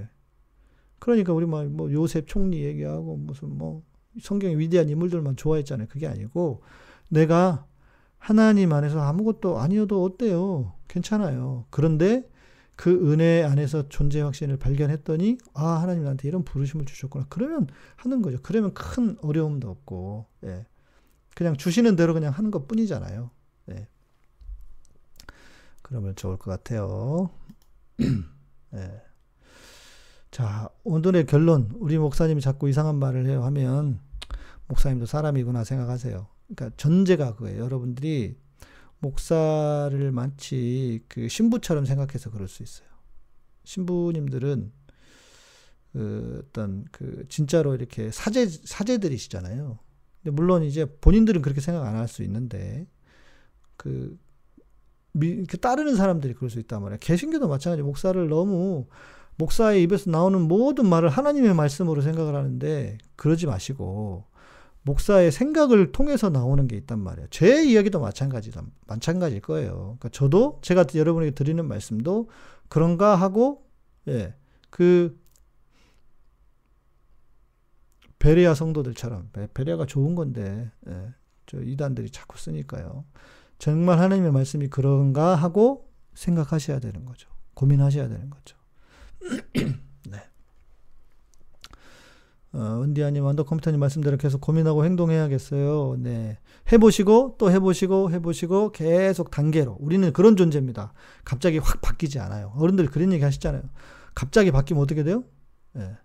그러니까 1.00 1.34
우리 1.34 1.46
뭐, 1.46 1.64
뭐 1.66 1.92
요셉 1.92 2.28
총리 2.28 2.64
얘기하고 2.64 3.18
무슨 3.18 3.58
뭐 3.58 3.84
성경의 4.22 4.58
위대한 4.60 4.90
인물들만 4.90 5.36
좋아했잖아요. 5.36 5.88
그게 5.90 6.08
아니고 6.08 6.64
내가 7.10 7.68
하나님 8.18 8.74
안에서 8.74 9.02
아무것도 9.02 9.60
아니어도 9.60 10.04
어때요? 10.04 10.74
괜찮아요. 10.88 11.66
그런데 11.70 12.28
그 12.76 13.12
은혜 13.12 13.44
안에서 13.44 13.88
존재 13.90 14.22
확신을 14.22 14.58
발견했더니 14.58 15.38
아 15.54 15.66
하나님 15.66 16.04
나한테 16.04 16.28
이런 16.28 16.44
부르심을 16.44 16.86
주셨구나. 16.86 17.26
그러면 17.30 17.68
하는 17.96 18.22
거죠. 18.22 18.38
그러면 18.44 18.74
큰 18.74 19.18
어려움도 19.22 19.70
없고 19.70 20.26
예. 20.46 20.66
그냥 21.36 21.56
주시는 21.56 21.96
대로 21.96 22.14
그냥 22.14 22.34
하는 22.34 22.52
것 22.52 22.68
뿐이잖아요. 22.68 23.30
예. 23.72 23.88
그러면 25.82 26.16
좋을 26.16 26.38
것 26.38 26.52
같아요. 26.52 27.30
예. 28.76 29.02
자 30.32 30.70
오늘의 30.84 31.28
결론 31.28 31.72
우리 31.76 31.98
목사님이 31.98 32.42
자꾸 32.42 32.68
이상한 32.68 32.98
말을 32.98 33.26
해요 33.26 33.44
하면 33.46 34.00
목사님도 34.68 35.06
사람이구나 35.06 35.64
생각하세요. 35.64 36.28
그러니까 36.48 36.76
전제가 36.78 37.36
그거예요. 37.36 37.64
여러분들이 37.64 38.38
목사를 39.06 40.12
마치 40.12 41.02
그 41.08 41.28
신부처럼 41.30 41.86
생각해서 41.86 42.32
그럴 42.32 42.48
수 42.48 42.64
있어요. 42.64 42.88
신부님들은 43.64 44.72
그 45.94 46.44
어떤 46.44 46.86
그 46.92 47.26
진짜로 47.30 47.76
이렇게 47.76 48.12
사제 48.12 48.48
사제들이시잖아요. 48.48 49.80
근데 50.24 50.32
물론 50.36 50.64
이제 50.64 50.86
본인들은 50.86 51.42
그렇게 51.42 51.62
생각 51.62 51.86
안 51.86 51.96
할 51.96 52.08
수 52.08 52.24
있는데 52.24 52.88
그, 53.78 54.18
미, 55.14 55.46
그 55.46 55.58
따르는 55.58 55.96
사람들이 55.96 56.34
그럴 56.34 56.50
수 56.50 56.60
있단 56.60 56.82
말이에요. 56.82 57.00
개신교도 57.00 57.48
마찬가지. 57.48 57.84
목사를 57.84 58.28
너무 58.28 58.88
목사의 59.38 59.84
입에서 59.84 60.10
나오는 60.10 60.42
모든 60.42 60.88
말을 60.88 61.10
하나님의 61.10 61.54
말씀으로 61.54 62.02
생각을 62.02 62.36
하는데 62.36 62.98
그러지 63.16 63.46
마시고 63.48 64.26
목사의 64.86 65.32
생각을 65.32 65.92
통해서 65.92 66.30
나오는 66.30 66.68
게 66.68 66.78
있단 66.78 67.00
말이에요. 67.00 67.28
제 67.32 67.66
이야기도 67.66 68.00
마찬가지다. 68.00 68.64
마찬가지일 68.88 69.42
거예요. 69.42 69.74
그러니까 69.74 70.10
저도 70.10 70.60
제가 70.62 70.86
여러분에게 70.94 71.32
드리는 71.32 71.66
말씀도 71.68 72.30
그런가 72.70 73.16
하고, 73.16 73.66
예, 74.08 74.36
그, 74.70 75.20
베레아 78.20 78.54
성도들처럼, 78.54 79.32
베레아가 79.54 79.88
좋은 79.88 80.14
건데, 80.14 80.72
예, 80.88 81.14
저 81.48 81.62
이단들이 81.62 82.12
자꾸 82.12 82.38
쓰니까요. 82.38 83.06
정말 83.58 84.00
하나님의 84.00 84.32
말씀이 84.32 84.68
그런가 84.68 85.36
하고 85.36 85.90
생각하셔야 86.14 86.80
되는 86.80 87.06
거죠. 87.06 87.30
고민하셔야 87.56 88.08
되는 88.08 88.30
거죠. 88.30 88.56
어, 92.56 92.82
은디아님, 92.82 93.22
완더컴퓨터님 93.26 93.82
말씀대로 93.82 94.16
계속 94.16 94.40
고민하고 94.40 94.86
행동해야겠어요. 94.86 95.98
네. 96.00 96.38
해보시고, 96.72 97.36
또 97.38 97.52
해보시고, 97.52 98.12
해보시고, 98.12 98.72
계속 98.72 99.30
단계로. 99.30 99.76
우리는 99.82 100.14
그런 100.14 100.38
존재입니다. 100.38 100.94
갑자기 101.26 101.58
확 101.58 101.82
바뀌지 101.82 102.18
않아요. 102.20 102.54
어른들 102.56 102.88
그런 102.88 103.12
얘기 103.12 103.26
하시잖아요. 103.26 103.62
갑자기 104.16 104.52
바뀌면 104.52 104.82
어떻게 104.82 105.04
돼요? 105.04 105.26
네. 105.74 105.98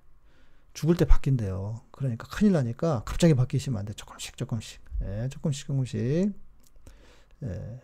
죽을 0.73 0.97
때 0.97 1.05
바뀐대요. 1.05 1.83
그러니까 1.93 2.27
큰일 2.27 2.53
나니까 2.53 3.03
갑자기 3.05 3.35
바뀌시면 3.35 3.79
안 3.79 3.87
돼. 3.87 3.93
조금씩, 3.93 4.37
조금씩. 4.37 4.81
네, 4.99 5.29
조금씩, 5.29 5.69
조금씩. 5.69 6.33
네. 7.39 7.81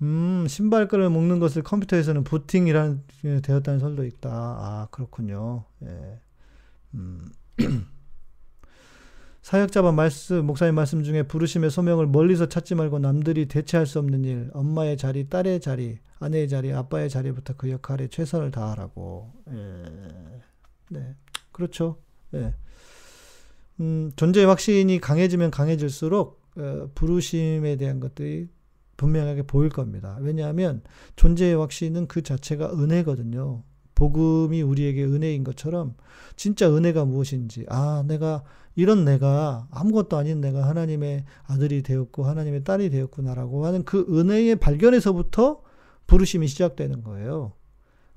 음, 0.00 0.46
신발끈을 0.48 1.10
묶는 1.10 1.40
것을 1.40 1.62
컴퓨터에서는 1.62 2.24
부팅이라는 2.24 3.02
되었다는 3.42 3.80
설도 3.80 4.06
있다. 4.06 4.30
아, 4.30 4.88
그렇군요. 4.90 5.64
예. 5.82 6.20
음. 6.94 7.26
사역자반 9.42 9.94
말씀, 9.94 10.46
목사님 10.46 10.74
말씀 10.74 11.02
중에 11.02 11.24
부르심의 11.24 11.70
소명을 11.70 12.06
멀리서 12.06 12.48
찾지 12.48 12.76
말고 12.76 12.98
남들이 12.98 13.46
대체할 13.46 13.86
수 13.86 13.98
없는 13.98 14.24
일, 14.24 14.50
엄마의 14.54 14.96
자리, 14.96 15.28
딸의 15.28 15.60
자리, 15.60 15.98
아내의 16.18 16.48
자리, 16.48 16.72
아빠의 16.72 17.10
자리부터 17.10 17.54
그 17.58 17.70
역할에 17.70 18.08
최선을 18.08 18.50
다하라고. 18.50 19.30
예. 19.50 19.84
네. 20.88 21.14
그렇죠. 21.52 21.98
예. 22.32 22.54
음, 23.80 24.12
존재의 24.16 24.46
확신이 24.46 24.98
강해지면 24.98 25.50
강해질수록 25.50 26.40
어, 26.56 26.90
부르심에 26.94 27.76
대한 27.76 28.00
것들이 28.00 28.48
분명하게 28.96 29.42
보일 29.42 29.68
겁니다. 29.68 30.16
왜냐하면 30.20 30.82
존재의 31.16 31.56
확신은 31.56 32.06
그 32.06 32.22
자체가 32.22 32.72
은혜거든요. 32.72 33.62
복음이 33.94 34.62
우리에게 34.62 35.04
은혜인 35.04 35.44
것처럼 35.44 35.94
진짜 36.36 36.74
은혜가 36.74 37.04
무엇인지 37.04 37.66
아 37.68 38.04
내가 38.06 38.42
이런 38.76 39.04
내가 39.04 39.68
아무것도 39.70 40.16
아닌 40.16 40.40
내가 40.40 40.68
하나님의 40.68 41.24
아들이 41.44 41.82
되었고 41.82 42.24
하나님의 42.24 42.64
딸이 42.64 42.90
되었구나라고 42.90 43.66
하는 43.66 43.84
그 43.84 44.04
은혜의 44.08 44.56
발견에서부터 44.56 45.62
부르심이 46.06 46.48
시작되는 46.48 47.02
거예요. 47.04 47.52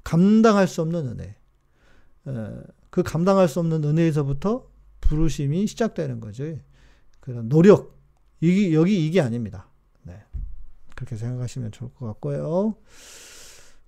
감당할 0.04 0.68
수 0.68 0.82
없는 0.82 1.08
은혜. 1.08 1.36
그 2.90 3.04
감당할 3.04 3.48
수 3.48 3.60
없는 3.60 3.84
은혜에서부터 3.84 4.68
부르심이 5.02 5.68
시작되는 5.68 6.20
거죠. 6.20 6.56
그런 7.20 7.50
노력. 7.50 7.98
이게, 8.42 8.74
여기 8.74 9.06
이게 9.06 9.22
아닙니다. 9.22 9.70
네. 10.04 10.22
그렇게 10.96 11.16
생각하시면 11.16 11.72
좋을 11.72 11.94
것 11.94 12.06
같고요. 12.08 12.76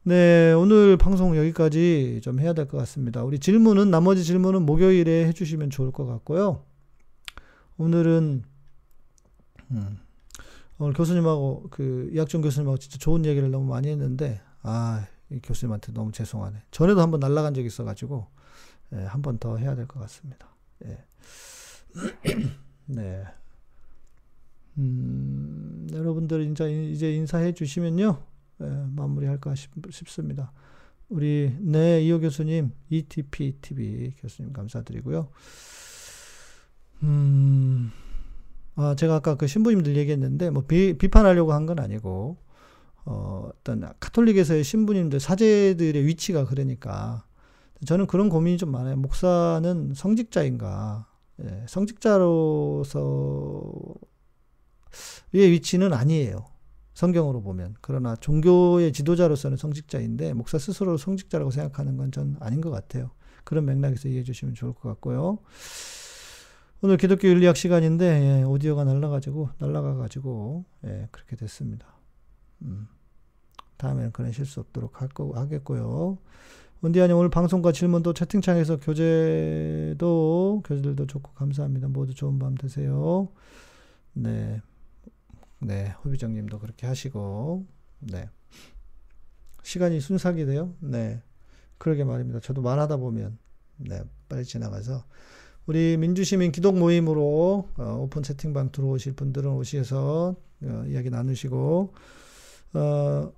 네, 0.03 0.53
오늘 0.53 0.97
방송 0.97 1.35
여기까지 1.37 2.21
좀 2.23 2.39
해야 2.39 2.53
될 2.53 2.67
것 2.67 2.77
같습니다. 2.79 3.23
우리 3.23 3.39
질문은, 3.39 3.91
나머지 3.91 4.23
질문은 4.23 4.65
목요일에 4.65 5.25
해주시면 5.27 5.69
좋을 5.69 5.91
것 5.91 6.05
같고요. 6.05 6.63
오늘은, 7.77 8.43
음, 9.71 9.97
오늘 10.77 10.93
교수님하고, 10.93 11.67
그, 11.69 12.09
이학종 12.13 12.41
교수님하고 12.41 12.77
진짜 12.77 12.97
좋은 12.97 13.25
얘기를 13.25 13.51
너무 13.51 13.65
많이 13.69 13.89
했는데, 13.89 14.41
아, 14.63 15.05
이 15.29 15.39
교수님한테 15.43 15.91
너무 15.93 16.11
죄송하네. 16.11 16.63
전에도 16.71 17.01
한번 17.01 17.19
날라간 17.19 17.53
적이 17.53 17.67
있어가지고, 17.67 18.27
예, 18.93 18.97
한번 19.03 19.37
더 19.37 19.57
해야 19.57 19.75
될 19.75 19.85
것 19.85 19.99
같습니다. 19.99 20.47
예. 20.85 20.97
네. 22.87 23.23
음, 24.77 25.87
여러분들 25.91 26.49
이제, 26.49 26.89
이제 26.89 27.13
인사해 27.13 27.51
주시면요. 27.53 28.23
예, 28.61 28.65
마무리할까 28.95 29.55
싶, 29.55 29.71
습니다 30.09 30.51
우리, 31.09 31.55
네, 31.59 32.01
이호 32.03 32.19
교수님, 32.19 32.71
ETP 32.89 33.57
TV 33.61 34.13
교수님 34.19 34.53
감사드리고요. 34.53 35.29
음, 37.03 37.91
아, 38.75 38.95
제가 38.95 39.15
아까 39.15 39.35
그 39.35 39.47
신부님들 39.47 39.95
얘기했는데, 39.97 40.49
뭐, 40.51 40.63
비, 40.67 40.97
비판하려고 40.97 41.53
한 41.53 41.65
건 41.65 41.79
아니고, 41.79 42.37
어, 43.05 43.49
어떤 43.61 43.91
카톨릭에서의 43.99 44.63
신부님들, 44.63 45.19
사제들의 45.19 46.05
위치가 46.05 46.45
그러니까, 46.45 47.25
저는 47.85 48.07
그런 48.07 48.29
고민이 48.29 48.57
좀 48.57 48.71
많아요. 48.71 48.97
목사는 48.97 49.93
성직자인가? 49.95 51.07
예, 51.43 51.65
성직자로서의 51.67 52.81
위치는 55.33 55.93
아니에요. 55.93 56.45
성경으로 56.99 57.41
보면. 57.41 57.75
그러나 57.79 58.17
종교의 58.17 58.91
지도자로서는 58.91 59.55
성직자인데, 59.55 60.33
목사 60.33 60.57
스스로 60.57 60.97
성직자라고 60.97 61.49
생각하는 61.49 61.95
건 61.95 62.11
전 62.11 62.35
아닌 62.41 62.59
것 62.59 62.71
같아요. 62.71 63.11
그런 63.45 63.63
맥락에서 63.65 64.09
이해해 64.09 64.23
주시면 64.23 64.53
좋을 64.55 64.73
것 64.73 64.89
같고요. 64.89 65.37
오늘 66.81 66.97
기독교 66.97 67.29
윤리학 67.29 67.55
시간인데, 67.55 68.39
예, 68.41 68.43
오디오가 68.43 68.83
날라가지고, 68.83 69.49
날라가가지고, 69.59 70.65
예, 70.87 71.07
그렇게 71.11 71.37
됐습니다. 71.37 71.87
음. 72.63 72.87
다음에는 73.77 74.11
그런 74.11 74.33
실수 74.33 74.59
없도록 74.59 75.01
할 75.01 75.07
거, 75.07 75.31
하겠고요. 75.33 76.17
원디아님 76.81 77.15
오늘 77.15 77.29
방송과 77.29 77.71
질문도 77.71 78.13
채팅창에서 78.13 78.77
교재도 78.77 80.63
교재들도 80.65 81.07
좋고 81.07 81.31
감사합니다. 81.33 81.87
모두 81.87 82.13
좋은 82.13 82.39
밤 82.39 82.55
되세요. 82.55 83.29
네. 84.13 84.61
네, 85.59 85.93
호비정님도 86.03 86.59
그렇게 86.59 86.87
하시고, 86.87 87.65
네. 87.99 88.29
시간이 89.63 89.99
순삭이 89.99 90.45
돼요? 90.45 90.73
네. 90.79 91.21
그러게 91.77 92.03
말입니다. 92.03 92.39
저도 92.39 92.61
말하다 92.61 92.97
보면, 92.97 93.37
네, 93.77 94.01
빨리 94.27 94.45
지나가서. 94.45 95.03
우리 95.65 95.97
민주시민 95.97 96.51
기독 96.51 96.77
모임으로 96.77 97.69
어, 97.77 97.83
오픈 98.01 98.23
채팅방 98.23 98.71
들어오실 98.71 99.13
분들은 99.13 99.51
오셔서 99.51 100.35
어, 100.63 100.83
이야기 100.87 101.09
나누시고, 101.09 101.93
어, 102.73 103.31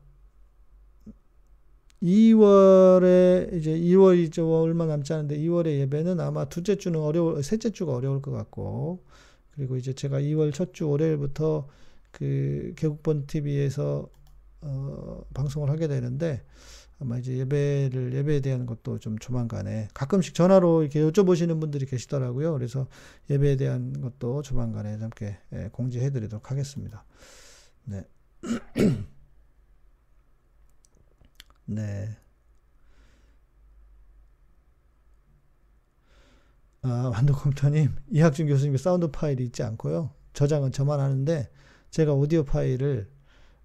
2월에 2.01 3.53
이제 3.53 3.71
2월이죠 3.77 4.63
얼마 4.63 4.85
남지 4.85 5.13
않은데 5.13 5.37
2월에 5.37 5.79
예배는 5.81 6.19
아마 6.19 6.45
둘째 6.45 6.75
주는 6.75 6.99
어려울 6.99 7.43
셋째 7.43 7.69
주가 7.69 7.93
어려울 7.93 8.21
것 8.21 8.31
같고 8.31 9.03
그리고 9.53 9.77
이제 9.77 9.93
제가 9.93 10.19
2월 10.19 10.53
첫 10.53 10.73
주 10.73 10.89
월요일부터 10.89 11.67
그 12.11 12.73
개국본 12.75 13.27
TV에서 13.27 14.09
어, 14.61 15.21
방송을 15.33 15.69
하게 15.69 15.87
되는데 15.87 16.43
아마 16.99 17.17
이제 17.17 17.35
예배를 17.37 18.13
예배에 18.13 18.41
대한 18.41 18.67
것도 18.67 18.99
좀 18.99 19.17
조만간에 19.17 19.87
가끔씩 19.95 20.35
전화로 20.35 20.83
이렇게 20.83 21.01
여쭤보시는 21.01 21.59
분들이 21.59 21.87
계시더라고요. 21.87 22.53
그래서 22.53 22.87
예배에 23.29 23.55
대한 23.55 23.99
것도 24.01 24.43
조만간에 24.43 24.97
함께 24.97 25.39
예, 25.53 25.69
공지해드리도록 25.71 26.51
하겠습니다. 26.51 27.03
네. 27.85 28.03
네. 31.65 32.17
아, 36.83 37.11
완도컴퓨터님, 37.13 37.95
이학준 38.09 38.47
교수님의 38.47 38.79
사운드 38.79 39.09
파일이 39.11 39.43
있지 39.45 39.61
않고요. 39.63 40.11
저장은 40.33 40.71
저만 40.71 40.99
하는데, 40.99 41.49
제가 41.91 42.13
오디오 42.13 42.43
파일을, 42.43 43.09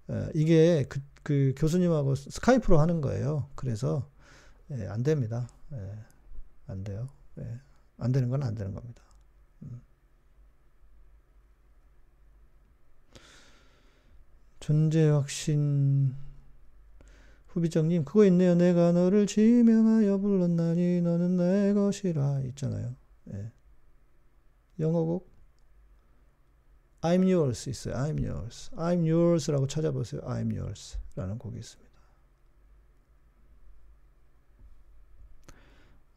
어, 0.09 0.27
이게 0.35 0.85
그, 0.89 0.99
그, 1.23 1.53
교수님하고 1.57 2.15
스카이프로 2.15 2.79
하는 2.79 3.01
거예요. 3.01 3.49
그래서, 3.55 4.09
예, 4.71 4.85
안 4.87 5.03
됩니다. 5.03 5.49
예, 5.73 5.77
안 6.67 6.83
돼요. 6.83 7.09
예, 7.39 7.59
안 7.97 8.11
되는 8.11 8.29
건 8.29 8.43
안 8.43 8.53
되는 8.55 8.73
겁니다. 8.73 9.01
음. 9.63 9.81
존재 14.59 15.07
확신, 15.09 16.13
후비정님 17.47 18.05
그거 18.05 18.25
있네요. 18.25 18.55
내가 18.55 18.91
너를 18.91 19.25
지명하여 19.25 20.17
불렀나니 20.19 21.01
너는 21.01 21.37
내 21.37 21.73
것이라 21.73 22.41
있잖아요. 22.49 22.95
네. 23.25 23.51
영어곡 24.79 25.26
I'm 27.07 27.23
yours 27.23 27.69
있어요. 27.69 27.95
I'm 27.95 28.19
yours. 28.19 28.69
I'm 28.75 29.05
yours라고 29.07 29.67
찾아보세요. 29.67 30.21
I'm 30.21 30.53
yours라는 30.53 31.37
곡이 31.37 31.59
있습니다. 31.59 31.87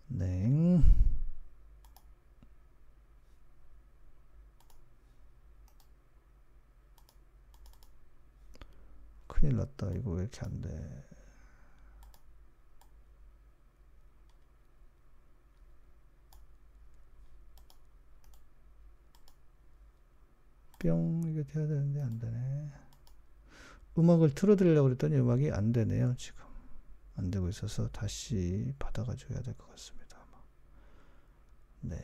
네. 0.08 0.82
큰일 9.28 9.56
났다. 9.56 9.92
이거 9.92 10.10
왜 10.10 10.22
이렇게 10.22 10.40
안 10.44 10.60
돼? 10.60 11.09
뿅 20.80 21.22
이게 21.26 21.44
돼야 21.44 21.66
되는데 21.66 22.00
안 22.02 22.18
되네. 22.18 22.70
음악을 23.98 24.34
틀어드리려고 24.34 24.88
그랬더니 24.88 25.16
음악이 25.16 25.50
안 25.52 25.72
되네요. 25.72 26.14
지금 26.16 26.42
안 27.16 27.30
되고 27.30 27.48
있어서 27.48 27.88
다시 27.90 28.72
받아가지고 28.78 29.34
해야 29.34 29.42
될 29.42 29.54
것 29.54 29.68
같습니다. 29.70 30.16
네. 31.82 31.96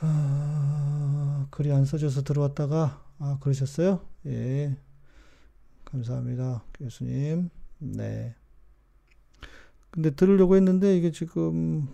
아, 0.00 1.46
글이 1.50 1.72
안 1.72 1.84
써져서 1.84 2.22
들어왔다가 2.22 3.04
아 3.18 3.38
그러셨어요? 3.40 4.04
예. 4.26 4.76
감사합니다, 5.84 6.64
교수님. 6.74 7.50
네. 7.78 8.34
근데 9.90 10.10
들으려고 10.10 10.56
했는데 10.56 10.96
이게 10.96 11.10
지금 11.12 11.88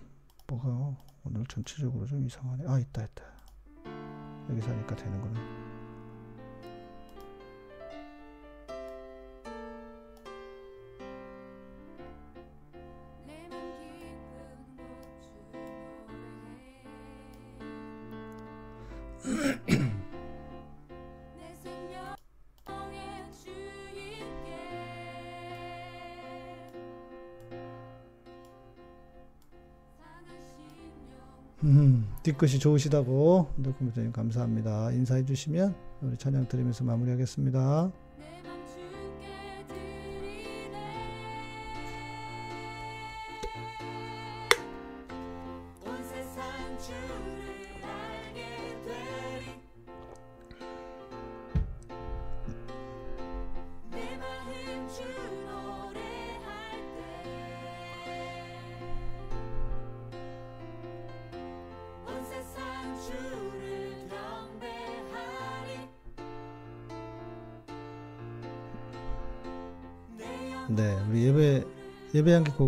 뭐가 0.47 0.97
오늘 1.25 1.45
전체적으로 1.47 2.07
좀 2.07 2.25
이상하네. 2.27 2.65
아 2.67 2.79
있다 2.79 3.05
있다. 3.05 3.25
여기서 4.51 4.71
하니까 4.71 4.97
되는구나. 4.97 5.59
뒤끝이 32.29 32.59
좋으시다고 32.59 33.49
네, 33.57 33.73
컴퓨터님 33.79 34.13
감사합니다. 34.13 34.93
인사해 34.93 35.25
주시면 35.25 35.75
우리 36.03 36.17
찬양 36.19 36.49
드리면서 36.49 36.85
마무리하겠습니다. 36.85 37.91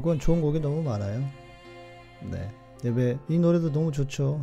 곡은 0.01 0.19
좋은 0.19 0.41
곡이 0.41 0.61
너무 0.61 0.83
많아요. 0.83 1.23
네, 2.31 2.51
예배 2.85 3.19
이 3.29 3.39
노래도 3.39 3.71
너무 3.71 3.93
좋죠. 3.93 4.41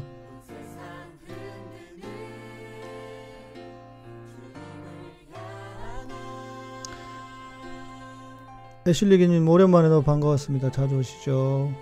향한 8.88 8.88
애슐리기님 8.88 9.48
오랜만에 9.50 9.90
너무 9.90 10.04
반가웠습니다. 10.04 10.72
자주 10.72 10.98
오시죠. 10.98 11.74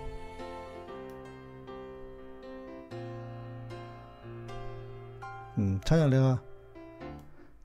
음, 5.58 5.80
찬양 5.84 6.10
내가 6.10 6.42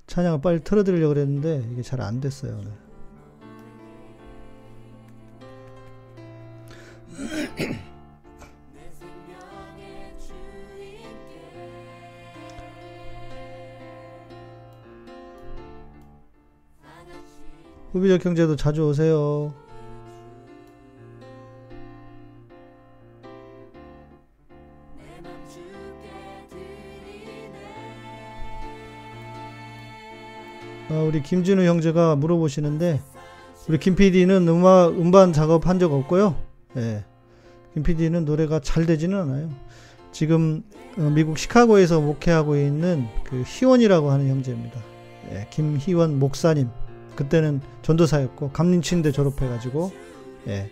찬양을 0.07 0.41
빨리 0.41 0.59
틀어드리려고 0.63 1.13
그랬는데 1.13 1.67
이게 1.71 1.81
잘 1.81 2.01
안 2.01 2.19
됐어요 2.19 2.57
오늘. 2.59 2.90
후비적 17.93 18.21
경제도 18.21 18.55
자주 18.55 18.87
오세요. 18.87 19.53
아, 30.89 30.93
우리 31.07 31.21
김진우 31.23 31.63
형제가 31.63 32.15
물어보시는데 32.17 33.01
우리 33.69 33.77
김 33.79 33.95
PD는 33.95 34.47
음악 34.47 34.89
음반 34.89 35.31
작업 35.33 35.67
한 35.67 35.79
적 35.79 35.93
없고요. 35.93 36.35
예. 36.77 37.03
김 37.73 37.83
PD는 37.83 38.25
노래가 38.25 38.59
잘 38.59 38.85
되지는 38.85 39.17
않아요. 39.21 39.49
지금 40.11 40.63
어, 40.97 41.03
미국 41.03 41.37
시카고에서 41.37 42.01
목회하고 42.01 42.57
있는 42.57 43.07
그 43.23 43.43
희원이라고 43.45 44.11
하는 44.11 44.27
형제입니다. 44.27 44.79
예, 45.31 45.47
김희원 45.49 46.19
목사님. 46.19 46.67
그때는 47.15 47.61
전도사였고 47.81 48.51
감림치인대 48.51 49.11
졸업해가지고 49.11 49.91
예, 50.47 50.71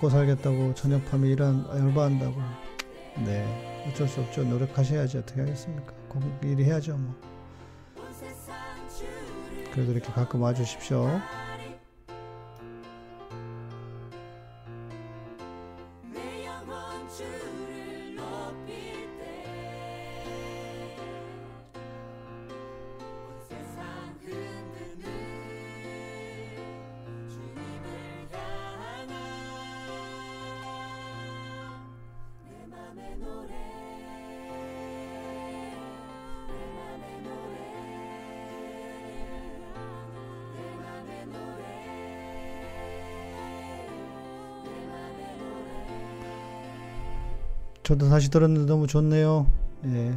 먹고 0.00 0.08
살겠다고 0.08 0.74
밤에 1.04 1.28
일한 1.28 1.64
알바한다고. 1.68 2.34
네 3.24 3.84
어쩔 3.86 4.08
수 4.08 4.20
없죠. 4.20 4.42
노력하셔야지 4.44 5.18
어떻게 5.18 5.40
하겠습니까? 5.40 5.92
꼭 6.08 6.22
일이 6.42 6.64
해야죠 6.64 6.96
뭐. 6.96 7.14
그래도 9.72 9.92
이렇게 9.92 10.10
가끔 10.12 10.42
와주십시오. 10.42 11.20
저도 47.90 48.08
다시 48.08 48.30
들었는데 48.30 48.66
너무 48.66 48.86
좋네요. 48.86 49.50
예. 49.86 50.16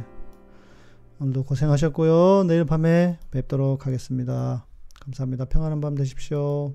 오늘도 1.18 1.42
고생하셨고요. 1.42 2.44
내일 2.46 2.64
밤에 2.64 3.18
뵙도록 3.32 3.88
하겠습니다. 3.88 4.64
감사합니다. 5.00 5.46
평안한 5.46 5.80
밤 5.80 5.96
되십시오. 5.96 6.74